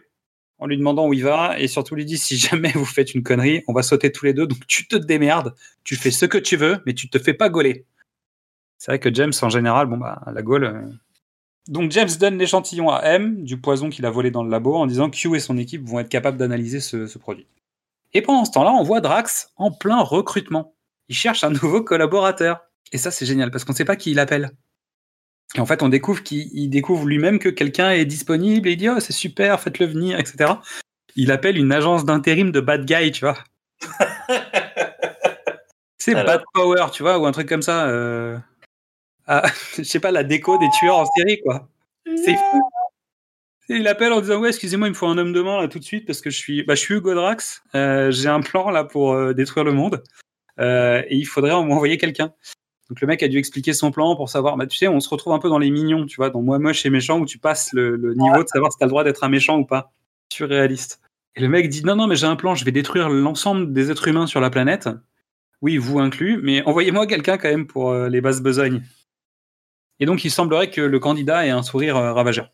[0.58, 3.22] en lui demandant où il va, et surtout lui dit si jamais vous faites une
[3.22, 5.54] connerie, on va sauter tous les deux, donc tu te démerdes,
[5.84, 7.86] tu fais ce que tu veux, mais tu te fais pas gauler.
[8.84, 10.66] C'est vrai que James, en général, bon bah la gaule.
[10.66, 10.82] euh.
[11.70, 14.88] Donc James donne l'échantillon à M du poison qu'il a volé dans le labo en
[14.88, 17.48] disant que Q et son équipe vont être capables d'analyser ce- ce produit.
[18.12, 20.76] Et pendant ce temps-là, on voit Drax en plein recrutement.
[21.08, 22.60] Il cherche un nouveau collaborateur.
[22.92, 24.52] Et ça, c'est génial parce qu'on ne sait pas qui il appelle.
[25.56, 28.78] Et en fait, on découvre qu'il il découvre lui-même que quelqu'un est disponible et il
[28.78, 30.56] dit Oh, c'est super, faites-le venir, etc.
[31.16, 33.38] Il appelle une agence d'intérim de bad guy, tu vois.
[35.98, 37.86] C'est bad power, tu vois, ou un truc comme ça.
[37.88, 38.38] euh,
[39.28, 39.44] Ah,
[39.78, 41.68] je sais pas, la déco des tueurs en série, quoi.
[42.06, 42.62] C'est fou.
[43.70, 45.68] Et il appelle en disant ouais excusez-moi il me faut un homme de main là
[45.70, 47.64] tout de suite parce que je suis bah je suis Hugo Drax.
[47.76, 50.04] Euh, j'ai un plan là pour euh, détruire le monde.
[50.60, 52.34] Euh, et il faudrait m'envoyer quelqu'un.
[52.90, 55.08] Donc le mec a dû expliquer son plan pour savoir bah tu sais on se
[55.08, 57.38] retrouve un peu dans les mignons tu vois dans moi moche et méchant où tu
[57.38, 59.94] passes le, le niveau de savoir si t'as le droit d'être un méchant ou pas.
[60.32, 61.00] Surréaliste.
[61.36, 63.90] Et le mec dit non non mais j'ai un plan je vais détruire l'ensemble des
[63.90, 64.90] êtres humains sur la planète.
[65.62, 68.84] Oui vous inclus mais envoyez-moi quelqu'un quand même pour les basses besognes
[70.00, 72.52] et donc il semblerait que le candidat ait un sourire euh, ravageur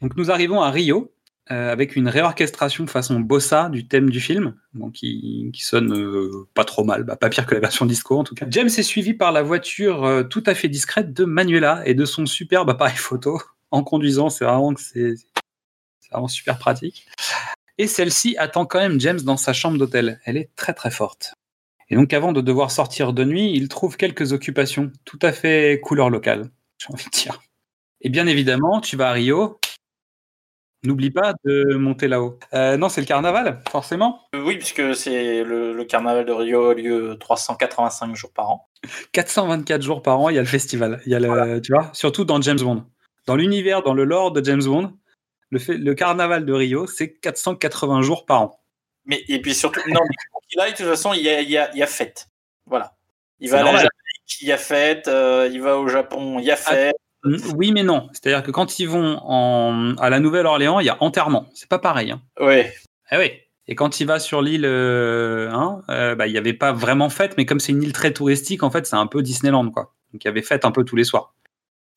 [0.00, 1.12] donc nous arrivons à Rio
[1.50, 6.64] euh, avec une réorchestration façon bossa du thème du film, bon, qui, sonne euh, pas
[6.64, 8.46] trop mal, bah, pas pire que la version disco en tout cas.
[8.48, 12.24] James est suivi par la voiture tout à fait discrète de Manuela et de son
[12.24, 13.38] superbe appareil photo
[13.70, 17.06] en conduisant, c'est vraiment super pratique.
[17.76, 20.20] Et celle-ci attend quand même James dans sa chambre d'hôtel.
[20.24, 21.34] Elle est très très forte.
[21.90, 25.80] Et donc avant de devoir sortir de nuit, il trouve quelques occupations tout à fait
[25.82, 27.40] couleur locale, j'ai envie de dire.
[28.00, 29.58] Et bien évidemment, tu vas à Rio,
[30.86, 32.38] N'oublie pas de monter là-haut.
[32.52, 34.20] Euh, non, c'est le carnaval, forcément.
[34.34, 38.68] Euh, Oui, puisque c'est le, le carnaval de Rio a lieu 385 jours par an.
[39.12, 41.00] 424 jours par an, il y a le festival.
[41.06, 42.84] Il y a le, tu vois, surtout dans James Bond.
[43.26, 44.92] Dans l'univers, dans le lore de James Bond,
[45.48, 48.60] le, fait- le carnaval de Rio, c'est 480 jours par an.
[49.06, 50.00] Mais, et puis surtout, non,
[50.54, 52.28] qu'il aille, de toute façon, il y a, il y a, il y a fête.
[52.66, 52.94] Voilà.
[53.40, 53.88] Il va à la
[54.40, 55.08] il y a fête.
[55.08, 56.96] euh, il va au Japon, il y a fête.
[57.24, 58.08] Mm, Oui, mais non.
[58.12, 61.46] C'est-à-dire que quand ils vont en, à la Nouvelle-Orléans, il y a enterrement.
[61.54, 62.10] C'est pas pareil.
[62.10, 62.22] Hein.
[62.40, 62.72] Ouais.
[63.10, 63.32] Ah oui.
[63.66, 67.08] Et quand il va sur l'île, euh, hein, euh, bah, il n'y avait pas vraiment
[67.10, 69.94] fête, mais comme c'est une île très touristique, en fait, c'est un peu Disneyland, quoi.
[70.12, 71.34] Donc il y avait fête un peu tous les soirs.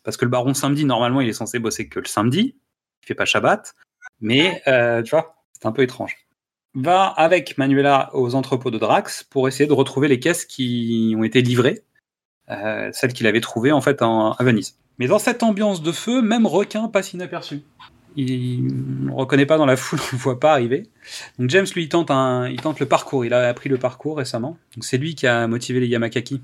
[0.03, 2.57] Parce que le baron samedi, normalement, il est censé bosser que le samedi.
[3.03, 3.73] Il fait pas Shabbat.
[4.21, 4.61] Mais,
[5.03, 6.17] tu vois, c'est un peu étrange.
[6.79, 11.23] Va avec Manuela aux entrepôts de Drax pour essayer de retrouver les caisses qui ont
[11.23, 11.81] été livrées,
[12.49, 14.77] euh, celles qu'il avait trouvées, en fait, à Venise.
[14.99, 17.61] Mais dans cette ambiance de feu, même requin passe inaperçu.
[18.15, 20.83] Il ne reconnaît pas dans la foule, on ne le voit pas arriver.
[21.39, 23.25] Donc James, lui, il tente, un, il tente le parcours.
[23.25, 24.59] Il a appris le parcours récemment.
[24.79, 26.43] C'est lui qui a motivé les Yamakaki.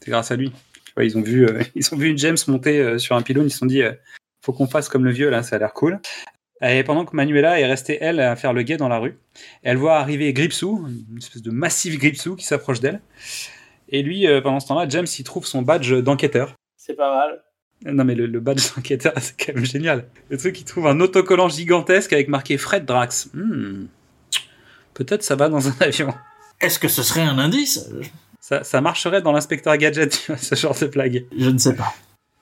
[0.00, 0.52] C'est grâce à lui.
[1.00, 3.46] Ils ont vu, euh, ils ont vu James monter euh, sur un pylône.
[3.46, 3.80] Ils se sont dit,
[4.42, 6.00] faut qu'on fasse comme le vieux là, ça a l'air cool.
[6.60, 9.16] Et pendant que Manuela est restée elle à faire le guet dans la rue,
[9.62, 13.00] elle voit arriver Gripsou, une espèce de massif Gripsou qui s'approche d'elle.
[13.90, 16.54] Et lui, euh, pendant ce temps-là, James, il trouve son badge d'enquêteur.
[16.76, 17.42] C'est pas mal.
[17.84, 20.08] Non mais le, le badge d'enquêteur, c'est quand même génial.
[20.30, 23.30] Le truc, il trouve un autocollant gigantesque avec marqué Fred Drax.
[23.34, 23.86] Hmm.
[24.94, 26.12] Peut-être ça va dans un avion.
[26.60, 27.88] Est-ce que ce serait un indice?
[28.40, 31.24] Ça, ça marcherait dans l'inspecteur Gadget, tu vois, ce genre de blague.
[31.38, 31.94] Je ne sais pas.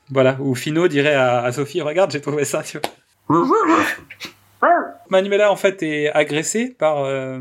[0.09, 2.89] Voilà, où Fino dirait à, à Sophie, regarde, j'ai trouvé ça, tu vois.
[5.11, 7.39] Manuela, en fait, est agressée par, euh,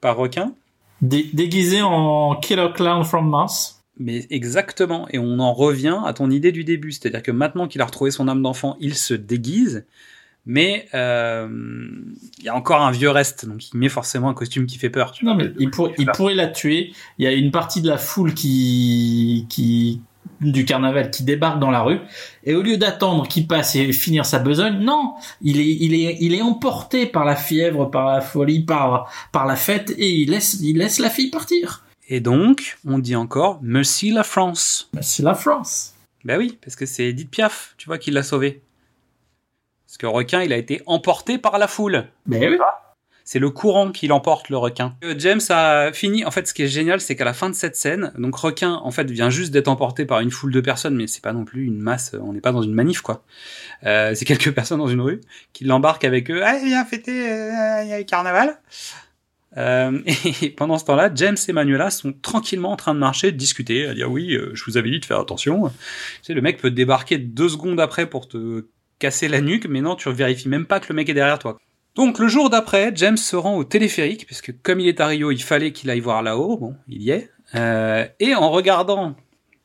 [0.00, 0.52] par requin.
[1.00, 3.82] Dé- déguisé en Killer Clown from Mars.
[3.98, 5.08] Mais exactement.
[5.10, 6.92] Et on en revient à ton idée du début.
[6.92, 9.84] C'est-à-dire que maintenant qu'il a retrouvé son âme d'enfant, il se déguise.
[10.46, 11.48] Mais euh,
[12.38, 13.46] il y a encore un vieux reste.
[13.46, 15.12] Donc il met forcément un costume qui fait peur.
[15.12, 15.44] tu Non, vois.
[15.44, 16.92] mais il, pour- il pourrait la tuer.
[17.18, 20.00] Il y a une partie de la foule qui, qui,
[20.40, 22.00] du carnaval qui débarque dans la rue.
[22.44, 26.16] Et au lieu d'attendre qu'il passe et finir sa besogne, non, il est, il est,
[26.20, 30.30] il est emporté par la fièvre, par la folie, par, par la fête et il
[30.30, 31.84] laisse, il laisse la fille partir.
[32.08, 34.90] Et donc, on dit encore Merci la France.
[35.00, 35.94] C'est la France.
[36.24, 38.62] Ben oui, parce que c'est Edith Piaf, tu vois, qui l'a sauvé.
[39.86, 42.06] Parce que requin, il a été emporté par la foule.
[42.26, 42.56] Mais oui.
[43.30, 44.96] C'est le courant qui l'emporte, le requin.
[45.04, 46.24] Euh, James a fini.
[46.24, 48.80] En fait, ce qui est génial, c'est qu'à la fin de cette scène, donc requin,
[48.82, 51.44] en fait, vient juste d'être emporté par une foule de personnes, mais c'est pas non
[51.44, 52.16] plus une masse.
[52.22, 53.22] On n'est pas dans une manif, quoi.
[53.84, 55.20] Euh, c'est quelques personnes dans une rue
[55.52, 56.40] qui l'embarquent avec eux.
[56.42, 58.62] Ah, viens fêter, euh, il y a le carnaval.
[59.58, 60.00] Euh,
[60.40, 63.88] et pendant ce temps-là, James et Manuela sont tranquillement en train de marcher, de discuter,
[63.88, 65.68] à dire oui, euh, je vous avais dit de faire attention.
[65.68, 65.74] Tu
[66.22, 68.68] sais, le mec peut débarquer deux secondes après pour te
[68.98, 71.58] casser la nuque, mais non, tu vérifies même pas que le mec est derrière toi.
[71.98, 75.32] Donc le jour d'après, James se rend au téléphérique, puisque comme il est à Rio,
[75.32, 77.28] il fallait qu'il aille voir là-haut, bon, il y est.
[77.56, 79.16] Euh, et en regardant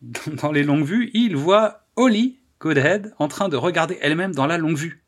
[0.41, 4.57] dans les longues vues, il voit Holly Goodhead en train de regarder elle-même dans la
[4.57, 5.03] longue vue.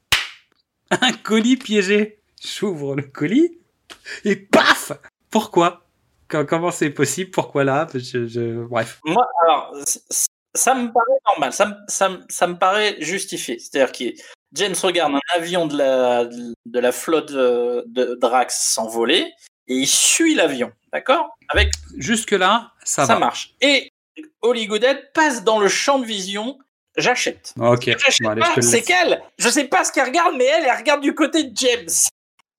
[0.91, 2.19] Un colis piégé.
[2.45, 3.57] J'ouvre le colis
[4.23, 4.91] et paf
[5.31, 5.87] Pourquoi?
[6.27, 7.31] Co- Comment c'est possible?
[7.31, 7.87] Pourquoi là?
[8.69, 8.99] Bref.
[9.03, 9.73] Moi, alors,
[10.53, 13.57] ça me paraît normal, ça ça me- paraît justifié.
[13.57, 14.03] C'est-à-dire que
[14.55, 19.33] James regarde un avion de la, de la flotte euh, de Drax s'envoler
[19.67, 21.37] et il suit l'avion, d'accord?
[21.49, 23.19] Avec Jusque-là, ça, ça, va.
[23.19, 23.53] marche.
[23.61, 23.91] Et
[24.41, 26.57] Holly Goodhead passe dans le champ de vision.
[26.97, 27.53] J'achète.
[27.59, 27.85] Ok.
[27.85, 29.21] J'achète Bon, allez, je pas, te le c'est qu'elle.
[29.37, 31.89] Je sais pas ce qu'elle regarde, mais elle, elle regarde du côté de James.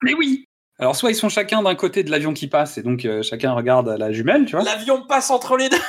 [0.03, 0.45] Mais oui
[0.79, 3.53] Alors, soit ils sont chacun d'un côté de l'avion qui passe, et donc euh, chacun
[3.55, 5.81] regarde la jumelle, tu vois L'avion passe entre les deux.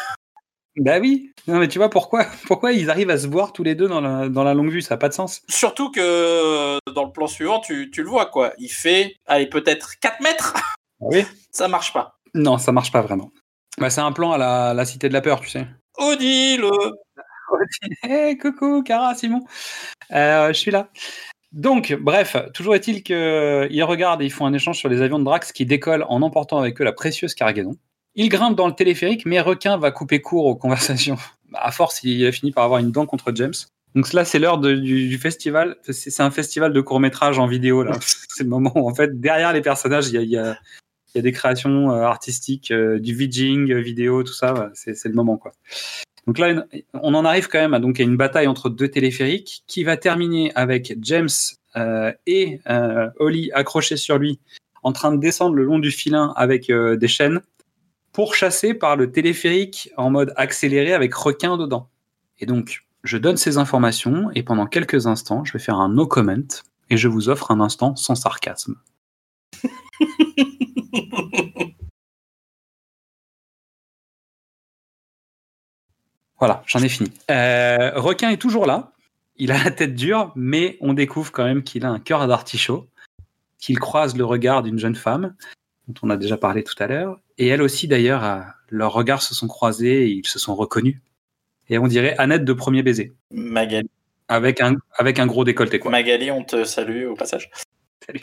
[0.77, 3.75] Bah oui Non, mais tu vois pourquoi Pourquoi ils arrivent à se voir tous les
[3.75, 4.81] deux dans la, dans la longue vue?
[4.81, 5.41] Ça n'a pas de sens.
[5.49, 8.53] Surtout que euh, dans le plan suivant, tu, tu le vois, quoi.
[8.59, 10.53] Il fait, allez, peut-être 4 mètres.
[10.99, 12.19] oui Ça marche pas.
[12.33, 13.31] Non, ça marche pas vraiment.
[13.79, 15.67] Bah, c'est un plan à la, la cité de la peur, tu sais.
[15.97, 16.65] Odile
[18.03, 19.43] Hé, coucou, Cara, Simon.
[20.11, 20.89] Euh, je suis là.
[21.53, 25.23] Donc, bref, toujours est-il qu'ils regardent et ils font un échange sur les avions de
[25.23, 27.77] Drax qui décollent en emportant avec eux la précieuse cargaison.
[28.17, 31.17] Ils grimpent dans le téléphérique, mais Requin va couper court aux conversations.
[31.49, 33.53] Bah, À force, il a fini par avoir une dent contre James.
[33.95, 35.77] Donc là, c'est l'heure du, du festival.
[35.89, 37.83] C'est un festival de court-métrage en vidéo.
[37.83, 37.93] là.
[38.27, 40.57] C'est le moment où, en fait, derrière les personnages, il y a, il y a-
[41.15, 44.69] il y a des créations euh, artistiques, euh, du vidging, euh, vidéo, tout ça.
[44.73, 45.53] C'est c'est le moment, quoi.
[46.27, 49.63] Donc là, on en arrive quand même à, donc, à une bataille entre deux téléphériques
[49.67, 51.29] qui va terminer avec James
[51.77, 54.37] euh, et euh, Holly accrochés sur lui
[54.83, 57.39] en train de descendre le long du filin avec euh, des chaînes
[58.17, 61.87] pourchassés par le téléphérique en mode accéléré avec requin dedans.
[62.39, 66.07] Et donc, je donne ces informations et pendant quelques instants, je vais faire un no
[66.07, 66.33] comment
[66.89, 68.73] et je vous offre un instant sans sarcasme.
[76.39, 77.11] Voilà, j'en ai fini.
[77.31, 78.93] Euh, requin est toujours là.
[79.37, 82.87] Il a la tête dure, mais on découvre quand même qu'il a un cœur d'artichaut,
[83.57, 85.35] qu'il croise le regard d'une jeune femme,
[85.87, 87.19] dont on a déjà parlé tout à l'heure.
[87.37, 90.97] Et elle aussi, d'ailleurs, leurs regards se sont croisés et ils se sont reconnus.
[91.69, 93.89] Et on dirait Annette de premier baiser, Magali,
[94.29, 95.91] avec un, avec un gros décolleté, quoi.
[95.91, 97.49] Magali, on te salue au passage.
[98.05, 98.21] Salut.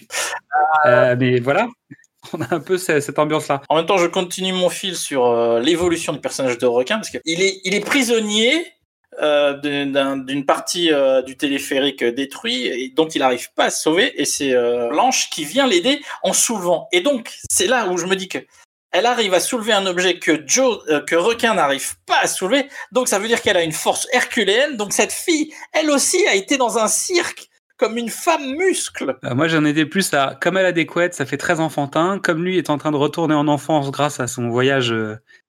[0.86, 1.68] Euh, mais voilà,
[2.32, 3.60] on a un peu ce- cette ambiance-là.
[3.68, 7.10] En même temps, je continue mon fil sur euh, l'évolution du personnage de requin parce
[7.10, 8.64] qu'il est, il est prisonnier
[9.22, 14.20] euh, d'une partie euh, du téléphérique détruit et dont il n'arrive pas à se sauver.
[14.20, 16.88] Et c'est euh, Blanche qui vient l'aider en soulevant.
[16.92, 18.38] Et donc, c'est là où je me dis que
[18.90, 22.68] elle arrive à soulever un objet que Joe, que requin n'arrive pas à soulever.
[22.92, 24.76] Donc, ça veut dire qu'elle a une force herculéenne.
[24.76, 29.16] Donc, cette fille, elle aussi, a été dans un cirque comme une femme muscle.
[29.24, 32.20] Moi, j'en étais plus à, comme elle a des couettes, ça fait très enfantin.
[32.22, 34.94] Comme lui est en train de retourner en enfance grâce à son voyage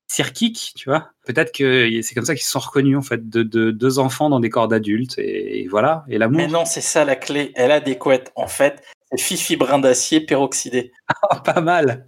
[0.08, 1.10] cirquique, tu vois.
[1.26, 4.30] Peut-être que c'est comme ça qu'ils se sont reconnus, en fait, de, de deux enfants
[4.30, 5.18] dans des corps d'adultes.
[5.18, 6.38] Et, et voilà, et l'amour.
[6.38, 7.52] Mais non, c'est ça la clé.
[7.56, 8.32] Elle a des couettes.
[8.36, 10.92] En fait, c'est Fifi brin d'acier peroxydé.
[11.30, 12.08] Ah, pas mal.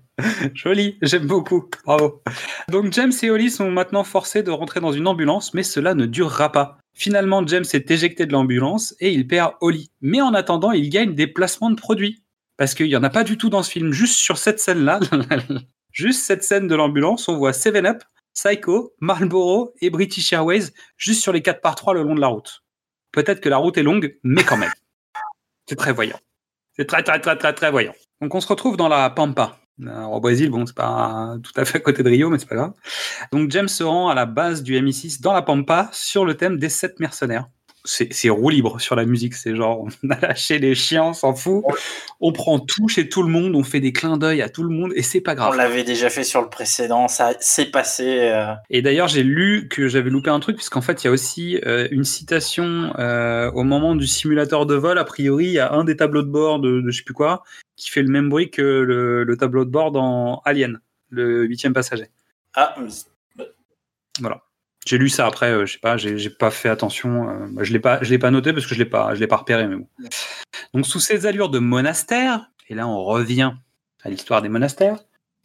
[0.54, 1.70] Joli, j'aime beaucoup.
[1.86, 2.24] Bravo.
[2.70, 6.06] Donc James et Holly sont maintenant forcés de rentrer dans une ambulance, mais cela ne
[6.06, 6.78] durera pas.
[6.96, 9.92] Finalement, James est éjecté de l'ambulance et il perd Holly.
[10.02, 12.24] Mais en attendant, il gagne des placements de produits.
[12.58, 13.92] Parce qu'il n'y en a pas du tout dans ce film.
[13.92, 15.00] Juste sur cette scène-là,
[15.98, 18.04] juste cette scène de l'ambulance, on voit 7-Up,
[18.36, 22.28] Psycho, Marlboro et British Airways juste sur les 4 par 3 le long de la
[22.28, 22.64] route.
[23.12, 24.72] Peut-être que la route est longue, mais quand même.
[25.68, 26.20] C'est très voyant.
[26.76, 27.96] C'est très, très, très, très, très voyant.
[28.22, 29.58] Donc on se retrouve dans la Pampa.
[29.80, 32.56] Au Brésil, bon, c'est pas tout à fait à côté de Rio, mais c'est pas
[32.56, 32.74] grave.
[33.32, 36.58] Donc James se rend à la base du MI6 dans la Pampa sur le thème
[36.58, 37.50] des sept mercenaires.
[37.88, 41.34] C'est roue libre sur la musique, c'est genre on a lâché les chiens, on s'en
[41.34, 41.64] fout.
[42.20, 44.70] On prend tout chez tout le monde, on fait des clins d'œil à tout le
[44.70, 45.56] monde et c'est pas On grave.
[45.58, 48.20] l'avait déjà fait sur le précédent, ça s'est passé.
[48.20, 51.12] euh, Et d'ailleurs, j'ai lu que j'avais loupé un truc, puisqu'en fait, il y a
[51.12, 54.98] aussi euh, une citation euh, au moment du simulateur de vol.
[54.98, 57.14] A priori, il y a un des tableaux de bord de, de je sais plus
[57.14, 57.44] quoi
[57.76, 60.80] qui fait le même bruit que le, le tableau de bord dans Alien,
[61.10, 62.08] le huitième passager.
[62.56, 62.76] Ah,
[64.20, 64.42] Voilà.
[64.88, 67.30] J'ai lu ça après, euh, je sais pas, j'ai pas fait attention.
[67.30, 69.20] euh, bah, je l'ai pas, je l'ai pas noté parce que je l'ai pas, je
[69.20, 69.68] l'ai pas repéré.
[69.68, 69.88] Mais bon.
[70.74, 73.52] Donc sous ces allures de monastère, et là on revient
[74.04, 75.00] à l'histoire des monastères.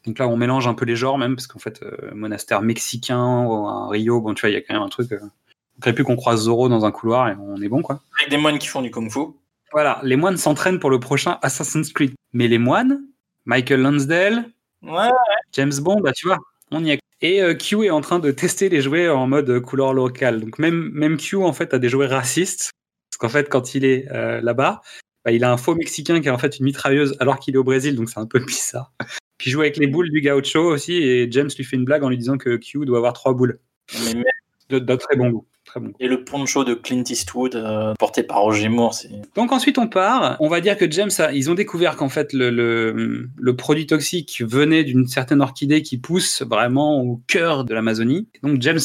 [0.06, 3.18] Donc là on mélange un peu les genres même parce qu'en fait euh, monastère mexicain
[3.18, 5.10] à Rio, bon tu vois il y a quand même un truc.
[5.10, 8.00] Euh, on dirait plus qu'on croise Zoro dans un couloir et on est bon quoi.
[8.20, 9.20] avec des moines qui font du kung-fu.
[9.72, 12.12] Voilà, les moines s'entraînent pour le prochain Assassin's Creed.
[12.32, 13.00] Mais les moines,
[13.46, 14.44] Michael Lansdale,
[14.82, 15.08] Ouais,
[15.52, 16.38] James Bond, bah, tu vois,
[16.72, 17.00] on y est.
[17.22, 20.40] Et euh, Q est en train de tester les jouets en mode couleur locale.
[20.40, 22.72] Donc même, même Q, en fait, a des jouets racistes.
[23.10, 24.82] Parce qu'en fait, quand il est euh, là-bas,
[25.24, 27.58] bah, il a un faux Mexicain qui a en fait une mitrailleuse alors qu'il est
[27.58, 28.92] au Brésil, donc c'est un peu bizarre.
[29.38, 32.02] Puis il joue avec les boules du gaucho aussi, et James lui fait une blague
[32.02, 33.60] en lui disant que Q doit avoir trois boules.
[34.70, 35.46] mais D'un très bon goût.
[35.72, 35.96] Très bon goût.
[36.00, 38.94] Et le poncho de Clint Eastwood euh, porté par Roger Moore.
[39.34, 40.36] Donc ensuite on part.
[40.38, 43.86] On va dire que James, a- ils ont découvert qu'en fait le, le, le produit
[43.86, 48.28] toxique venait d'une certaine orchidée qui pousse vraiment au cœur de l'Amazonie.
[48.42, 48.78] Donc James,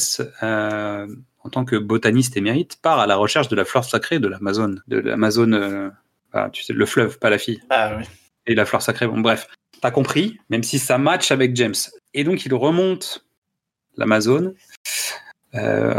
[0.44, 1.08] euh,
[1.44, 4.82] en tant que botaniste émérite, part à la recherche de la fleur sacrée de l'Amazone,
[4.88, 5.90] de l'Amazone, euh,
[6.32, 8.06] ah, tu sais, le fleuve, pas la fille, Ah oui.
[8.46, 9.08] et la fleur sacrée.
[9.08, 9.48] Bon bref,
[9.82, 10.38] t'as compris.
[10.50, 11.76] Même si ça match avec James.
[12.14, 13.26] Et donc il remonte
[13.98, 14.54] l'Amazone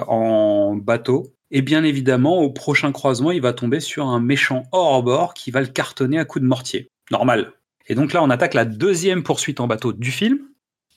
[0.07, 1.35] en bateau.
[1.51, 5.61] Et bien évidemment, au prochain croisement, il va tomber sur un méchant hors-bord qui va
[5.61, 6.91] le cartonner à coups de mortier.
[7.11, 7.53] Normal.
[7.87, 10.41] Et donc là, on attaque la deuxième poursuite en bateau du film,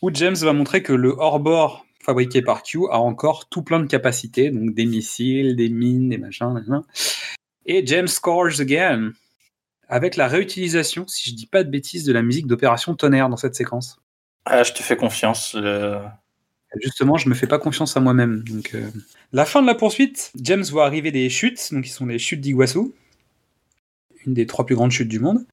[0.01, 3.85] où James va montrer que le hors-bord fabriqué par Q a encore tout plein de
[3.85, 6.53] capacités, donc des missiles, des mines, des machins.
[7.65, 9.11] Et James scores again,
[9.87, 13.37] avec la réutilisation, si je dis pas de bêtises, de la musique d'Opération Tonnerre dans
[13.37, 14.01] cette séquence.
[14.45, 15.55] Ah, je te fais confiance.
[16.79, 18.43] Justement, je me fais pas confiance à moi-même.
[18.73, 18.89] Euh,
[19.33, 22.39] la fin de la poursuite, James voit arriver des chutes, donc qui sont les chutes
[22.39, 22.93] d'Iguassou,
[24.25, 25.45] une des trois plus grandes chutes du monde.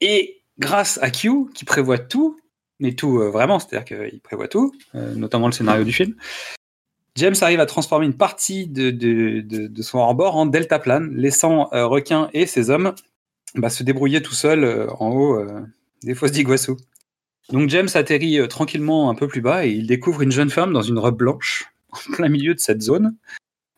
[0.00, 2.38] Et grâce à Q, qui prévoit tout,
[2.78, 6.14] mais tout euh, vraiment, c'est-à-dire qu'il prévoit tout, euh, notamment le scénario du film,
[7.16, 12.68] James arrive à transformer une partie de, son hors-bord en deltaplane, laissant Requin et ses
[12.68, 12.94] hommes
[13.54, 15.42] bah, se débrouiller tout seuls en haut
[16.02, 16.76] des fosses d'Iguassou.
[17.52, 20.72] Donc James atterrit euh, tranquillement un peu plus bas et il découvre une jeune femme
[20.72, 23.16] dans une robe blanche, en plein milieu de cette zone,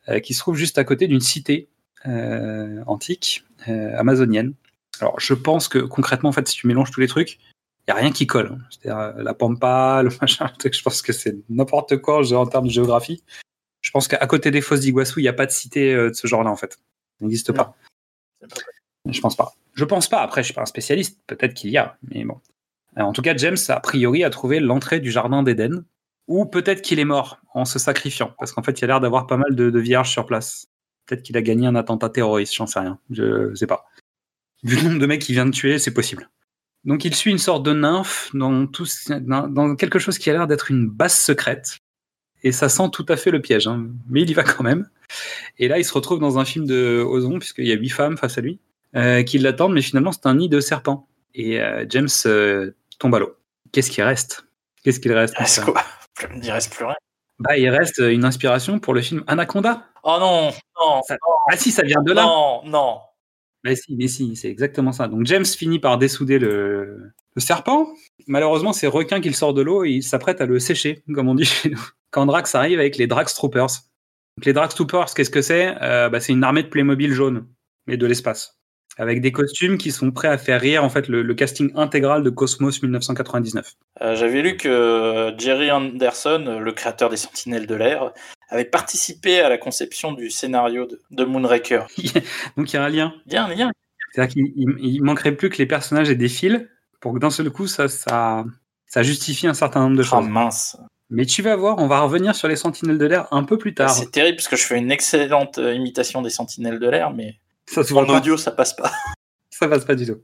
[0.08, 1.68] euh, qui se trouve juste à côté d'une cité
[2.06, 4.54] euh, antique euh, amazonienne.
[5.00, 7.92] Alors je pense que concrètement, en fait, si tu mélanges tous les trucs, il n'y
[7.92, 8.52] a rien qui colle.
[8.52, 8.58] hein.
[8.70, 13.22] C'est-à-dire la pampa, le machin, je pense que c'est n'importe quoi en termes de géographie.
[13.80, 16.26] Je pense qu'à côté des fosses d'Iguassou, il n'y a pas de cité de ce
[16.26, 16.72] genre-là, en fait.
[16.72, 17.76] Ça n'existe pas
[19.08, 19.52] Je pense pas.
[19.74, 20.20] Je pense pas.
[20.20, 21.20] Après, je suis pas un spécialiste.
[21.26, 22.40] Peut-être qu'il y a, mais bon.
[22.98, 25.84] Euh, En tout cas, James, a priori, a trouvé l'entrée du jardin d'Éden.
[26.26, 28.34] Ou peut-être qu'il est mort en se sacrifiant.
[28.38, 30.66] Parce qu'en fait, il a l'air d'avoir pas mal de, vierges sur place.
[31.06, 32.98] Peut-être qu'il a gagné un attentat terroriste, j'en sais rien.
[33.10, 33.86] Je sais pas.
[34.62, 36.28] Vu le nombre de mecs qu'il vient de tuer, c'est possible.
[36.84, 38.66] Donc il suit une sorte de nymphe dans,
[39.76, 41.78] quelque chose qui a l'air d'être une base secrète.
[42.42, 43.66] Et ça sent tout à fait le piège.
[43.66, 43.88] hein.
[44.10, 44.88] Mais il y va quand même.
[45.58, 48.18] Et là, il se retrouve dans un film de Ozon, puisqu'il y a huit femmes
[48.18, 48.60] face à lui,
[48.94, 51.08] euh, qui l'attendent, mais finalement, c'est un nid de serpents.
[51.34, 52.08] Et euh, James
[52.98, 53.34] tombe à l'eau.
[53.72, 54.44] Qu'est-ce qui reste?
[54.84, 55.82] Qu'est-ce qu'il reste Il reste quoi?
[56.42, 56.96] Il reste plus rien.
[57.38, 59.84] bah, Il reste une inspiration pour le film Anaconda.
[60.02, 61.16] Oh non, non, Ça-
[61.50, 62.22] Ah si, ça vient de là.
[62.22, 63.00] non, non.
[63.64, 65.08] Mais si, mais si, c'est exactement ça.
[65.08, 67.88] Donc James finit par dessouder le, le serpent.
[68.28, 71.28] Malheureusement, c'est requin qui le sort de l'eau et il s'apprête à le sécher, comme
[71.28, 71.80] on dit chez nous.
[72.10, 73.66] Quand Drax arrive avec les Drax Troopers.
[74.36, 75.74] Donc les Drax Troopers, qu'est-ce que c'est?
[75.82, 77.46] Euh, bah, C'est une armée de Playmobil jaune,
[77.86, 78.57] mais de l'espace.
[79.00, 82.22] Avec des costumes qui sont prêts à faire rire en fait le, le casting intégral
[82.24, 83.74] de Cosmos 1999.
[84.02, 88.12] Euh, J'avais lu que Jerry Anderson, le créateur des Sentinelles de l'air,
[88.48, 91.86] avait participé à la conception du scénario de, de Moonraker.
[92.56, 93.14] Donc il y a un lien.
[93.26, 93.70] Bien, bien.
[94.12, 96.66] C'est-à-dire qu'il il- il manquerait plus que les personnages aient des fils
[97.00, 98.44] pour que d'un seul coup ça, ça,
[98.86, 100.28] ça justifie un certain nombre de Ah choses.
[100.28, 100.76] mince.
[101.10, 103.74] Mais tu vas voir, on va revenir sur les sentinelles de l'air un peu plus
[103.74, 103.90] tard.
[103.90, 107.36] C'est terrible parce que je fais une excellente euh, imitation des Sentinelles de l'air, mais
[107.70, 108.18] Ça se voit en pas.
[108.18, 108.90] audio ça passe pas.
[109.50, 110.22] Ça passe pas du tout.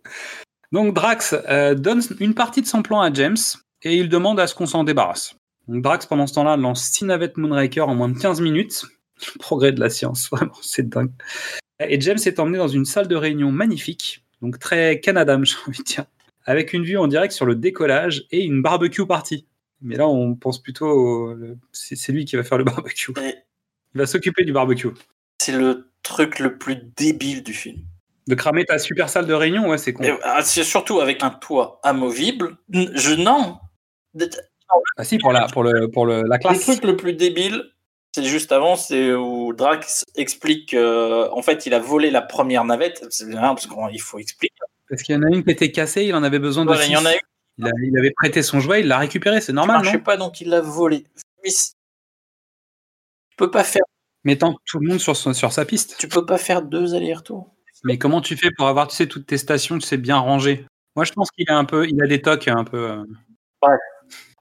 [0.71, 3.37] Donc Drax euh, donne une partie de son plan à James
[3.83, 5.35] et il demande à ce qu'on s'en débarrasse.
[5.67, 8.85] Donc Drax, pendant ce temps-là, lance 6 navettes Moonraker en moins de 15 minutes.
[9.35, 11.11] Le progrès de la science, vraiment, c'est dingue.
[11.81, 15.79] Et James est emmené dans une salle de réunion magnifique, donc très Canadam, j'ai envie
[15.79, 16.05] de dire,
[16.45, 19.47] avec une vue en direct sur le décollage et une barbecue party.
[19.81, 20.87] Mais là, on pense plutôt.
[20.89, 21.37] au-
[21.73, 23.13] C'est lui qui va faire le barbecue.
[23.17, 24.89] Il va s'occuper du barbecue.
[25.41, 27.79] C'est le truc le plus débile du film.
[28.29, 30.05] De cramer ta super salle de réunion, ouais, c'est con.
[30.23, 32.57] Ah, c'est surtout avec un toit amovible.
[32.71, 33.59] Je non.
[34.15, 34.29] Le
[34.97, 36.61] Ah si, pour la, pour le, pour le, la classe.
[36.61, 37.65] truc le plus débile,
[38.15, 42.65] c'est juste avant, c'est où Drax explique euh, en fait il a volé la première
[42.65, 43.05] navette.
[43.11, 44.55] C'est bien parce qu'il faut expliquer.
[44.89, 46.93] Parce qu'il y en a une qui était cassée, il en avait besoin de il
[46.93, 47.19] y en a une
[47.59, 50.03] Il, a- il avait prêté son jouet, il l'a récupéré, c'est normal, marchait non?
[50.03, 51.05] pas donc il l'a volé.
[51.43, 53.83] Mais tu peux pas faire,
[54.25, 55.97] Mettant tout le monde sur, son- sur sa piste.
[55.99, 57.51] tu peux pas faire deux allers-retours.
[57.85, 60.67] Mais comment tu fais pour avoir, tu sais, toutes tes stations, tu sais, bien rangées?
[60.97, 62.91] Moi, je pense qu'il a un peu, il a des tocs un peu.
[62.91, 63.05] euh.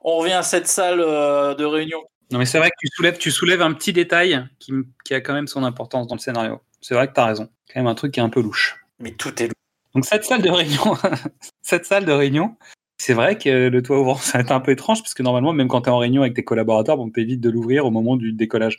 [0.02, 1.98] On revient à cette salle euh, de réunion.
[2.30, 4.72] Non, mais c'est vrai que tu soulèves, tu soulèves un petit détail qui,
[5.04, 6.60] qui a quand même son importance dans le scénario.
[6.80, 7.48] C'est vrai que tu as raison.
[7.72, 8.76] Quand même un truc qui est un peu louche.
[8.98, 9.50] Mais tout est
[9.94, 10.96] Donc cette salle de réunion,
[11.62, 12.56] cette salle de réunion,
[13.04, 15.52] c'est vrai que le toit ouvrant, ça va être un peu étrange parce que normalement,
[15.52, 18.16] même quand tu es en réunion avec tes collaborateurs, bon, t'évites de l'ouvrir au moment
[18.16, 18.78] du décollage.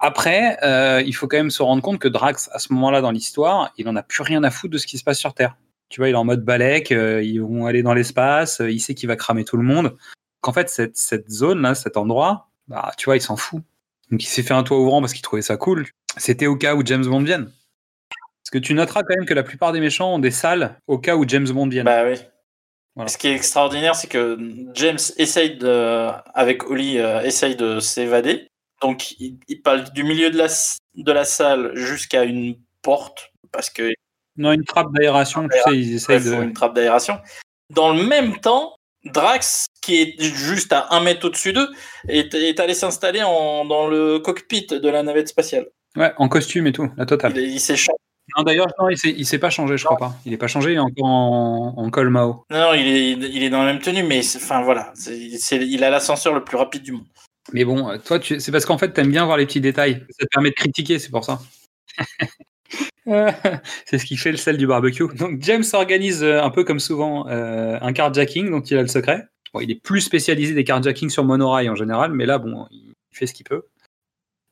[0.00, 3.10] Après, euh, il faut quand même se rendre compte que Drax, à ce moment-là dans
[3.10, 5.56] l'histoire, il en a plus rien à foutre de ce qui se passe sur Terre.
[5.88, 8.80] Tu vois, il est en mode balèque, euh, ils vont aller dans l'espace, euh, il
[8.80, 9.96] sait qu'il va cramer tout le monde.
[10.42, 13.62] Qu'en fait, cette, cette zone-là, cet endroit, bah, tu vois, il s'en fout.
[14.10, 15.86] Donc il s'est fait un toit ouvrant parce qu'il trouvait ça cool.
[16.18, 17.50] C'était au cas où James Bond vienne.
[18.42, 20.98] Parce que tu noteras quand même que la plupart des méchants ont des salles au
[20.98, 21.86] cas où James Bond vienne.
[21.86, 22.18] Bah oui.
[22.96, 23.08] Voilà.
[23.08, 24.38] Ce qui est extraordinaire, c'est que
[24.74, 28.46] James essaye de, avec Oli, euh, essaye de s'évader.
[28.82, 30.46] Donc, il, il parle du milieu de la,
[30.94, 33.92] de la salle jusqu'à une porte, parce que
[34.36, 36.34] Non, une trappe d'aération, tu sais, ils essayent de.
[36.34, 37.18] une trappe d'aération.
[37.70, 41.68] Dans le même temps, Drax, qui est juste à un mètre au-dessus d'eux,
[42.08, 45.66] est, est allé s'installer dans le cockpit de la navette spatiale.
[45.96, 47.32] Ouais, en costume et tout, la totale.
[47.36, 47.96] Il, il s'est changé.
[48.36, 50.14] Non, d'ailleurs, non, il s'est, il s'est pas changé, je crois pas.
[50.24, 52.44] Il est pas changé, il est encore en, en col Mao.
[52.50, 55.90] Non, non, il est, il est dans la même tenue, mais enfin voilà, il a
[55.90, 57.04] l'ascenseur le plus rapide du monde.
[57.52, 58.40] Mais bon, euh, toi, tu...
[58.40, 60.04] c'est parce qu'en fait, t'aimes bien voir les petits détails.
[60.18, 61.40] Ça te permet de critiquer, c'est pour ça.
[63.84, 65.06] c'est ce qui fait le sel du barbecue.
[65.14, 68.88] Donc, James organise euh, un peu comme souvent euh, un carjacking dont il a le
[68.88, 69.28] secret.
[69.52, 72.94] Bon, il est plus spécialisé des carjackings sur monorail en général, mais là, bon, il
[73.12, 73.62] fait ce qu'il peut.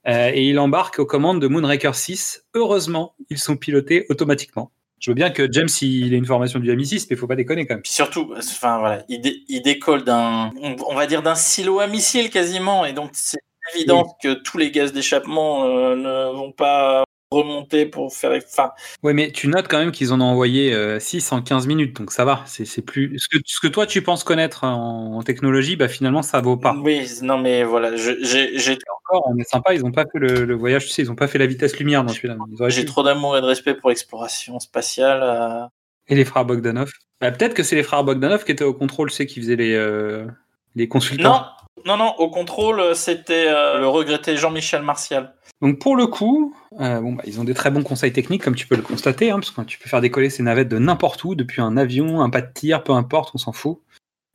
[0.09, 2.45] Euh, et il embarque aux commandes de Moonraker 6.
[2.55, 4.71] Heureusement, ils sont pilotés automatiquement.
[4.99, 7.35] Je veux bien que James il ait une formation du M6, mais il faut pas
[7.37, 7.83] déconner quand même.
[7.83, 11.81] Puis surtout, enfin voilà, il, dé- il décolle d'un, on, on va dire d'un silo
[11.81, 13.39] à missile quasiment, et donc c'est
[13.75, 17.03] évident que tous les gaz d'échappement euh, ne vont pas
[17.33, 18.31] remonter pour faire.
[18.47, 18.71] Enfin,
[19.03, 22.13] Ouais, mais tu notes quand même qu'ils en ont envoyé 6 en 15 minutes, donc
[22.13, 22.43] ça va.
[22.47, 25.89] C'est c'est plus ce que, ce que toi tu penses connaître en, en technologie, bah
[25.89, 26.75] finalement ça vaut pas.
[26.79, 30.45] oui, non mais voilà, je- j'ai Encore, on est sympa, ils ont pas fait le,
[30.45, 32.37] le voyage, tu sais, ils ont pas fait la vitesse lumière dans celui-là.
[32.69, 35.21] J'ai trop d'amour et de respect pour l'exploration spatiale.
[35.23, 35.67] euh.
[36.09, 36.91] Et les frères Bogdanov.
[37.21, 39.57] Bah, peut-être que c'est les frères Bogdanov qui étaient au contrôle, tu sais, qui faisaient
[39.57, 40.27] les euh,
[40.75, 41.41] les consultants.
[41.41, 41.45] Non,
[41.87, 45.35] non, non, au contrôle, c'était euh, le regretté Jean-Michel Martial.
[45.61, 48.67] Donc pour le coup, euh, bah, ils ont des très bons conseils techniques, comme tu
[48.67, 51.35] peux le constater, hein, parce que tu peux faire décoller ces navettes de n'importe où,
[51.35, 53.81] depuis un avion, un pas de tir, peu importe, on s'en fout.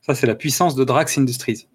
[0.00, 1.68] Ça, c'est la puissance de Drax Industries.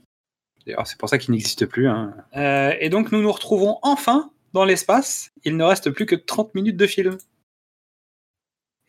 [0.66, 1.88] D'ailleurs, c'est pour ça qu'il n'existe plus.
[1.88, 2.16] hein.
[2.36, 5.32] Euh, et donc, nous nous retrouvons enfin dans l'espace.
[5.44, 7.18] Il ne reste plus que 30 minutes de film.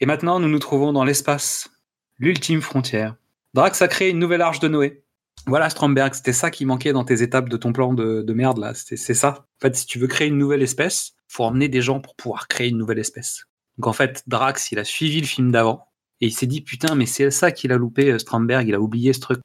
[0.01, 1.71] Et maintenant, nous nous trouvons dans l'espace,
[2.19, 3.17] l'ultime frontière.
[3.55, 5.04] Drax a créé une nouvelle arche de Noé.
[5.47, 8.59] Voilà, Stromberg, c'était ça qui manquait dans tes étapes de ton plan de, de merde,
[8.59, 8.73] là.
[8.75, 9.47] C'est ça.
[9.59, 12.49] En fait, si tu veux créer une nouvelle espèce, faut emmener des gens pour pouvoir
[12.49, 13.45] créer une nouvelle espèce.
[13.77, 15.89] Donc en fait, Drax, il a suivi le film d'avant
[16.21, 18.81] et il s'est dit putain, mais c'est ça qu'il a loupé, euh, Stromberg, il a
[18.81, 19.41] oublié ce truc.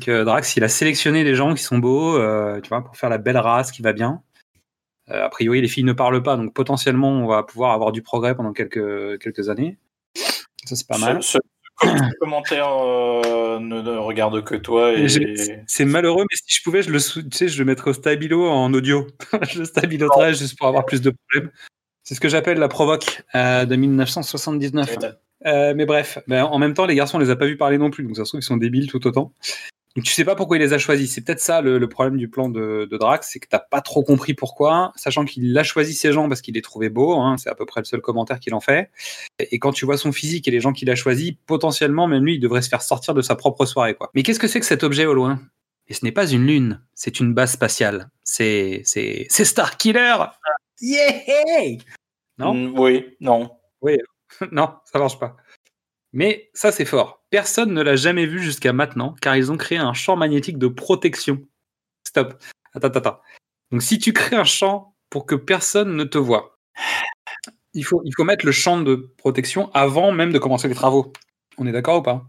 [0.00, 3.08] Que Drax, il a sélectionné des gens qui sont beaux, euh, tu vois, pour faire
[3.08, 4.22] la belle race qui va bien.
[5.10, 8.02] Euh, a priori, les filles ne parlent pas, donc potentiellement, on va pouvoir avoir du
[8.02, 9.78] progrès pendant quelques, quelques années.
[10.66, 11.22] Ça, c'est pas mal.
[11.22, 11.38] Ce, ce-
[11.82, 15.08] ce commentaire euh, ne, ne regarde que toi et
[15.66, 18.48] C'est malheureux, mais si je pouvais, je le, tu sais, je le mettrais au stabilo
[18.48, 19.06] en audio.
[19.50, 21.50] je le stabiloterais juste pour avoir plus de problèmes.
[22.02, 24.96] C'est ce que j'appelle la provoque euh, de 1979.
[25.44, 27.78] Euh, mais bref, ben, en même temps, les garçons, on les a pas vus parler
[27.78, 29.32] non plus, donc ça se trouve, ils sont débiles tout autant.
[29.96, 31.14] Donc tu sais pas pourquoi il les a choisis.
[31.14, 33.80] C'est peut-être ça le, le problème du plan de, de Drax, c'est que t'as pas
[33.80, 37.36] trop compris pourquoi, sachant qu'il a choisi ces gens parce qu'il les trouvait beaux, hein,
[37.38, 38.90] c'est à peu près le seul commentaire qu'il en fait.
[39.38, 42.34] Et quand tu vois son physique et les gens qu'il a choisis, potentiellement, même lui,
[42.34, 43.94] il devrait se faire sortir de sa propre soirée.
[43.94, 44.10] quoi.
[44.14, 45.40] Mais qu'est-ce que c'est que cet objet au loin
[45.88, 48.10] Et ce n'est pas une lune, c'est une base spatiale.
[48.22, 50.16] C'est c'est c'est Starkiller
[50.82, 51.78] Yeah
[52.36, 52.52] Non?
[52.52, 53.50] Mm, Oui, non.
[54.52, 55.36] non, ça marche pas.
[56.12, 57.24] Mais ça, c'est fort.
[57.36, 60.68] Personne ne l'a jamais vu jusqu'à maintenant, car ils ont créé un champ magnétique de
[60.68, 61.42] protection.
[62.08, 62.42] Stop.
[62.72, 63.20] Attends, attends, attends.
[63.70, 66.58] Donc, si tu crées un champ pour que personne ne te voit,
[67.74, 71.12] il faut, il faut mettre le champ de protection avant même de commencer les travaux.
[71.58, 72.24] On est d'accord ou pas?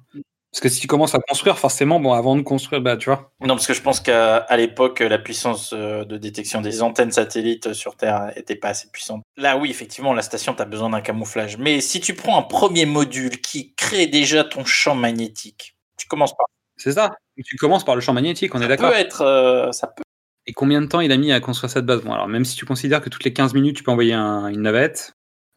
[0.51, 3.31] Parce que si tu commences à construire, forcément, bon, avant de construire, bah, tu vois.
[3.41, 7.73] Non, parce que je pense qu'à l'époque, la puissance euh, de détection des antennes satellites
[7.73, 9.21] sur Terre était pas assez puissante.
[9.35, 11.57] Là, oui, effectivement, la station, tu as besoin d'un camouflage.
[11.57, 16.35] Mais si tu prends un premier module qui crée déjà ton champ magnétique, tu commences
[16.35, 16.47] par.
[16.77, 17.11] C'est ça.
[17.45, 18.91] Tu commences par le champ magnétique, on est Ça d'accord.
[18.91, 19.21] peut être.
[19.21, 20.03] euh, ça peut.
[20.47, 22.01] Et combien de temps il a mis à construire cette base?
[22.03, 24.47] Bon, alors même si tu considères que toutes les 15 minutes, tu peux envoyer un-
[24.47, 25.11] une navette,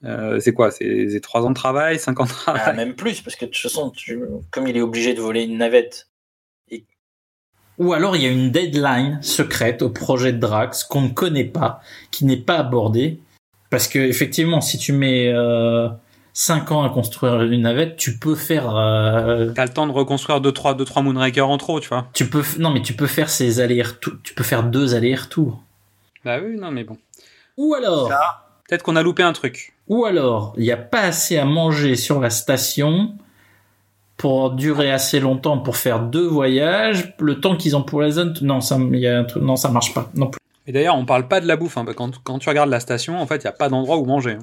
[0.05, 0.71] euh, c'est quoi?
[0.71, 2.77] C'est c'est 3 ans de travail, 5 ans de Ah, travail?
[2.77, 4.21] même plus, parce que de toute façon, tu-
[4.51, 6.09] comme il est obligé de voler une navette.
[7.79, 11.45] Ou alors il y a une deadline secrète au projet de Drax qu'on ne connaît
[11.47, 11.81] pas,
[12.11, 13.19] qui n'est pas abordée.
[13.71, 15.89] Parce que effectivement, si tu mets euh,
[16.35, 20.41] 5 ans à construire une navette, tu peux faire, euh, T'as le temps de reconstruire
[20.43, 22.09] 2-3 deux, trois Moonraker en trop, tu vois.
[22.13, 25.63] tu peux, non mais tu peux faire ces allers-retours, tu peux faire deux allers-retours.
[26.25, 26.99] Bah oui, non, mais bon.
[27.57, 28.11] Ou alors,
[28.71, 29.73] Peut-être qu'on a loupé un truc.
[29.89, 33.15] ou alors, il n'y a pas assez à manger sur la station
[34.17, 37.15] pour durer assez longtemps pour faire deux voyages.
[37.19, 39.57] Le temps qu'ils ont pour la zone, non ça, il y a un truc- non
[39.57, 40.39] ça marche pas non plus.
[40.69, 41.77] Et d'ailleurs, on parle pas de la bouffe.
[41.79, 44.05] hein, quand, quand tu regardes la station, en fait, il n'y a pas d'endroit où
[44.05, 44.33] manger.
[44.35, 44.43] hein.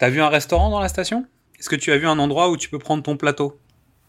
[0.00, 1.24] T'as vu un restaurant dans la station?
[1.60, 3.56] Est-ce que tu as vu un endroit où tu peux prendre ton plateau?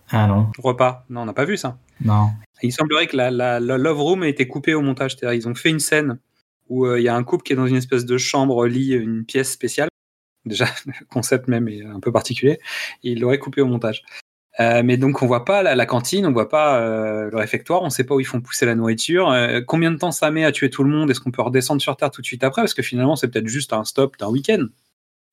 [0.10, 1.06] Ah non, repas?
[1.12, 1.78] Non, on n'a pas vu ça.
[2.01, 2.30] non.
[2.64, 5.12] Il semblerait que la, la- la Love Room ait été coupée au montage.
[5.16, 6.18] C'est-à-dire, ils ont fait une scène
[6.70, 8.93] où euh, il y a un couple qui est dans une espèce de chambre, lit,
[8.93, 9.89] une pièce spéciale.
[10.45, 12.59] Déjà, le concept même est un peu particulier.
[13.03, 14.03] Et ils l'auraient coupé au montage.
[14.61, 17.89] Euh, mais donc, on voit pas la, cantine, on voit pas euh, le réfectoire, on
[17.89, 19.30] sait pas où ils font pousser la nourriture.
[19.32, 21.11] Euh, combien de temps ça met à tuer tout le monde?
[21.11, 22.61] Est-ce qu'on peut redescendre sur Terre tout de suite après?
[22.61, 24.66] Parce que finalement, c'est peut-être juste un stop d'un week-end.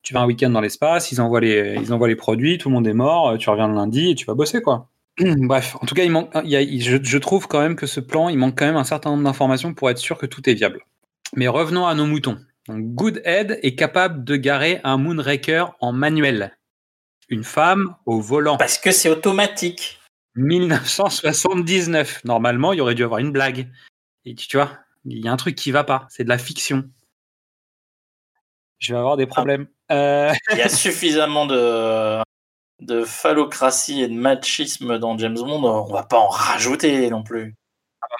[0.01, 2.73] Tu vas un week-end dans l'espace, ils envoient les, ils envoient les produits, tout le
[2.73, 4.89] monde est mort, euh, tu reviens le lundi et tu vas bosser quoi.
[5.19, 7.85] Bref, en tout cas, il manque, il y a- il- je trouve quand même que
[7.85, 10.49] ce plan, il manque quand même un certain nombre d'informations pour être sûr que tout
[10.49, 10.81] est viable.
[11.35, 12.39] Mais revenons à nos moutons.
[12.67, 16.57] Donc, Goodhead est capable de garer un Moonraker en manuel.
[17.29, 18.57] Une femme au volant.
[18.57, 19.99] Parce que c'est automatique.
[20.35, 22.23] 1979.
[22.25, 23.69] Normalement, il y aurait dû avoir une blague.
[24.25, 24.71] Et tu, tu vois,
[25.05, 26.07] il y a un truc qui va pas.
[26.09, 26.89] C'est de la fiction.
[28.79, 29.67] Je vais avoir des problèmes.
[29.91, 32.21] Euh, Il y a suffisamment de,
[32.81, 35.63] de phallocratie et de machisme dans James Bond.
[35.63, 37.55] On va pas en rajouter non plus.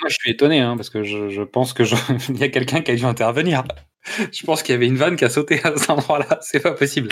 [0.02, 1.96] Moi, je suis étonné, hein, parce que je, pense que je-
[2.30, 3.64] il y a quelqu'un qui a dû intervenir.
[4.34, 6.38] Je pense qu'il y avait une vanne qui a sauté à cet endroit-là.
[6.42, 7.08] C'est pas possible.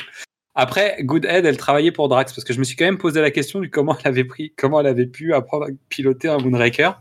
[0.55, 3.31] Après, Goodhead, elle travaillait pour Drax, parce que je me suis quand même posé la
[3.31, 6.99] question du comment elle avait pris, comment elle avait pu apprendre à piloter un Moonraker.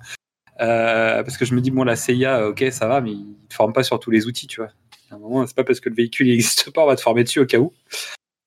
[0.60, 3.54] Euh, parce que je me dis, bon, la CIA, ok, ça va, mais ils te
[3.54, 4.70] forment pas sur tous les outils, tu vois.
[5.10, 7.24] À un moment, c'est pas parce que le véhicule n'existe pas, on va te former
[7.24, 7.72] dessus au cas où.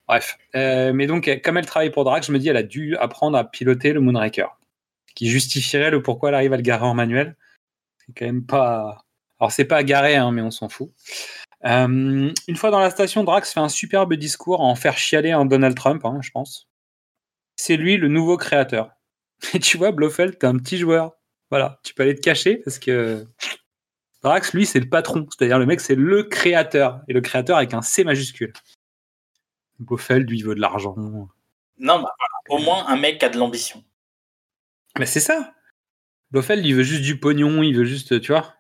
[0.08, 0.38] Bref.
[0.56, 3.38] Euh, mais donc, comme elle travaille pour Drax, je me dis, elle a dû apprendre
[3.38, 4.56] à piloter le Moonraker.
[5.16, 7.36] Qui justifierait le pourquoi elle arrive à le garer en manuel.
[8.06, 9.06] C'est quand même pas.
[9.40, 10.92] Alors, c'est pas garé, hein, mais on s'en fout.
[11.66, 15.32] Euh, une fois dans la station, Drax fait un superbe discours à en faire chialer
[15.32, 16.68] un Donald Trump, hein, je pense.
[17.56, 18.92] C'est lui le nouveau créateur.
[19.54, 21.14] Et tu vois, Blofeld, t'es un petit joueur.
[21.50, 23.28] Voilà, tu peux aller te cacher parce que
[24.24, 25.28] Drax, lui, c'est le patron.
[25.30, 27.02] C'est-à-dire le mec, c'est le créateur.
[27.08, 28.54] Et le créateur avec un C majuscule.
[29.80, 30.96] Blofeld, lui, il veut de l'argent.
[31.78, 32.06] Non,
[32.50, 33.84] au moins un mec a de l'ambition.
[35.00, 35.54] Mais c'est ça.
[36.32, 38.54] Blofeld, il veut juste du pognon, il veut juste, tu vois.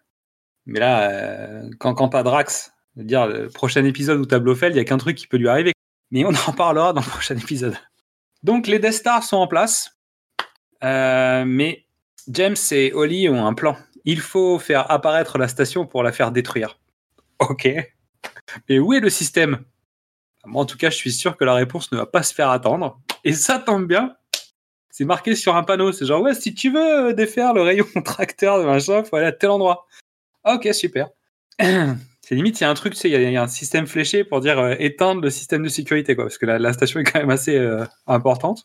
[0.66, 4.78] Mais là, euh, quand, quand t'as Drax, dire, le prochain épisode où t'as Blofeld, il
[4.78, 5.74] y a qu'un truc qui peut lui arriver.
[6.12, 7.76] Mais on en parlera dans le prochain épisode.
[8.44, 9.98] Donc les Death Stars sont en place.
[10.84, 11.86] Euh, mais
[12.28, 13.78] James et Holly ont un plan.
[14.06, 16.80] Il faut faire apparaître la station pour la faire détruire.
[17.40, 17.70] Ok.
[18.70, 19.64] Mais où est le système?
[20.46, 22.50] Moi, en tout cas, je suis sûr que la réponse ne va pas se faire
[22.50, 23.00] attendre.
[23.24, 24.16] Et ça tombe bien,
[24.96, 25.92] c'est marqué sur un panneau.
[25.92, 29.32] C'est genre, ouais, si tu veux défaire le rayon tracteur de machin, faut aller à
[29.32, 29.88] tel endroit.
[30.46, 31.10] Ok, super.
[32.26, 33.44] C'est limite, il y a un truc, tu sais, il y, a- il y a
[33.44, 36.24] un système fléché pour dire euh, éteindre le système de sécurité, quoi.
[36.26, 38.64] Parce que la, la station est quand même assez euh, importante.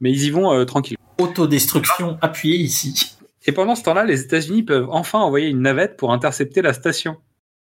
[0.00, 0.96] Mais ils y vont euh, tranquille.
[1.18, 3.16] Autodestruction appuyée ici.
[3.46, 7.16] Et pendant ce temps-là, les États-Unis peuvent enfin envoyer une navette pour intercepter la station.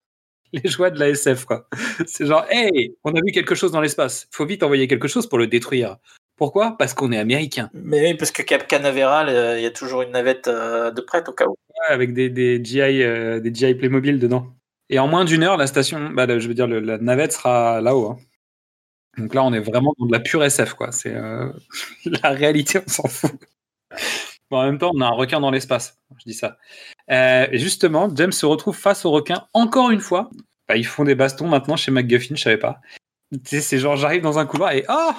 [0.52, 1.68] Les joies de la SF, quoi.
[2.06, 4.26] C'est genre, hey, on a vu quelque chose dans l'espace.
[4.32, 5.96] Faut vite envoyer quelque chose pour le détruire.
[6.38, 6.76] Pourquoi?
[6.78, 7.68] Parce qu'on est américain.
[7.74, 11.00] Mais oui, parce que Cap Canaveral, euh, il y a toujours une navette euh, de
[11.00, 11.50] prête au cas où.
[11.50, 14.46] Ouais, avec des, des GI, euh, des GI Playmobil dedans.
[14.88, 17.80] Et en moins d'une heure, la station, bah, je veux dire, le- la navette sera
[17.80, 18.10] là-haut.
[18.12, 18.18] hein.
[19.18, 20.92] Donc là, on est vraiment dans de la pure SF, quoi.
[20.92, 21.12] C'est
[22.04, 23.32] la réalité, on s'en fout.
[24.50, 25.98] Bon, en même temps, on a un requin dans l'espace.
[26.18, 26.56] Je dis ça.
[27.10, 30.30] Et justement, James se retrouve face au requin encore une fois.
[30.68, 32.80] Bah, ils font des bastons maintenant chez McGuffin, je savais pas.
[33.32, 35.14] Tu sais, c'est genre, j'arrive dans un couloir et ah,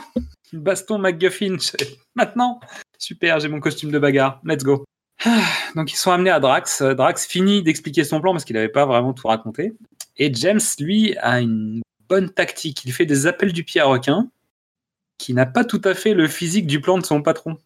[0.57, 1.57] baston McGuffin.
[2.15, 2.59] Maintenant,
[2.97, 4.41] super, j'ai mon costume de bagarre.
[4.43, 4.85] Let's go.
[5.75, 6.81] Donc ils sont amenés à Drax.
[6.81, 9.73] Euh, Drax finit d'expliquer son plan parce qu'il n'avait pas vraiment tout raconté.
[10.17, 12.83] Et James, lui, a une bonne tactique.
[12.85, 14.29] Il fait des appels du pied à requin
[15.17, 17.57] qui n'a pas tout à fait le physique du plan de son patron.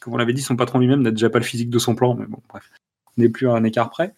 [0.00, 2.14] Comme on l'avait dit, son patron lui-même n'a déjà pas le physique de son plan,
[2.14, 2.68] mais bon, bref,
[3.16, 4.14] on n'est plus à un écart près.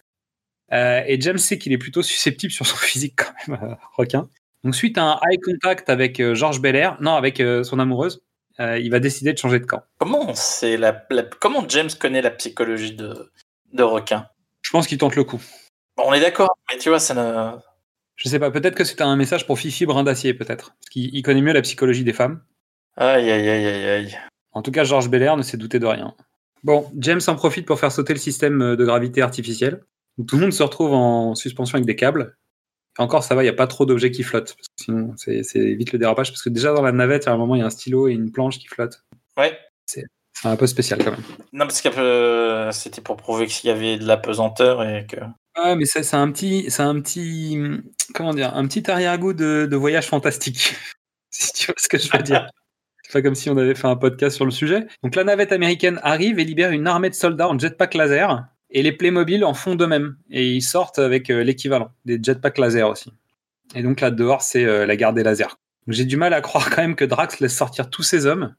[0.73, 4.27] Euh, et James sait qu'il est plutôt susceptible sur son physique quand même, euh, requin.
[4.65, 8.23] Donc suite à un eye contact avec euh, Georges Belair, non, avec euh, son amoureuse,
[8.59, 9.83] euh, il va décider de changer de camp.
[9.99, 13.31] Comment c'est la, la- comment James connaît la psychologie de,
[13.73, 14.27] de requin?
[14.63, 15.39] Je pense qu'il tente le coup.
[15.95, 17.57] Bon, On est d'accord, mais tu vois, ça ne.
[18.15, 20.71] Je sais pas, peut-être que c'était un message pour Fifi Brin d'Acier, peut-être.
[20.71, 22.41] Parce qu'il il connaît mieux la psychologie des femmes.
[22.97, 24.17] Aïe aïe aïe aïe aïe.
[24.53, 26.15] En tout cas, Georges Belair ne s'est douté de rien.
[26.63, 29.83] Bon, James en profite pour faire sauter le système euh, de gravité artificielle.
[30.17, 32.35] Donc, tout le monde se retrouve en suspension avec des câbles.
[32.97, 34.55] Encore, ça va, il n'y a pas trop d'objets qui flottent.
[34.55, 36.31] Parce que sinon, c'est vite le dérapage.
[36.31, 38.13] Parce que déjà, dans la navette, à un moment, il y a un stylo et
[38.13, 39.03] une planche qui flottent.
[39.37, 39.57] Ouais.
[39.85, 41.23] C'est un peu spécial quand même.
[41.53, 45.17] Non, parce que euh, c'était pour prouver qu'il y avait de la pesanteur et que.
[45.57, 47.57] Ouais, mais c'est un petit, c'est un petit,
[48.13, 50.75] comment dire, un petit arrière-goût de, de voyage fantastique.
[51.29, 52.49] si tu vois ce que je veux dire.
[53.03, 54.87] C'est pas comme si on avait fait un podcast sur le sujet.
[55.03, 58.45] Donc la navette américaine arrive et libère une armée de soldats en jetpack laser.
[58.75, 60.17] Et les Playmobil en font de même.
[60.29, 63.09] Et ils sortent avec euh, l'équivalent, des jetpacks laser aussi.
[63.73, 65.55] Et donc là dehors, c'est euh, la guerre des lasers.
[65.87, 68.53] J'ai du mal à croire quand même que Drax laisse sortir tous ses hommes.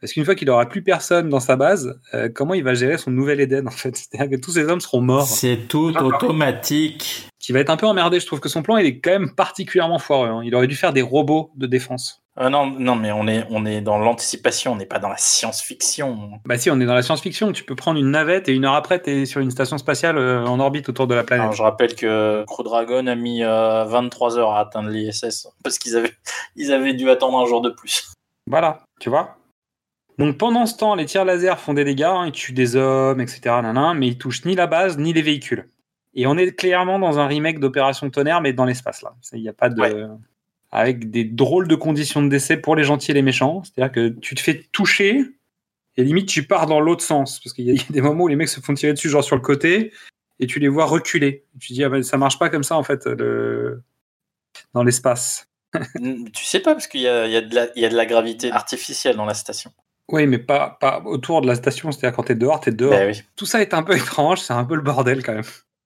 [0.00, 2.98] Parce qu'une fois qu'il aura plus personne dans sa base, euh, comment il va gérer
[2.98, 3.96] son nouvel Eden en fait?
[3.96, 7.28] C'est-à-dire que tous ses hommes seront morts C'est tout automatique.
[7.38, 8.20] qui va être un peu emmerdé.
[8.20, 10.28] Je trouve que son plan, il est quand même particulièrement foireux.
[10.28, 10.40] hein.
[10.44, 12.22] Il aurait dû faire des robots de défense.
[12.38, 15.16] Ah non, non, mais on est, on est dans l'anticipation, on n'est pas dans la
[15.16, 16.32] science-fiction.
[16.44, 17.52] Bah si, on est dans la science-fiction.
[17.52, 20.44] Tu peux prendre une navette et une heure après, t'es sur une station spatiale euh,
[20.44, 21.44] en orbite autour de la planète.
[21.44, 25.78] Alors, je rappelle que Crew Dragon a mis euh, 23 heures à atteindre l'ISS parce
[25.78, 26.12] qu'ils avaient,
[26.56, 28.12] ils avaient dû attendre un jour de plus.
[28.50, 29.38] Voilà, tu vois?
[30.18, 33.20] Donc pendant ce temps, les tirs laser font des dégâts, hein, ils tuent des hommes,
[33.20, 33.54] etc.
[33.94, 35.68] mais ils touchent ni la base, ni les véhicules.
[36.14, 39.14] Et on est clairement dans un remake d'Opération Tonnerre, mais dans l'espace là.
[39.32, 39.80] Il n'y a pas de...
[39.80, 40.06] Ouais.
[40.72, 43.62] Avec des drôles de conditions de décès pour les gentils et les méchants.
[43.62, 45.24] C'est-à-dire que tu te fais toucher,
[45.96, 47.40] et limite tu pars dans l'autre sens.
[47.40, 49.36] Parce qu'il y a des moments où les mecs se font tirer dessus, genre sur
[49.36, 49.92] le côté,
[50.40, 51.44] et tu les vois reculer.
[51.60, 53.82] Tu te dis, ah ben, ça marche pas comme ça en fait, le...
[54.72, 55.46] dans l'espace.
[56.32, 59.72] tu sais pas, parce qu'il y y a de la gravité artificielle dans la station.
[60.10, 61.90] Oui, mais pas, pas autour de la station.
[61.90, 62.92] C'est-à-dire quand t'es dehors, t'es dehors.
[62.92, 63.22] Ben oui.
[63.34, 65.44] tout ça est un peu étrange, c'est un peu le bordel quand même.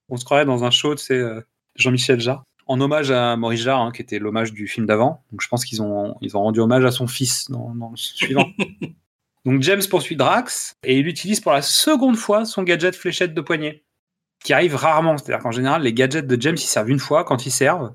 [0.08, 1.40] On se croirait dans un show, tu sais, euh,
[1.76, 5.24] Jean-Michel Jarre, en hommage à Maurice Jarre, hein, qui était l'hommage du film d'avant.
[5.30, 7.96] Donc je pense qu'ils ont, ils ont rendu hommage à son fils dans, dans le
[7.96, 8.48] suivant.
[9.46, 13.40] Donc James poursuit Drax et il utilise pour la seconde fois son gadget fléchette de
[13.40, 13.84] poignet,
[14.44, 15.16] qui arrive rarement.
[15.16, 17.94] C'est-à-dire qu'en général, les gadgets de James, ils servent une fois quand ils servent.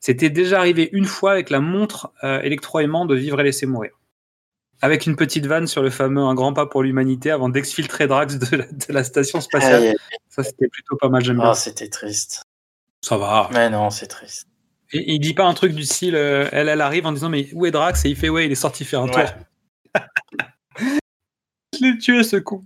[0.00, 3.97] C'était déjà arrivé une fois avec la montre euh, électro-aimant de Vivre et Laisser Mourir.
[4.80, 8.36] Avec une petite vanne sur le fameux Un grand pas pour l'humanité avant d'exfiltrer Drax
[8.38, 9.82] de la, de la station spatiale.
[9.82, 9.94] Aïe,
[10.28, 11.50] Ça, c'était plutôt pas mal, j'aime bien.
[11.50, 12.42] Ah, c'était triste.
[13.04, 13.48] Ça va.
[13.52, 14.46] Mais non, c'est triste.
[14.92, 17.48] Et il dit pas un truc du style, euh, elle, elle arrive en disant, mais
[17.52, 18.04] où est Drax?
[18.04, 19.22] Et il fait, ouais, il est sorti faire un tour.
[21.78, 22.64] Je l'ai tué, ce con.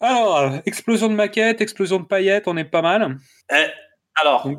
[0.00, 3.18] Alors, explosion de maquette, explosion de paillettes, on est pas mal.
[3.50, 3.66] Eh,
[4.16, 4.56] alors, Oui.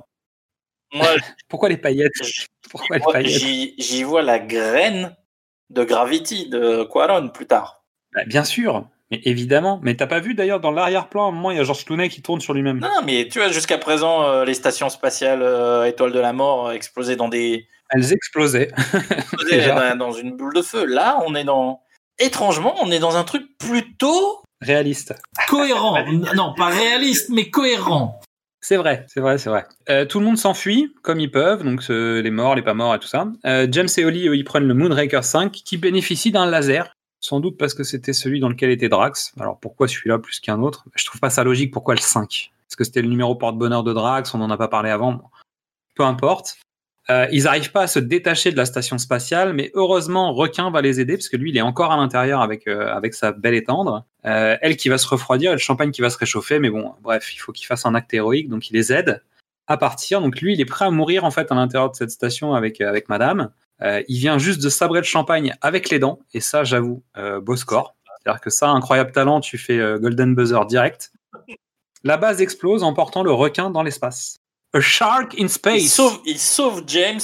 [0.94, 1.08] moi,
[1.50, 2.14] Pourquoi les paillettes?
[2.70, 5.16] Pourquoi j'y vois la graine
[5.70, 7.84] de Gravity de Quaron plus tard.
[8.14, 9.80] Bah, Bien sûr, mais évidemment.
[9.84, 12.10] Mais t'as pas vu d'ailleurs dans l'arrière-plan, à un moment, il y a Georges Clooney
[12.10, 12.80] qui tourne sur lui-même.
[12.80, 16.68] Non, mais tu vois, jusqu'à présent, euh, les stations spatiales euh, Étoile de la Mort
[16.68, 18.72] euh, explosaient dans des Elles explosaient.
[19.12, 20.86] explosaient dans, dans une boule de feu.
[20.86, 21.82] Là, on est dans
[22.20, 25.14] étrangement, on est dans un truc plutôt Réaliste.
[25.48, 26.04] Cohérent.
[26.36, 28.20] non, pas réaliste, mais cohérent.
[28.60, 29.66] C'est vrai, c'est vrai, c'est vrai.
[29.90, 32.96] Euh, tout le monde s'enfuit comme ils peuvent, donc euh, les morts, les pas morts
[32.96, 33.28] et tout ça.
[33.46, 37.40] Euh, James et Oli, eux, ils prennent le Moonraker 5 qui bénéficie d'un laser, sans
[37.40, 39.34] doute parce que c'était celui dans lequel était Drax.
[39.40, 40.86] Alors pourquoi celui-là plus qu'un autre?
[40.96, 43.94] Je trouve pas ça logique, pourquoi le 5 Parce que c'était le numéro porte-bonheur de
[43.94, 45.22] Drax, on n'en a pas parlé avant,
[45.96, 46.58] peu importe.
[47.10, 50.82] Euh, ils n'arrivent pas à se détacher de la station spatiale, mais heureusement, Requin va
[50.82, 53.54] les aider, parce que lui, il est encore à l'intérieur avec, euh, avec sa belle
[53.54, 54.06] et tendre.
[54.26, 56.94] Euh, elle qui va se refroidir et le champagne qui va se réchauffer, mais bon,
[57.02, 59.24] bref, il faut qu'il fasse un acte héroïque, donc il les aide
[59.68, 60.20] à partir.
[60.20, 62.82] Donc lui, il est prêt à mourir en fait à l'intérieur de cette station avec,
[62.82, 63.52] avec madame.
[63.82, 67.04] Il vient juste de sabrer le champagne avec les dents, et ça, j'avoue,
[67.42, 67.96] beau score.
[68.20, 71.12] C'est-à-dire que ça, incroyable talent, tu fais Golden Buzzer direct.
[72.04, 74.40] La base explose, emportant le requin dans l'espace.
[74.78, 75.88] A shark in il space.
[75.88, 77.20] sauve, il sauve James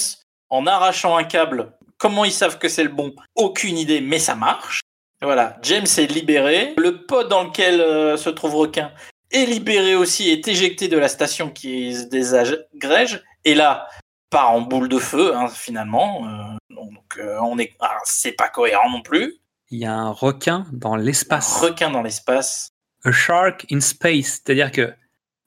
[0.50, 1.72] en arrachant un câble.
[1.98, 3.14] Comment ils savent que c'est le bon?
[3.36, 4.80] Aucune idée, mais ça marche.
[5.22, 6.74] Voilà, James est libéré.
[6.76, 8.90] Le pod dans lequel euh, se trouve Requin
[9.30, 13.22] est libéré aussi, est éjecté de la station qui se désagrège.
[13.44, 13.88] Et là,
[14.30, 16.26] part en boule de feu, hein, finalement.
[16.26, 19.36] Euh, donc, euh, on est, ah, c'est pas cohérent non plus.
[19.70, 21.60] Il y a un requin dans l'espace.
[21.60, 22.70] Requin dans l'espace.
[23.04, 24.92] A Shark in Space, c'est-à-dire que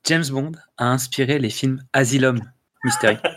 [0.08, 2.40] James Bond a inspiré les films Asylum,
[2.84, 3.18] Mystery.
[3.22, 3.30] tu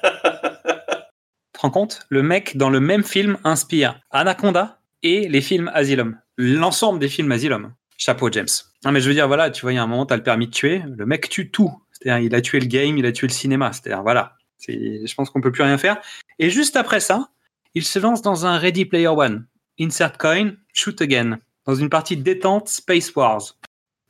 [1.52, 2.00] te rends compte?
[2.08, 6.18] Le mec dans le même film inspire Anaconda et les films Asylum.
[6.36, 7.72] L'ensemble des films Asylum.
[7.96, 8.46] Chapeau, James.
[8.84, 10.16] Non, mais je veux dire, voilà, tu vois, il y a un moment, tu as
[10.16, 10.82] le permis de tuer.
[10.96, 11.70] Le mec tue tout.
[11.92, 13.72] C'est-à-dire, il a tué le game, il a tué le cinéma.
[13.72, 14.36] C'est-à-dire, voilà.
[14.56, 16.00] C'est- Je pense qu'on peut plus rien faire.
[16.38, 17.28] Et juste après ça,
[17.74, 19.46] il se lance dans un Ready Player One.
[19.78, 21.38] Insert coin, shoot again.
[21.66, 23.56] Dans une partie détente Space Wars.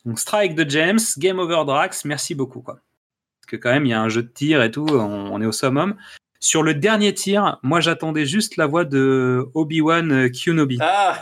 [0.07, 2.75] Donc, strike de James, game over Drax, merci beaucoup, quoi.
[2.75, 5.41] Parce que quand même, il y a un jeu de tir et tout, on, on
[5.41, 5.95] est au summum.
[6.41, 10.79] Sur le dernier tir, moi, j'attendais juste la voix de Obi-Wan euh, Kenobi.
[10.81, 11.19] Ah,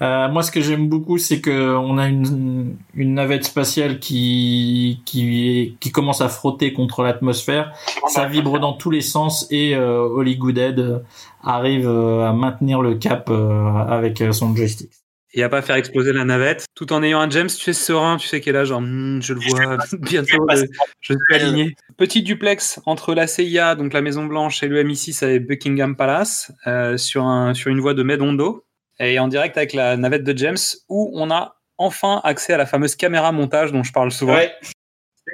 [0.00, 5.00] Euh, moi, ce que j'aime beaucoup, c'est que on a une, une navette spatiale qui
[5.04, 7.72] qui qui commence à frotter contre l'atmosphère.
[8.08, 10.98] Ça vibre dans tous les sens et euh, Holly Goodhead euh,
[11.44, 14.90] arrive euh, à maintenir le cap euh, avec son joystick.
[15.34, 18.16] Et à pas faire exploser la navette, tout en ayant un James, tu sais, serein,
[18.18, 20.68] tu sais qu'elle est là, genre, Hmm, je le vois, bientôt, je vais
[21.00, 21.74] je suis aligné.
[21.96, 26.52] Petit duplex entre la CIA, donc la Maison Blanche, et le MI6 avec Buckingham Palace,
[26.66, 28.64] euh, sur, un, sur une voie de Medondo,
[28.98, 30.58] et en direct avec la navette de James,
[30.88, 34.52] où on a enfin accès à la fameuse caméra montage dont je parle souvent, ouais.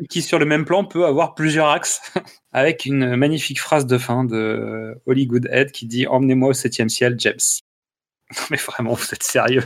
[0.09, 2.01] qui sur le même plan peut avoir plusieurs axes,
[2.53, 7.17] avec une magnifique phrase de fin de Holly Goodhead qui dit Emmenez-moi au septième ciel,
[7.19, 7.37] James.
[8.37, 9.65] Non mais vraiment, vous êtes sérieux?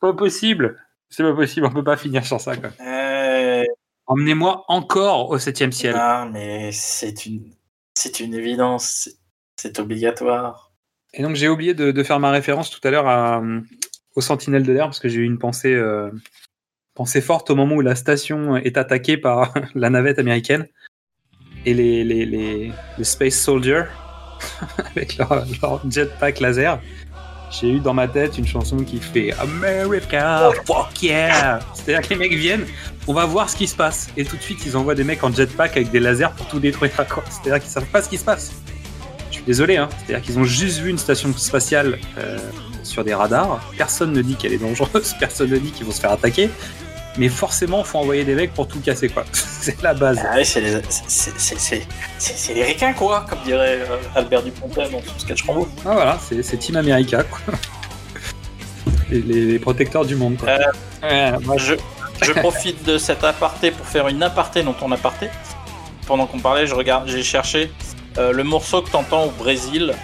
[0.00, 0.76] C'est pas possible
[1.10, 2.56] C'est pas possible, on peut pas finir sur ça.
[2.56, 2.70] Quoi.
[2.80, 3.64] Euh,
[4.06, 5.94] Emmenez-moi encore au septième ciel.
[5.96, 7.52] ah, mais c'est une,
[7.94, 9.10] c'est une évidence.
[9.56, 10.72] C'est- obligatoire.
[11.12, 13.60] Et donc j'ai oublié de, de faire ma référence tout à l'heure à, euh,
[14.16, 16.10] aux Sentinelles de l'air parce que j'ai eu une pensée, euh,
[16.94, 20.66] pensée forte au moment où la station est attaquée par la navette américaine
[21.66, 23.84] et les, les, les, les Space Soldiers
[24.78, 26.80] avec leur, leur jetpack laser.
[27.50, 31.58] J'ai eu dans ma tête une chanson qui fait America, fuck yeah!
[31.74, 32.64] C'est-à-dire que les mecs viennent,
[33.08, 34.08] on va voir ce qui se passe.
[34.16, 36.60] Et tout de suite, ils envoient des mecs en jetpack avec des lasers pour tout
[36.60, 36.92] détruire.
[36.96, 38.52] C'est-à-dire qu'ils savent pas ce qui se passe.
[39.30, 39.88] Je suis désolé, hein.
[39.98, 42.38] c'est-à-dire qu'ils ont juste vu une station spatiale euh,
[42.82, 43.60] sur des radars.
[43.76, 46.50] Personne ne dit qu'elle est dangereuse, personne ne dit qu'ils vont se faire attaquer.
[47.18, 49.24] Mais forcément, faut envoyer des mecs pour tout casser, quoi.
[49.32, 50.20] c'est la base.
[50.30, 55.18] Ah ouais, c'est les, c'est, les ricains, quoi, comme dirait euh, Albert Dupontel dans son
[55.18, 55.68] sketch Rambo.
[55.84, 57.40] Ah voilà, c'est c'est Team America, quoi.
[59.10, 60.48] Les, les- les protecteurs du monde, quoi.
[60.50, 60.58] Euh,
[61.02, 61.74] Ouais, moi, Je,
[62.22, 65.28] je profite de cet aparté pour faire une aparté dans ton aparté.
[66.06, 67.72] Pendant qu'on parlait, je regarde, j'ai cherché
[68.18, 69.94] euh, le morceau que t'entends au Brésil.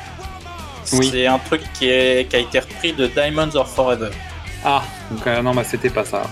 [0.92, 1.08] Oui.
[1.12, 4.10] C'est un truc qui, est, qui a été repris de Diamonds Are Forever.
[4.64, 6.22] Ah, donc euh, non, bah c'était pas ça.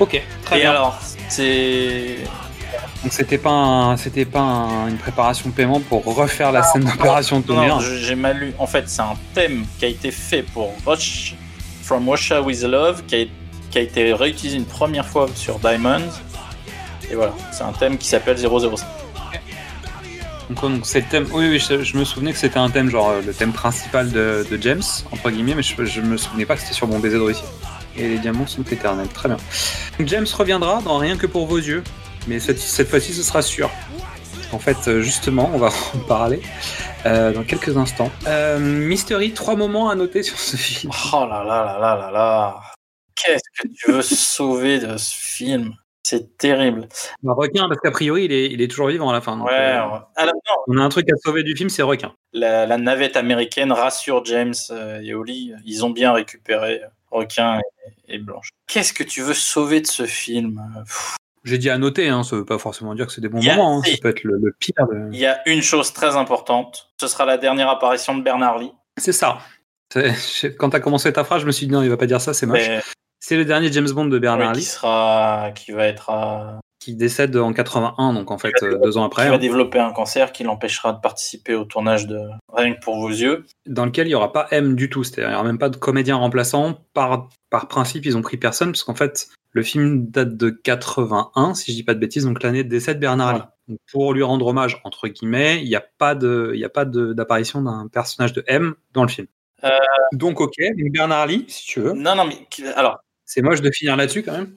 [0.00, 0.70] Ok, très Et bien.
[0.70, 0.98] alors,
[1.28, 2.16] c'est.
[3.02, 6.84] Donc c'était pas, un- c'était pas un- une préparation de paiement pour refaire la scène
[6.84, 7.80] d'opération de Non, tonnerre.
[7.80, 8.54] je- j'ai mal lu.
[8.58, 11.34] En fait, c'est un thème qui a été fait pour Rush
[11.82, 13.24] From Russia with Love, qui a,
[13.70, 16.10] qui a été réutilisé une première fois sur Diamonds.
[17.10, 18.86] Et voilà, c'est un thème qui s'appelle 005.
[20.50, 21.26] Donc, donc, c'est le thème.
[21.32, 24.10] Oui, oui, je, je me souvenais que c'était un thème, genre euh, le thème principal
[24.10, 24.82] de, de James,
[25.12, 27.42] entre guillemets, mais je, je me souvenais pas que c'était sur mon baiser de Russie.
[27.96, 29.36] Et les diamants sont éternels, très bien.
[30.00, 31.82] James reviendra dans Rien que pour vos yeux,
[32.28, 33.70] mais cette, cette fois-ci, ce sera sûr.
[34.52, 36.40] En fait, euh, justement, on va en parler
[37.06, 38.10] euh, dans quelques instants.
[38.26, 40.92] Euh, Mystery, trois moments à noter sur ce film.
[41.12, 42.60] Oh là là là là là là.
[43.14, 45.74] Qu'est-ce que tu veux sauver de ce film?
[46.02, 46.88] C'est terrible.
[47.22, 49.36] Bah, requin, parce qu'a priori, il est, il est toujours vivant à la fin.
[49.36, 49.52] donc, Ouais.
[49.54, 49.98] euh.
[50.16, 52.12] Alors, non, on a un truc à sauver du film, c'est requin.
[52.32, 54.54] la, la navette américaine rassure James
[55.02, 55.52] et Holly.
[55.66, 56.80] Ils ont bien récupéré
[57.10, 57.58] Requin
[58.08, 58.50] et, et Blanche.
[58.66, 62.36] Qu'est-ce que tu veux sauver de ce film Pff, J'ai dit à noter, hein, ça
[62.36, 64.36] veut pas forcément dire que c'est des bons a- moments, hein, ça peut être le,
[64.40, 64.74] le pire.
[64.90, 66.90] de- Il y a une chose très importante.
[67.00, 68.72] Ce sera la dernière apparition de Bernard Lee.
[68.98, 69.38] C'est ça.
[70.58, 72.32] Quand t'as commencé ta phrase, je me suis dit non, il va pas dire ça,
[72.34, 72.58] c'est moche.
[72.68, 72.80] Mais,
[73.18, 76.58] C'est le dernier James Bond de Bernard oui, qui Lee sera, qui va être, euh,
[76.80, 79.92] qui décède en 81, donc en fait euh, deux ans après, va hein, développer un
[79.92, 82.18] cancer qui l'empêchera de participer au tournage de
[82.52, 83.44] Rien que pour vos yeux.
[83.66, 85.68] dans lequel il y aura pas M du tout, c'est-à-dire il y aura même pas
[85.68, 86.78] de comédien remplaçant.
[86.94, 91.54] Par, par principe, ils ont pris personne, parce qu'en fait, le film date de 81,
[91.54, 93.44] si je dis pas de bêtises, donc l'année de décès de Bernard Voilà.
[93.68, 93.74] Lee.
[93.74, 96.68] Donc, pour lui rendre hommage, entre guillemets, il n'y a pas de, il y a
[96.70, 99.26] pas de- d'apparition d'un personnage de M dans le film.
[99.64, 99.68] Euh.
[100.14, 100.54] Donc ok,
[100.92, 101.92] Bernard Lee, si tu veux.
[101.92, 104.54] Non, non, mais alors, C'est moche de finir là-dessus quand même.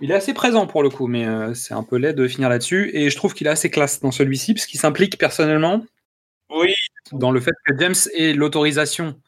[0.00, 2.48] Il est assez présent pour le coup, mais euh, c'est un peu laid de finir
[2.48, 2.90] là-dessus.
[2.94, 5.84] Et je trouve qu'il est assez classe dans celui-ci, parce qu'il s'implique personnellement
[6.50, 6.74] oui,
[7.12, 9.20] dans le fait que James ait l'autorisation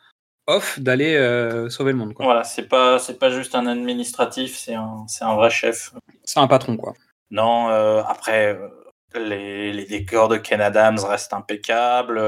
[0.46, 2.14] off d'aller euh, sauver le monde.
[2.14, 2.24] quoi.
[2.24, 5.92] voilà, c'est pas, c'est pas juste un administratif, c'est un, c'est un vrai chef.
[6.24, 6.94] C'est un patron, quoi.
[7.30, 8.58] Non, euh, après,
[9.14, 12.20] les, les décors de Ken Adams restent impeccables.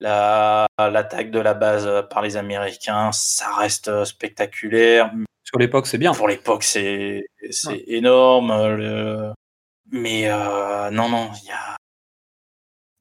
[0.00, 5.12] la- L'attaque de la base par les Américains, ça reste spectaculaire.
[5.52, 6.14] Sur l'époque, c'est bien.
[6.14, 8.52] Pour l'époque, c'est c'est énorme.
[8.76, 9.32] le-
[9.90, 11.76] Mais euh, non, non, il y a,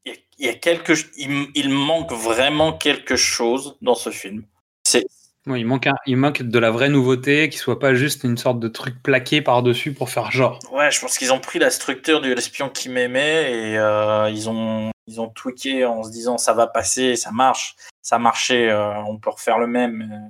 [0.05, 4.09] il y a, il y a quelque, il, il manque vraiment quelque chose dans ce
[4.09, 4.43] film.
[4.85, 5.05] C'est
[5.47, 8.37] Ouais, il, manque un- il manque de la vraie nouveauté, qui soit pas juste une
[8.37, 10.59] sorte de truc plaqué par-dessus pour faire genre.
[10.71, 14.49] Ouais, je pense qu'ils ont pris la structure de l'espion qui m'aimait et euh, ils
[14.49, 18.93] ont ils ont tweaké en se disant ça va passer, ça marche, ça marchait, euh,
[19.07, 20.29] on peut refaire le même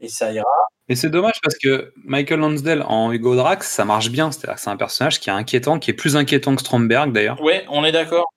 [0.00, 0.44] et ça ira.
[0.88, 4.32] Et c'est dommage parce que Michael Lansdale en Hugo Drax, ça marche bien.
[4.32, 7.40] C'est-à-dire que c'est un personnage qui est inquiétant, qui est plus inquiétant que Stromberg d'ailleurs.
[7.42, 8.32] Ouais, on est d'accord.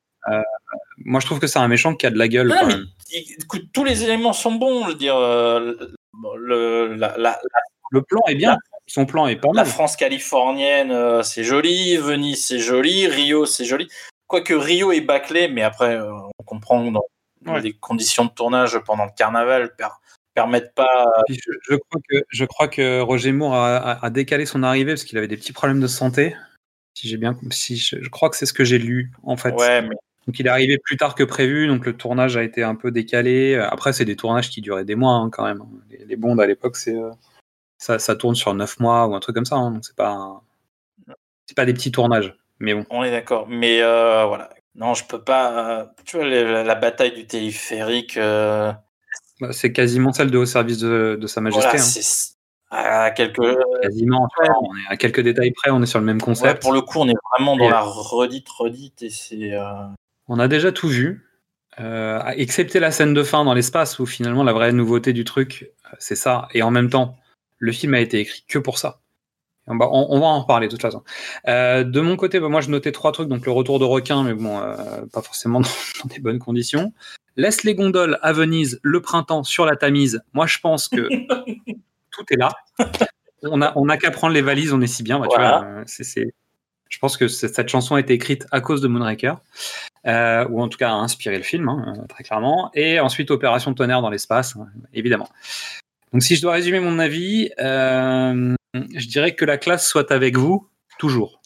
[1.03, 2.47] Moi, je trouve que c'est un méchant qui a de la gueule.
[2.49, 2.85] Non, quand mais même.
[3.11, 4.83] il- écoute, tous les éléments sont bons.
[4.83, 5.75] Je veux dire, euh,
[6.37, 7.39] le, la, la-
[8.07, 8.57] plan est bien.
[8.87, 9.65] Son plan est pas la mal.
[9.71, 11.95] France californienne, euh, c'est joli.
[11.97, 13.07] Venise, c'est joli.
[13.07, 13.87] Rio, c'est joli.
[14.27, 17.01] Quoique Rio est bâclé, mais après, euh, on comprend dans
[17.47, 17.61] Ouais.
[17.61, 19.73] les conditions de tournage pendant le carnaval
[20.33, 21.05] permettent pas.
[21.27, 24.63] Puis je, je crois que, je crois que Roger Moore a, a- a décalé son
[24.63, 26.35] arrivée parce qu'il avait des petits problèmes de santé.
[26.93, 29.53] Si j'ai bien, si je, je crois que c'est ce que j'ai lu en fait.
[29.53, 29.95] Ouais, mais
[30.27, 32.91] Donc il est arrivé plus tard que prévu, donc le tournage a été un peu
[32.91, 33.55] décalé.
[33.55, 35.63] Après, c'est des tournages qui duraient des mois hein, quand même.
[35.89, 37.11] Les, les bondes à l'époque, c'est euh,
[37.77, 39.55] ça, ça tourne sur 9 mois ou un truc comme ça.
[39.55, 40.41] hein, donc c'est pas
[41.45, 42.35] c'est pas des petits tournages.
[42.59, 43.47] Mais bon, on est d'accord.
[43.49, 44.49] Mais euh, voilà.
[44.75, 45.79] Non, je peux pas.
[45.81, 48.17] euh, tu vois, la, la bataille du téléphérique.
[48.17, 48.71] euh,
[49.41, 51.67] bah, c'est quasiment celle de au service de, de Sa Majesté.
[52.69, 53.05] voilà, hein.
[53.05, 53.41] à quelques.
[53.81, 54.27] Quasiment.
[54.39, 56.61] on est à quelques détails près, on est sur le même Ouais, concept.
[56.61, 59.51] pour le coup, on est vraiment dans Et- la redite, redite, et c'est.
[59.53, 59.63] euh,
[60.29, 61.27] On a déjà tout vu,
[61.81, 65.71] euh, excepté la scène de fin dans l'espace où finalement la vraie nouveauté du truc,
[65.85, 66.47] euh, c'est ça.
[66.53, 67.17] Et en même temps,
[67.57, 69.00] le film a été écrit que pour ça.
[69.67, 71.03] On va, en reparler de toute façon.
[71.47, 73.29] Euh, de mon côté, bah, moi je notais trois trucs.
[73.29, 75.69] Donc le retour de requin, mais bon, euh, pas forcément dans,
[76.03, 76.93] dans des bonnes conditions.
[77.37, 80.21] Laisse les gondoles à Venise le printemps sur la Tamise.
[80.33, 81.07] Moi je pense que
[82.11, 82.51] tout est là.
[83.43, 85.19] On a, on a qu'à prendre les valises, on est si bien.
[85.19, 86.25] bah, tu euh,
[86.91, 89.35] je pense que cette chanson a été écrite à cause de Moonraker
[90.07, 92.69] euh, ou en tout cas a inspiré le film, hein, très clairement.
[92.73, 95.29] Et ensuite, Opération Tonnerre dans l'espace, hein, évidemment.
[96.11, 100.37] Donc, si je dois résumer mon avis, euh, je dirais que la classe soit avec
[100.37, 101.41] vous, toujours.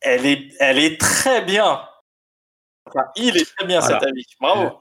[0.00, 1.80] Elle est, elle est très bien.
[2.86, 4.00] Enfin, il est très bien Voilà.
[4.00, 4.24] cet avis.
[4.40, 4.78] Bravo.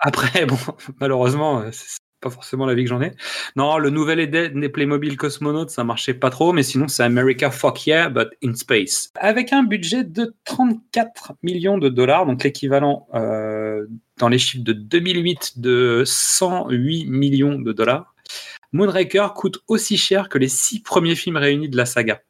[0.00, 0.58] Après, bon,
[1.00, 3.12] malheureusement, euh, c'est pas forcément l'avis que j'en ai.
[3.56, 7.50] Non, le nouvel Eden des Playmobil Cosmonautes, ça marchait pas trop, mais sinon, c'est America
[7.50, 9.10] Fuck Yeah, but in space.
[9.16, 13.86] Avec un budget de 34 millions de dollars, donc l'équivalent euh,
[14.18, 18.14] dans les chiffres de 2008 de 108 millions de dollars,
[18.76, 22.20] Moonraker coûte aussi cher que les six premiers films réunis de la saga.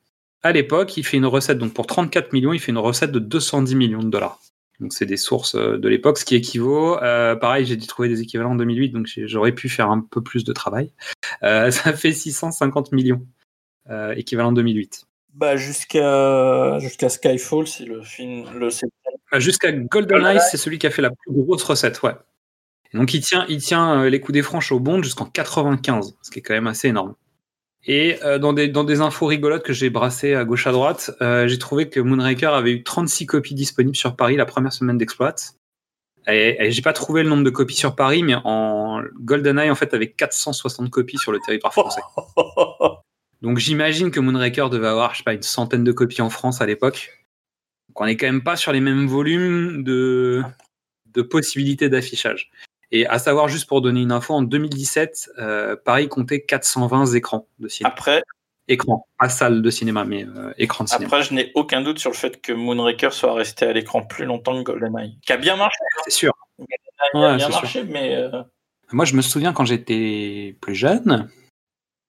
[0.43, 3.19] À l'époque, il fait une recette, donc pour 34 millions, il fait une recette de
[3.19, 4.41] 210 millions de dollars.
[4.79, 7.03] Donc c'est des sources euh, de l'époque, ce qui équivaut.
[7.03, 10.23] euh, pareil, j'ai dû trouver des équivalents en 2008, donc j'aurais pu faire un peu
[10.23, 10.93] plus de travail.
[11.43, 13.27] Euh, ça fait 650 millions,
[13.91, 15.05] euh, équivalent 2008.
[15.35, 18.47] Bah, jusqu'à jusqu'à Skyfall, c'est le film.
[18.55, 18.71] Le,
[19.33, 22.13] Euh, Jusqu'à GoldenEye, c'est celui qui a fait la plus grosse recette, ouais.
[22.97, 26.31] Donc il tient, il tient euh, les coups des franches au bond jusqu'en 95, ce
[26.31, 27.15] qui est quand même assez énorme.
[27.85, 31.13] Et euh, dans, des, dans des infos rigolotes que j'ai brassées à gauche à droite,
[31.21, 34.99] euh, j'ai trouvé que Moonraker avait eu 36 copies disponibles sur Paris la première semaine
[34.99, 35.35] d'exploit.
[36.27, 39.77] Et, et j'ai pas trouvé le nombre de copies sur Paris, mais en GoldenEye en
[39.77, 42.01] fait avait 460 copies sur le territoire français.
[43.43, 46.61] Donc j'imagine que Moonraker devait avoir, je sais pas, une centaine de copies en France
[46.61, 47.13] à l'époque.
[47.89, 50.43] Donc on est quand même pas sur les mêmes volumes de,
[51.13, 52.51] de possibilités d'affichage.
[52.93, 57.49] Et à savoir, juste pour donner une info, en 2017, euh, Paris comptait 420 écrans
[57.59, 57.93] de cinéma.
[57.93, 58.23] Après,
[58.69, 61.07] Écrans, pas salle de cinéma, mais euh, écran de cinéma.
[61.07, 64.25] après, je n'ai aucun doute sur le fait que Moonraker soit resté à l'écran plus
[64.25, 65.19] longtemps que GoldenEye.
[65.25, 65.79] Qui a bien marché.
[66.05, 66.33] C'est sûr.
[66.59, 66.65] Il
[67.15, 67.63] a Ouais, bien sûr.
[67.63, 68.17] marché, mais.
[68.17, 68.43] euh,
[68.91, 71.29] Moi, je me souviens quand j'étais plus jeune,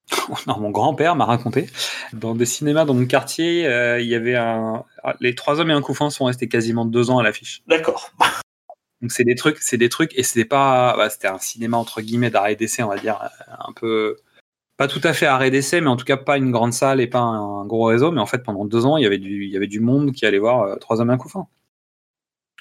[0.47, 1.69] non, mon grand-père m'a raconté,
[2.13, 4.83] dans des cinémas dans mon quartier, euh, il y avait un.
[5.19, 7.61] Les trois hommes et un couffin sont restés quasiment deux ans à l'affiche.
[7.67, 8.11] D'accord.
[9.01, 12.01] Donc c'est des trucs, c'est des trucs, et c'était pas, bah, c'était un cinéma entre
[12.01, 14.17] guillemets d'arrêt d'essai, on va dire, un peu,
[14.77, 17.07] pas tout à fait arrêt d'essai, mais en tout cas pas une grande salle et
[17.07, 19.51] pas un, gros réseau, mais en fait pendant deux ans il y avait du, il
[19.51, 21.47] y avait du monde qui allait voir euh, Trois hommes et un couffin.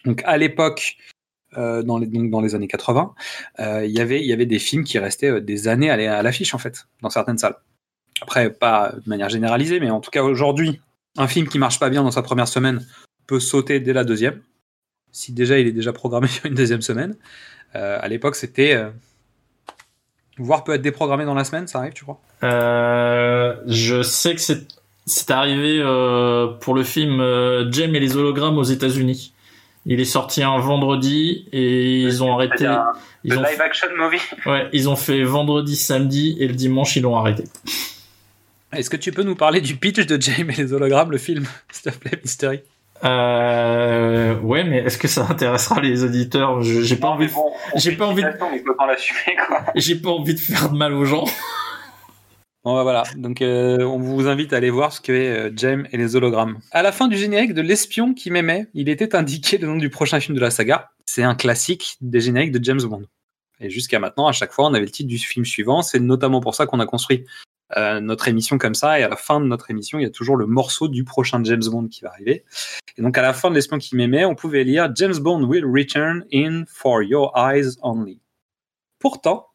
[0.05, 0.97] Donc à l'époque,
[1.59, 3.15] euh, dans les, donc dans les années 80,
[3.61, 6.55] euh, il y avait, il y avait des films qui restaient des années à l'affiche
[6.55, 7.57] en fait, dans certaines salles.
[8.23, 10.81] Après pas de manière généralisée, mais en tout cas aujourd'hui,
[11.19, 12.87] un film qui marche pas bien dans sa première semaine
[13.27, 14.43] peut sauter dès la deuxième
[15.17, 17.17] si déjà il est déjà programmé sur une deuxième semaine.
[17.75, 18.75] Euh, à l'époque, c'était.
[18.75, 18.91] euh,
[20.39, 22.21] Voire peut être déprogrammé dans la semaine, ça arrive, tu crois?
[22.43, 24.67] Euh, je sais que c'est
[25.07, 29.33] c'est arrivé euh, pour le film euh, Jem et les hologrammes aux États-Unis.
[29.87, 32.69] Il est sorti un vendredi et ils ont arrêté.
[33.25, 34.19] Ils ont, action movie.
[34.47, 37.45] ouais, ils ont fait vendredi, samedi et le dimanche ils l'ont arrêté.
[38.73, 41.47] Est-ce que tu peux nous parler du pitch de James et les hologrammes, le film,
[41.71, 42.61] s'il te plaît, Mystery?
[43.05, 47.29] Euh, ouais, mais est-ce que ça intéressera les auditeurs J'ai pas envie.
[47.29, 48.29] bon, on j'ai pas envie de-.
[49.75, 51.25] J'ai pas envie de faire de mal aux gens.
[52.65, 55.53] Bon bah voilà, donc euh, on vous invite à aller voir ce que est euh,
[55.57, 56.59] Jem et les hologrammes.
[56.73, 59.89] À la fin du générique de L'espion qui m'aimait, il était indiqué le nom du
[59.89, 60.91] prochain film de la saga.
[61.05, 63.05] C'est un classique des génériques de James Bond.
[63.61, 65.83] Et jusqu'à maintenant, à chaque fois, on avait le titre du film suivant.
[65.83, 67.25] C'est notamment pour ça qu'on a construit
[67.77, 69.01] euh, notre émission comme ça.
[69.01, 71.43] Et à la fin de notre émission, il y a toujours le morceau du prochain
[71.43, 72.45] James Bond qui va arriver.
[72.97, 75.65] Et donc à la fin de L'espion qui m'aimait, on pouvait lire James Bond will
[75.65, 78.21] return in for your eyes only.
[78.99, 79.49] Pourtant,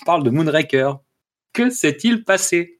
[0.00, 0.92] on parle de Moonraker.
[1.52, 2.78] Que s'est-il passé?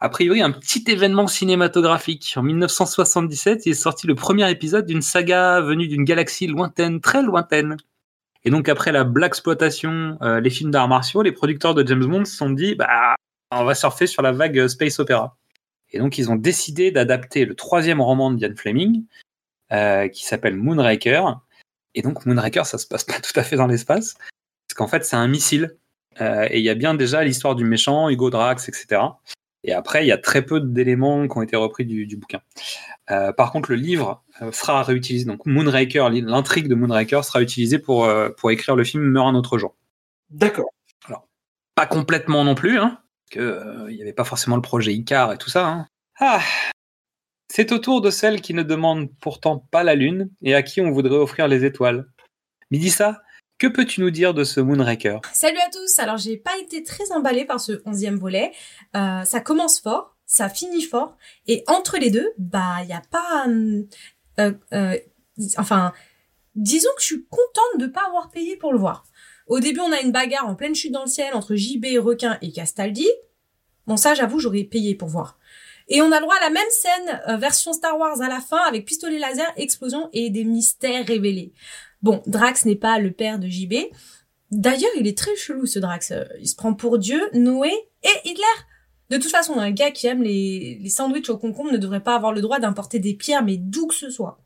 [0.00, 2.34] A priori, un petit événement cinématographique.
[2.36, 7.22] En 1977, il est sorti le premier épisode d'une saga venue d'une galaxie lointaine, très
[7.22, 7.76] lointaine.
[8.44, 12.04] Et donc, après la black exploitation, euh, les films d'arts martiaux, les producteurs de James
[12.04, 13.16] Bond se sont dit, bah,
[13.50, 15.36] on va surfer sur la vague space opéra.
[15.90, 19.04] Et donc, ils ont décidé d'adapter le troisième roman de Ian Fleming,
[19.72, 21.40] euh, qui s'appelle Moonraker.
[21.94, 25.04] Et donc, Moonraker, ça se passe pas tout à fait dans l'espace, parce qu'en fait,
[25.04, 25.76] c'est un missile
[26.20, 29.02] euh, et il y a bien déjà l'histoire du méchant, Hugo Drax, etc.
[29.64, 32.40] Et après, il y a très peu d'éléments qui ont été repris du, du bouquin.
[33.10, 34.22] Euh, par contre, le livre
[34.52, 35.24] sera réutilisé.
[35.24, 39.58] Donc, Moonraker, l'intrigue de Moonraker sera utilisée pour, pour écrire le film Meurt un autre
[39.58, 39.74] jour.
[40.30, 40.70] D'accord.
[41.74, 45.38] Pas complètement non plus, hein, que euh, n'y avait pas forcément le projet Icar et
[45.38, 45.66] tout ça.
[45.66, 45.88] hein.
[46.18, 46.42] Ah
[47.50, 50.80] C'est au tour de celle qui ne demande pourtant pas la lune et à qui
[50.80, 52.06] on voudrait offrir les étoiles.
[52.70, 53.22] Midissa,
[53.58, 55.20] que peux-tu nous dire de ce Moonraker?
[55.32, 55.98] Salut à tous.
[55.98, 58.52] Alors j'ai pas été très emballée par ce onzième volet.
[58.96, 63.02] Euh, ça commence fort, ça finit fort, et entre les deux, bah il y a
[63.10, 63.46] pas,
[64.38, 64.98] euh,
[65.56, 65.92] enfin,
[66.54, 69.04] disons que je suis contente de pas avoir payé pour le voir.
[69.48, 72.38] Au début, on a une bagarre en pleine chute dans le ciel entre JB, Requin
[72.42, 73.08] et Castaldi.
[73.86, 75.38] Bon ça, j'avoue, j'aurais payé pour voir.
[75.88, 78.40] Et on a le droit à la même scène euh, version Star Wars à la
[78.40, 81.54] fin avec pistolet laser, explosion et des mystères révélés.
[82.02, 83.74] Bon, Drax n'est pas le père de JB.
[84.50, 86.10] D'ailleurs, il est très chelou ce Drax.
[86.10, 87.72] Euh, Il se prend pour Dieu, Noé
[88.02, 88.44] et Hitler.
[89.08, 92.14] De toute façon, un gars qui aime les, les sandwichs au concombre ne devrait pas
[92.14, 94.38] avoir le droit d'importer des pierres, mais d'où que ce soit.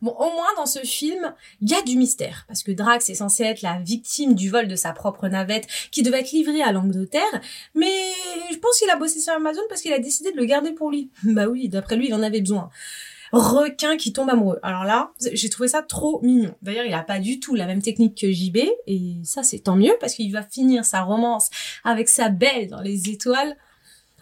[0.00, 3.14] Bon, au moins dans ce film, il y a du mystère, parce que Drax est
[3.14, 6.72] censé être la victime du vol de sa propre navette qui devait être livrée à
[6.72, 7.40] l'Angleterre,
[7.74, 8.12] mais
[8.50, 10.90] je pense qu'il a bossé sur Amazon parce qu'il a décidé de le garder pour
[10.90, 11.10] lui.
[11.32, 12.70] Bah oui, d'après lui, il en avait besoin
[13.32, 14.58] requin qui tombe amoureux.
[14.62, 16.54] Alors là, j'ai trouvé ça trop mignon.
[16.60, 19.76] D'ailleurs, il a pas du tout la même technique que JB, et ça c'est tant
[19.76, 21.48] mieux parce qu'il va finir sa romance
[21.82, 23.56] avec sa belle dans les étoiles,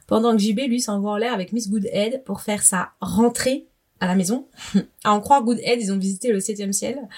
[0.06, 3.66] pendant que JB lui s'envoie en l'air avec Miss Goodhead pour faire sa rentrée
[4.00, 4.48] à la maison.
[5.04, 7.08] à en croire Goodhead, ils ont visité le septième ciel,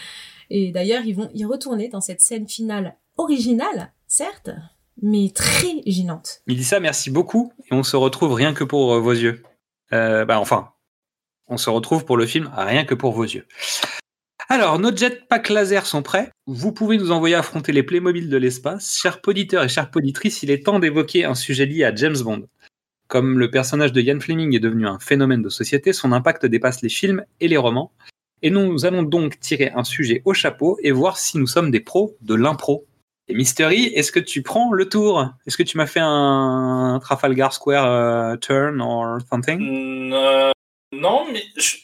[0.51, 4.51] et d'ailleurs ils vont y retourner dans cette scène finale originale, certes,
[5.01, 6.43] mais très gênante.
[6.47, 7.53] Mélissa, merci beaucoup.
[7.71, 9.43] Et on se retrouve rien que pour euh, vos yeux.
[9.93, 10.71] Euh, bah, enfin,
[11.49, 13.47] on se retrouve pour le film rien que pour vos yeux.
[14.49, 16.31] Alors, nos jetpacks laser sont prêts.
[16.47, 18.99] Vous pouvez nous envoyer affronter les Playmobil de l'espace.
[19.01, 22.47] Chers poditeurs et chères poditrices, il est temps d'évoquer un sujet lié à James Bond.
[23.13, 26.81] Comme le personnage de Ian Fleming est devenu un phénomène de société, son impact dépasse
[26.81, 27.93] les films et les romans.
[28.41, 31.81] Et nous allons donc tirer un sujet au chapeau et voir si nous sommes des
[31.81, 32.87] pros de l'impro.
[33.29, 35.29] Et Mystery, est-ce que tu prends le tour?
[35.47, 39.59] Est-ce que tu m'as fait un Trafalgar Square euh, turn or something?
[39.61, 40.51] Mm, euh,
[40.93, 41.77] non, mais je-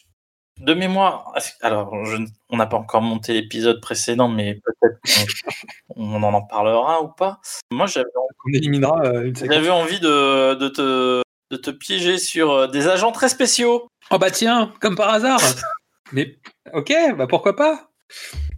[0.61, 1.33] de mémoire.
[1.37, 2.17] est-ce- Alors, je-
[2.51, 5.13] on n'a pas encore monté l'épisode précédent, mais peut-être qu'on
[5.97, 7.41] on en en parlera ou pas.
[7.71, 13.29] Moi, j'avais euh, envie de, de, te, de te piéger sur euh, des agents très
[13.29, 13.89] spéciaux.
[14.11, 15.41] Oh bah tiens, comme par hasard.
[16.13, 16.37] Mais
[16.73, 17.91] ok, bah pourquoi pas.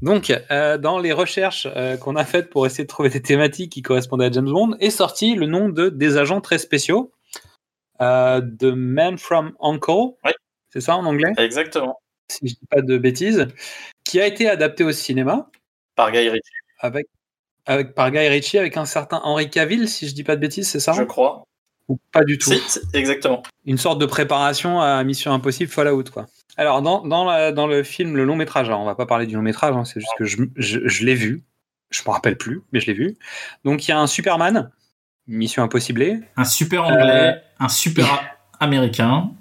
[0.00, 3.72] Donc, euh, dans les recherches euh, qu'on a faites pour essayer de trouver des thématiques
[3.72, 7.10] qui correspondaient à James Bond, est sorti le nom de des agents très spéciaux,
[7.98, 10.14] The Man from Uncle.
[10.24, 10.30] Oui.
[10.72, 11.98] C'est ça en anglais, Exactement.
[12.30, 13.48] si je dis pas de bêtises,
[14.04, 15.50] qui a été adapté au cinéma?
[15.96, 17.06] Par Guy Ritchie, avec,
[17.66, 20.68] avec par Guy Ritchie avec un certain Henry Cavill, si je dis pas de bêtises,
[20.68, 20.92] c'est ça?
[20.92, 21.44] Je crois.
[21.88, 23.42] Ou pas du tout Si, exactement.
[23.64, 26.26] une sorte de préparation à Mission Impossible Fallout quoi.
[26.56, 29.26] Alors dans, dans, la- dans le film le long métrage, alors on va pas parler
[29.26, 31.42] du long métrage, hein, c'est juste que je, je, je l'ai vu,
[31.90, 33.16] je me rappelle plus, mais je l'ai vu.
[33.64, 34.70] Donc il y a un Superman,
[35.26, 38.22] Mission Impossible, Un super anglais, un super a-
[38.60, 39.32] américain.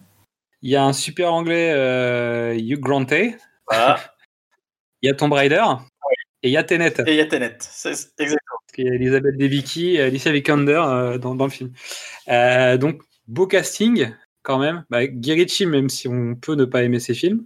[0.62, 3.36] Il y a un super anglais euh, Hugh Grant, il
[5.04, 5.64] y a Tomb Raider
[6.44, 6.94] et il y a Tenet.
[7.06, 7.58] Et il y a Tenet.
[7.60, 8.36] C'est exactement.
[8.66, 11.72] Parce qu'il y a Elisabeth Debicki Alicia Vikander euh, dans, dans le film.
[12.30, 14.14] Euh, donc, beau casting,
[14.44, 14.86] quand même.
[14.90, 17.46] Bah, Guy Ritchie, même si on peut ne pas aimer ses films,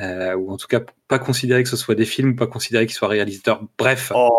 [0.00, 2.94] ou en tout cas pas considérer que ce soit des films, ou pas considérer qu'il
[2.94, 3.62] soit réalisateur.
[3.76, 4.30] Bref, Oh,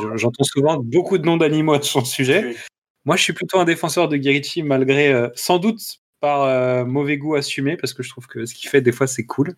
[0.00, 2.44] je- j'entends souvent beaucoup de noms d'animaux sur le sujet.
[2.46, 2.56] oui.
[3.04, 5.80] Moi, je suis plutôt un défenseur de Guy Ritchie, malgré, sans doute,
[6.20, 9.06] par euh, mauvais goût assumé, parce que je trouve que ce qu'il fait, des fois,
[9.06, 9.56] c'est cool.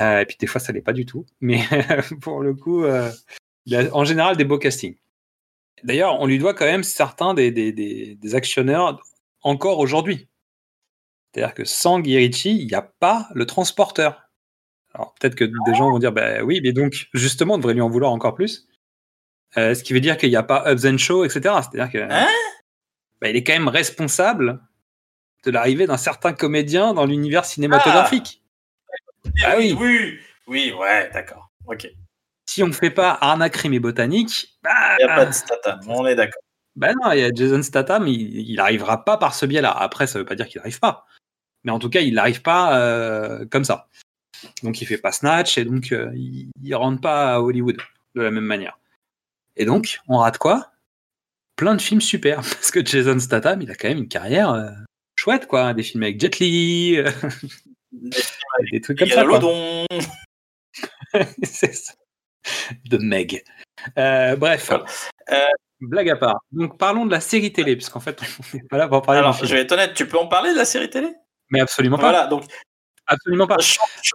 [0.00, 1.26] Euh, et puis des fois, ça l'est pas du tout.
[1.40, 1.62] Mais
[2.20, 3.10] pour le coup, euh,
[3.66, 4.96] il a en général des beaux castings.
[5.82, 9.02] D'ailleurs, on lui doit quand même certains des, des, des, des actionneurs
[9.42, 10.28] encore aujourd'hui.
[11.32, 14.30] C'est-à-dire que sans Guy Ritchie, il n'y a pas le transporteur.
[14.94, 17.80] Alors peut-être que des gens vont dire, bah oui, mais donc justement, on devrait lui
[17.80, 18.66] en vouloir encore plus.
[19.56, 21.40] Euh, ce qui veut dire qu'il n'y a pas Ups and Show, etc.
[21.62, 22.26] C'est-à-dire que Hein?
[23.20, 24.60] bah, il est quand même responsable
[25.44, 28.42] de l'arrivée d'un certain comédien dans l'univers cinématographique.
[29.44, 29.76] Ah oui.
[29.78, 31.50] oui, oui, ouais, d'accord.
[31.66, 31.84] Ok.
[31.84, 31.96] Il
[32.46, 35.80] Si on ne fait pas Arnaque, Crime et Botanique, bah, n'y a pas de Statham,
[35.86, 36.42] on est d'accord.
[36.76, 39.70] bah non, il y a Jason Statham, il, il arrivera pas par ce biais-là.
[39.70, 41.06] Après, ça veut pas dire qu'il n'arrive pas.
[41.64, 43.88] Mais en tout cas, il n'arrive pas euh, comme ça.
[44.62, 47.76] Donc il fait pas Snatch et donc euh, il, il rentre pas à Hollywood
[48.14, 48.78] de la même manière.
[49.56, 50.72] Et donc, on rate quoi?
[51.56, 52.36] Plein de films super.
[52.36, 54.70] Parce que Jason Statham, il a quand même une carrière euh,
[55.20, 55.74] chouette, quoi.
[55.74, 57.10] Des films avec Jet Li, euh,
[58.72, 59.20] des trucs comme ça.
[59.20, 59.38] a quoi.
[61.42, 61.92] C'est ça.
[62.88, 63.42] De Meg.
[63.98, 64.70] Euh, bref.
[65.30, 65.36] Euh,
[65.80, 66.40] Blague à part.
[66.52, 69.34] Donc parlons de la série télé, puisqu'en fait, on n'est pas là pour parler Alors,
[69.44, 71.08] je vais être honnête, tu peux en parler de la série télé?
[71.50, 72.10] Mais absolument pas.
[72.10, 72.44] Voilà, donc
[73.06, 73.56] Absolument pas.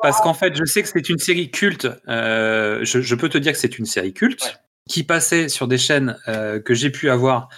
[0.02, 1.88] Parce qu'en fait, je sais que c'est une série culte.
[2.08, 4.52] euh, je, je peux te dire que c'est une série culte Ouais.
[4.90, 7.50] qui passait sur des chaînes que j'ai pu avoir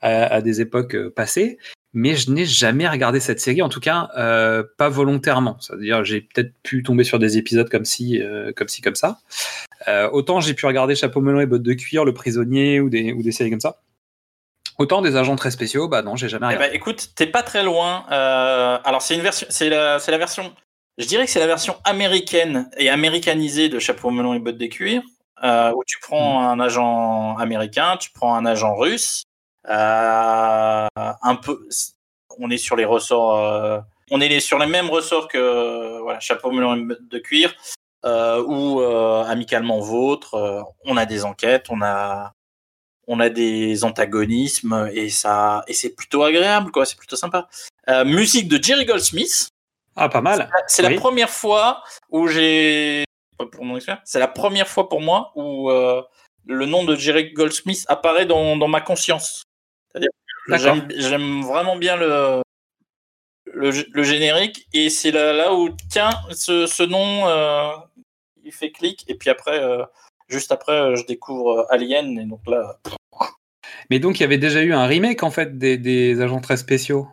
[0.00, 1.56] à, à des époques passées,
[1.94, 5.56] mais je n'ai jamais regardé cette série, en tout cas euh, pas volontairement.
[5.60, 9.18] C'est-à-dire, j'ai peut-être pu tomber sur des épisodes comme ci, euh, comme ci, comme ça.
[9.88, 13.12] Euh, autant j'ai pu regarder Chapeau melon et bottes de cuir, Le Prisonnier ou des,
[13.12, 13.80] ou des séries comme ça.
[14.78, 16.68] Autant des agents très spéciaux, bah non, j'ai jamais Eh regardé.
[16.70, 18.04] ben, écoute, t'es pas très loin.
[18.08, 20.54] Alors, c'est une version, c'est la, c'est la version.
[20.98, 24.66] Je dirais que c'est la version américaine et américanisée de Chapeau melon et bottes de
[24.66, 25.02] cuir,
[25.42, 29.24] où tu prends un agent américain, tu prends un agent russe,
[29.64, 31.68] un peu.
[32.38, 33.36] On est sur les ressorts.
[33.38, 33.78] euh,
[34.10, 37.54] on est sur les mêmes ressorts que euh, voilà, Chapeau melon de cuir,
[38.04, 40.34] euh, ou euh, amicalement vôtre.
[40.34, 42.32] euh, on a des enquêtes, on a
[43.08, 47.48] on a des antagonismes et ça et c'est plutôt agréable quoi c'est plutôt sympa
[47.88, 49.48] Euh, musique de Jerry Goldsmith
[49.96, 50.48] Ah, pas mal.
[50.68, 50.94] c'est Oui.
[50.94, 53.02] la première fois où j'ai
[53.50, 56.00] pour mon c'est la première fois pour moi où euh,
[56.46, 59.42] le nom de Jerry Goldsmith apparaît dans, dans ma conscience.
[60.48, 62.42] J'aime vraiment bien le
[63.52, 67.70] le, le générique et c'est là, là où tiens ce, ce nom euh,
[68.44, 69.84] il fait clic et puis après euh,
[70.28, 72.78] juste après euh, je découvre Alien et donc là
[73.90, 76.56] Mais donc, il y avait déjà eu un remake, en fait, des, des agents très
[76.56, 77.08] spéciaux.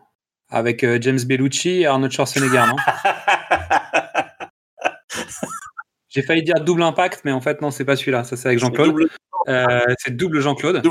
[0.50, 2.78] Avec euh, James Bellucci et Arnold Schwarzenegger, non?
[6.10, 8.24] J'ai failli dire double impact, mais en fait, non, c'est pas celui-là.
[8.24, 8.88] Ça, c'est avec Jean-Claude.
[8.88, 9.10] double,
[10.00, 10.82] c'est double Jean-Claude.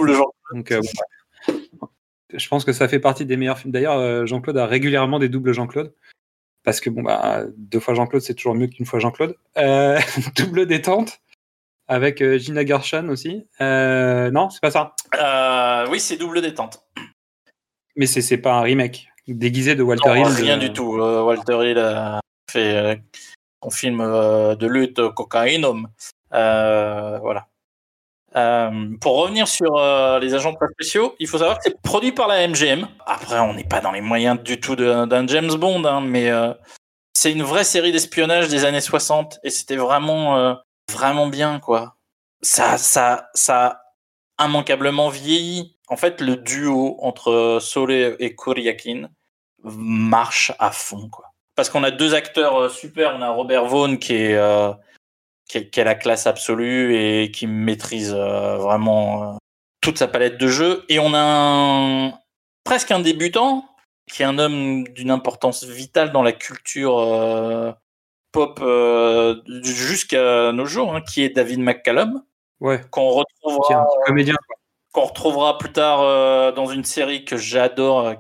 [0.53, 0.81] Donc, euh.
[2.35, 3.73] Je pense que ça fait partie des meilleurs films.
[3.73, 5.93] D'ailleurs, euh, Jean-Claude a régulièrement des doubles Jean-Claude.
[6.65, 9.37] Parce que, bon, bah, deux fois Jean-Claude, c'est toujours mieux qu'une fois Jean-Claude.
[9.57, 9.99] Euh,
[10.37, 11.21] double détente.
[11.91, 13.47] Avec euh, Gina Gershon aussi.
[13.63, 14.95] Euh, non, c'est pas ça.
[15.19, 16.83] Euh, oui, c'est double détente.
[17.97, 19.09] Mais c'est pas un remake.
[19.27, 20.45] Déguisé de Walter Non, Hill.
[20.45, 20.97] rien de- du tout.
[20.99, 23.01] Walter Hill a fait
[23.63, 25.89] son film de lutte cocaïnum.
[26.35, 27.47] Euh, voilà.
[28.39, 32.29] Euh, pour revenir sur euh, les agents spéciaux, il faut savoir que c'est produit par
[32.29, 32.87] la MGM.
[33.05, 36.53] Après, on n'est pas dans les moyens du tout d'un James Bond, hein, mais euh,
[37.15, 40.57] c'est une vraie série d'espionnage des années 60 et c'était vraiment,
[40.93, 41.97] vraiment bien, quoi.
[42.43, 43.83] Ça, ça, ça
[44.39, 45.77] a immanquablement vieilli.
[45.89, 49.09] En fait, le duo entre Solé et Kuriakin
[49.65, 51.33] marche à fond, quoi.
[51.57, 53.17] Parce qu'on a deux acteurs super.
[53.17, 54.39] On a Robert Vaughn qui est,
[55.49, 59.37] qui est, qui est la classe absolue et qui maîtrise euh, vraiment euh,
[59.81, 60.85] toute sa palette de jeux.
[60.89, 62.13] Et on a un,
[62.65, 63.65] presque un débutant
[64.11, 67.73] qui est un homme d'une importance vitale dans la culture euh,
[68.33, 72.23] pop euh, jusqu'à nos jours, hein, qui est David McCallum,
[72.61, 74.35] Ouais, qu'on retrouvera comédien.
[74.93, 78.15] qu'on retrouvera plus tard euh, dans une série que j'adore,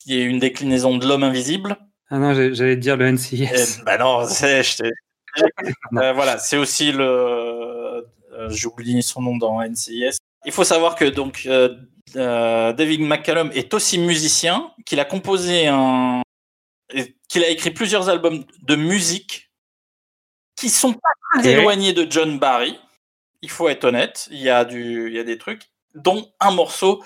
[0.00, 1.76] qui est une déclinaison de l'homme invisible.
[2.10, 3.44] Ah non, j'allais te dire le NCIS.
[3.44, 4.90] Et, bah non, c'est, je t'ai- Euh,
[5.92, 8.06] voilà, c'est aussi le,
[8.36, 10.18] euh, j'ai oublié son nom dans NCIS.
[10.44, 11.76] Il faut savoir que donc euh,
[12.16, 16.22] euh, David McCallum est aussi musicien, qu'il a composé un,
[17.28, 19.50] qu'il a écrit plusieurs albums de musique
[20.56, 22.78] qui sont pas très éloignés de John Barry.
[23.42, 26.50] Il faut être honnête, il y a du, il y a des trucs, dont un
[26.50, 27.02] morceau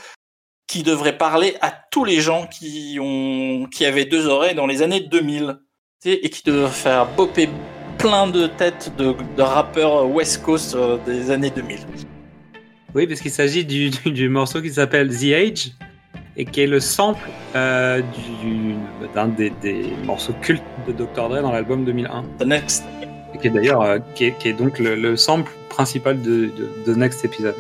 [0.67, 4.83] qui devrait parler à tous les gens qui ont, qui avaient deux oreilles dans les
[4.83, 5.59] années 2000
[6.01, 7.49] tu sais, et qui devrait faire bopper
[8.01, 11.79] plein de têtes de, de rappeurs West Coast euh, des années 2000.
[12.95, 15.73] Oui, parce qu'il s'agit du, du, du morceau qui s'appelle The Age
[16.37, 18.01] et qui est le sample euh,
[18.43, 18.75] du-
[19.15, 21.29] d'un des, des morceaux cultes de Dr.
[21.29, 22.25] Dre dans l'album 2001.
[22.39, 22.85] The Next.
[23.35, 26.47] Et qui est d'ailleurs euh, qui, est, qui est donc le, le sample principal de,
[26.47, 27.55] de, de Next Episode.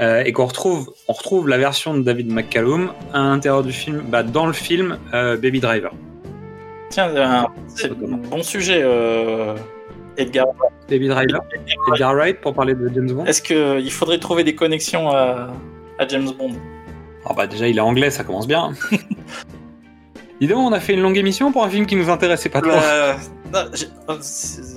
[0.00, 4.02] Euh, et qu'on retrouve, on retrouve la version de David McCallum à l'intérieur du film,
[4.08, 5.92] bah, dans le film Baby Driver.
[6.90, 7.94] Tiens, un c'est un
[8.30, 9.54] bon sujet, euh,
[10.16, 10.46] Edgar.
[10.88, 11.40] Baby Driver,
[11.92, 13.24] Edgar Wright pour parler de James Bond.
[13.24, 15.50] Est-ce qu'il faudrait trouver des connexions à,
[15.98, 16.52] à James Bond?
[17.26, 18.72] Ah bah déjà il est anglais, ça commence bien.
[20.40, 22.60] Dis donc, on a fait une longue émission pour un film qui nous intéressait pas
[22.60, 22.72] trop.
[23.52, 23.88] Bah, C'est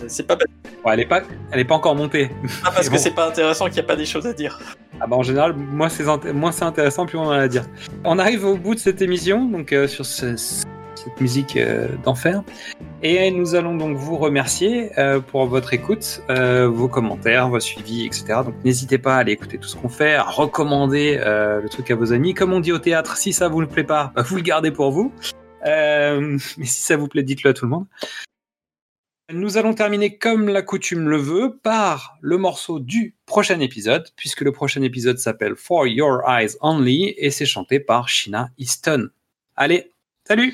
[0.08, 0.46] c'est pas, pas
[0.86, 1.22] Ouais, elle est pas,
[1.52, 2.30] elle est pas encore montée.
[2.64, 2.98] parce Mais que bon.
[2.98, 4.60] c'est pas intéressant qu'il n'y a pas des choses à dire.
[5.02, 7.48] Ah bah en général, moins c'est int- moins c'est intéressant, plus on en a à
[7.48, 7.64] dire.
[8.06, 10.64] On arrive au bout de cette émission, donc euh, sur ce-
[10.98, 12.44] cette musique euh, d'enfer,
[13.04, 18.06] et nous allons donc vous remercier euh, pour votre écoute, euh, vos commentaires, vos suivis,
[18.06, 18.42] etc.
[18.46, 22.14] Donc n'hésitez pas à aller écouter tout ce qu'on fait, recommander le truc à vos
[22.14, 22.34] amis.
[22.34, 24.72] Comme on dit au théâtre, si ça vous ne plaît pas, bah, vous le gardez
[24.72, 25.14] pour vous.
[25.66, 27.86] Mais si ça vous plaît, dites-le à tout le monde.
[29.34, 34.40] Nous allons terminer comme la coutume le veut par le morceau du prochain épisode, puisque
[34.40, 39.10] le prochain épisode s'appelle For Your Eyes Only et c'est chanté par Sheena Easton.
[39.58, 39.92] Allez,
[40.28, 40.54] salut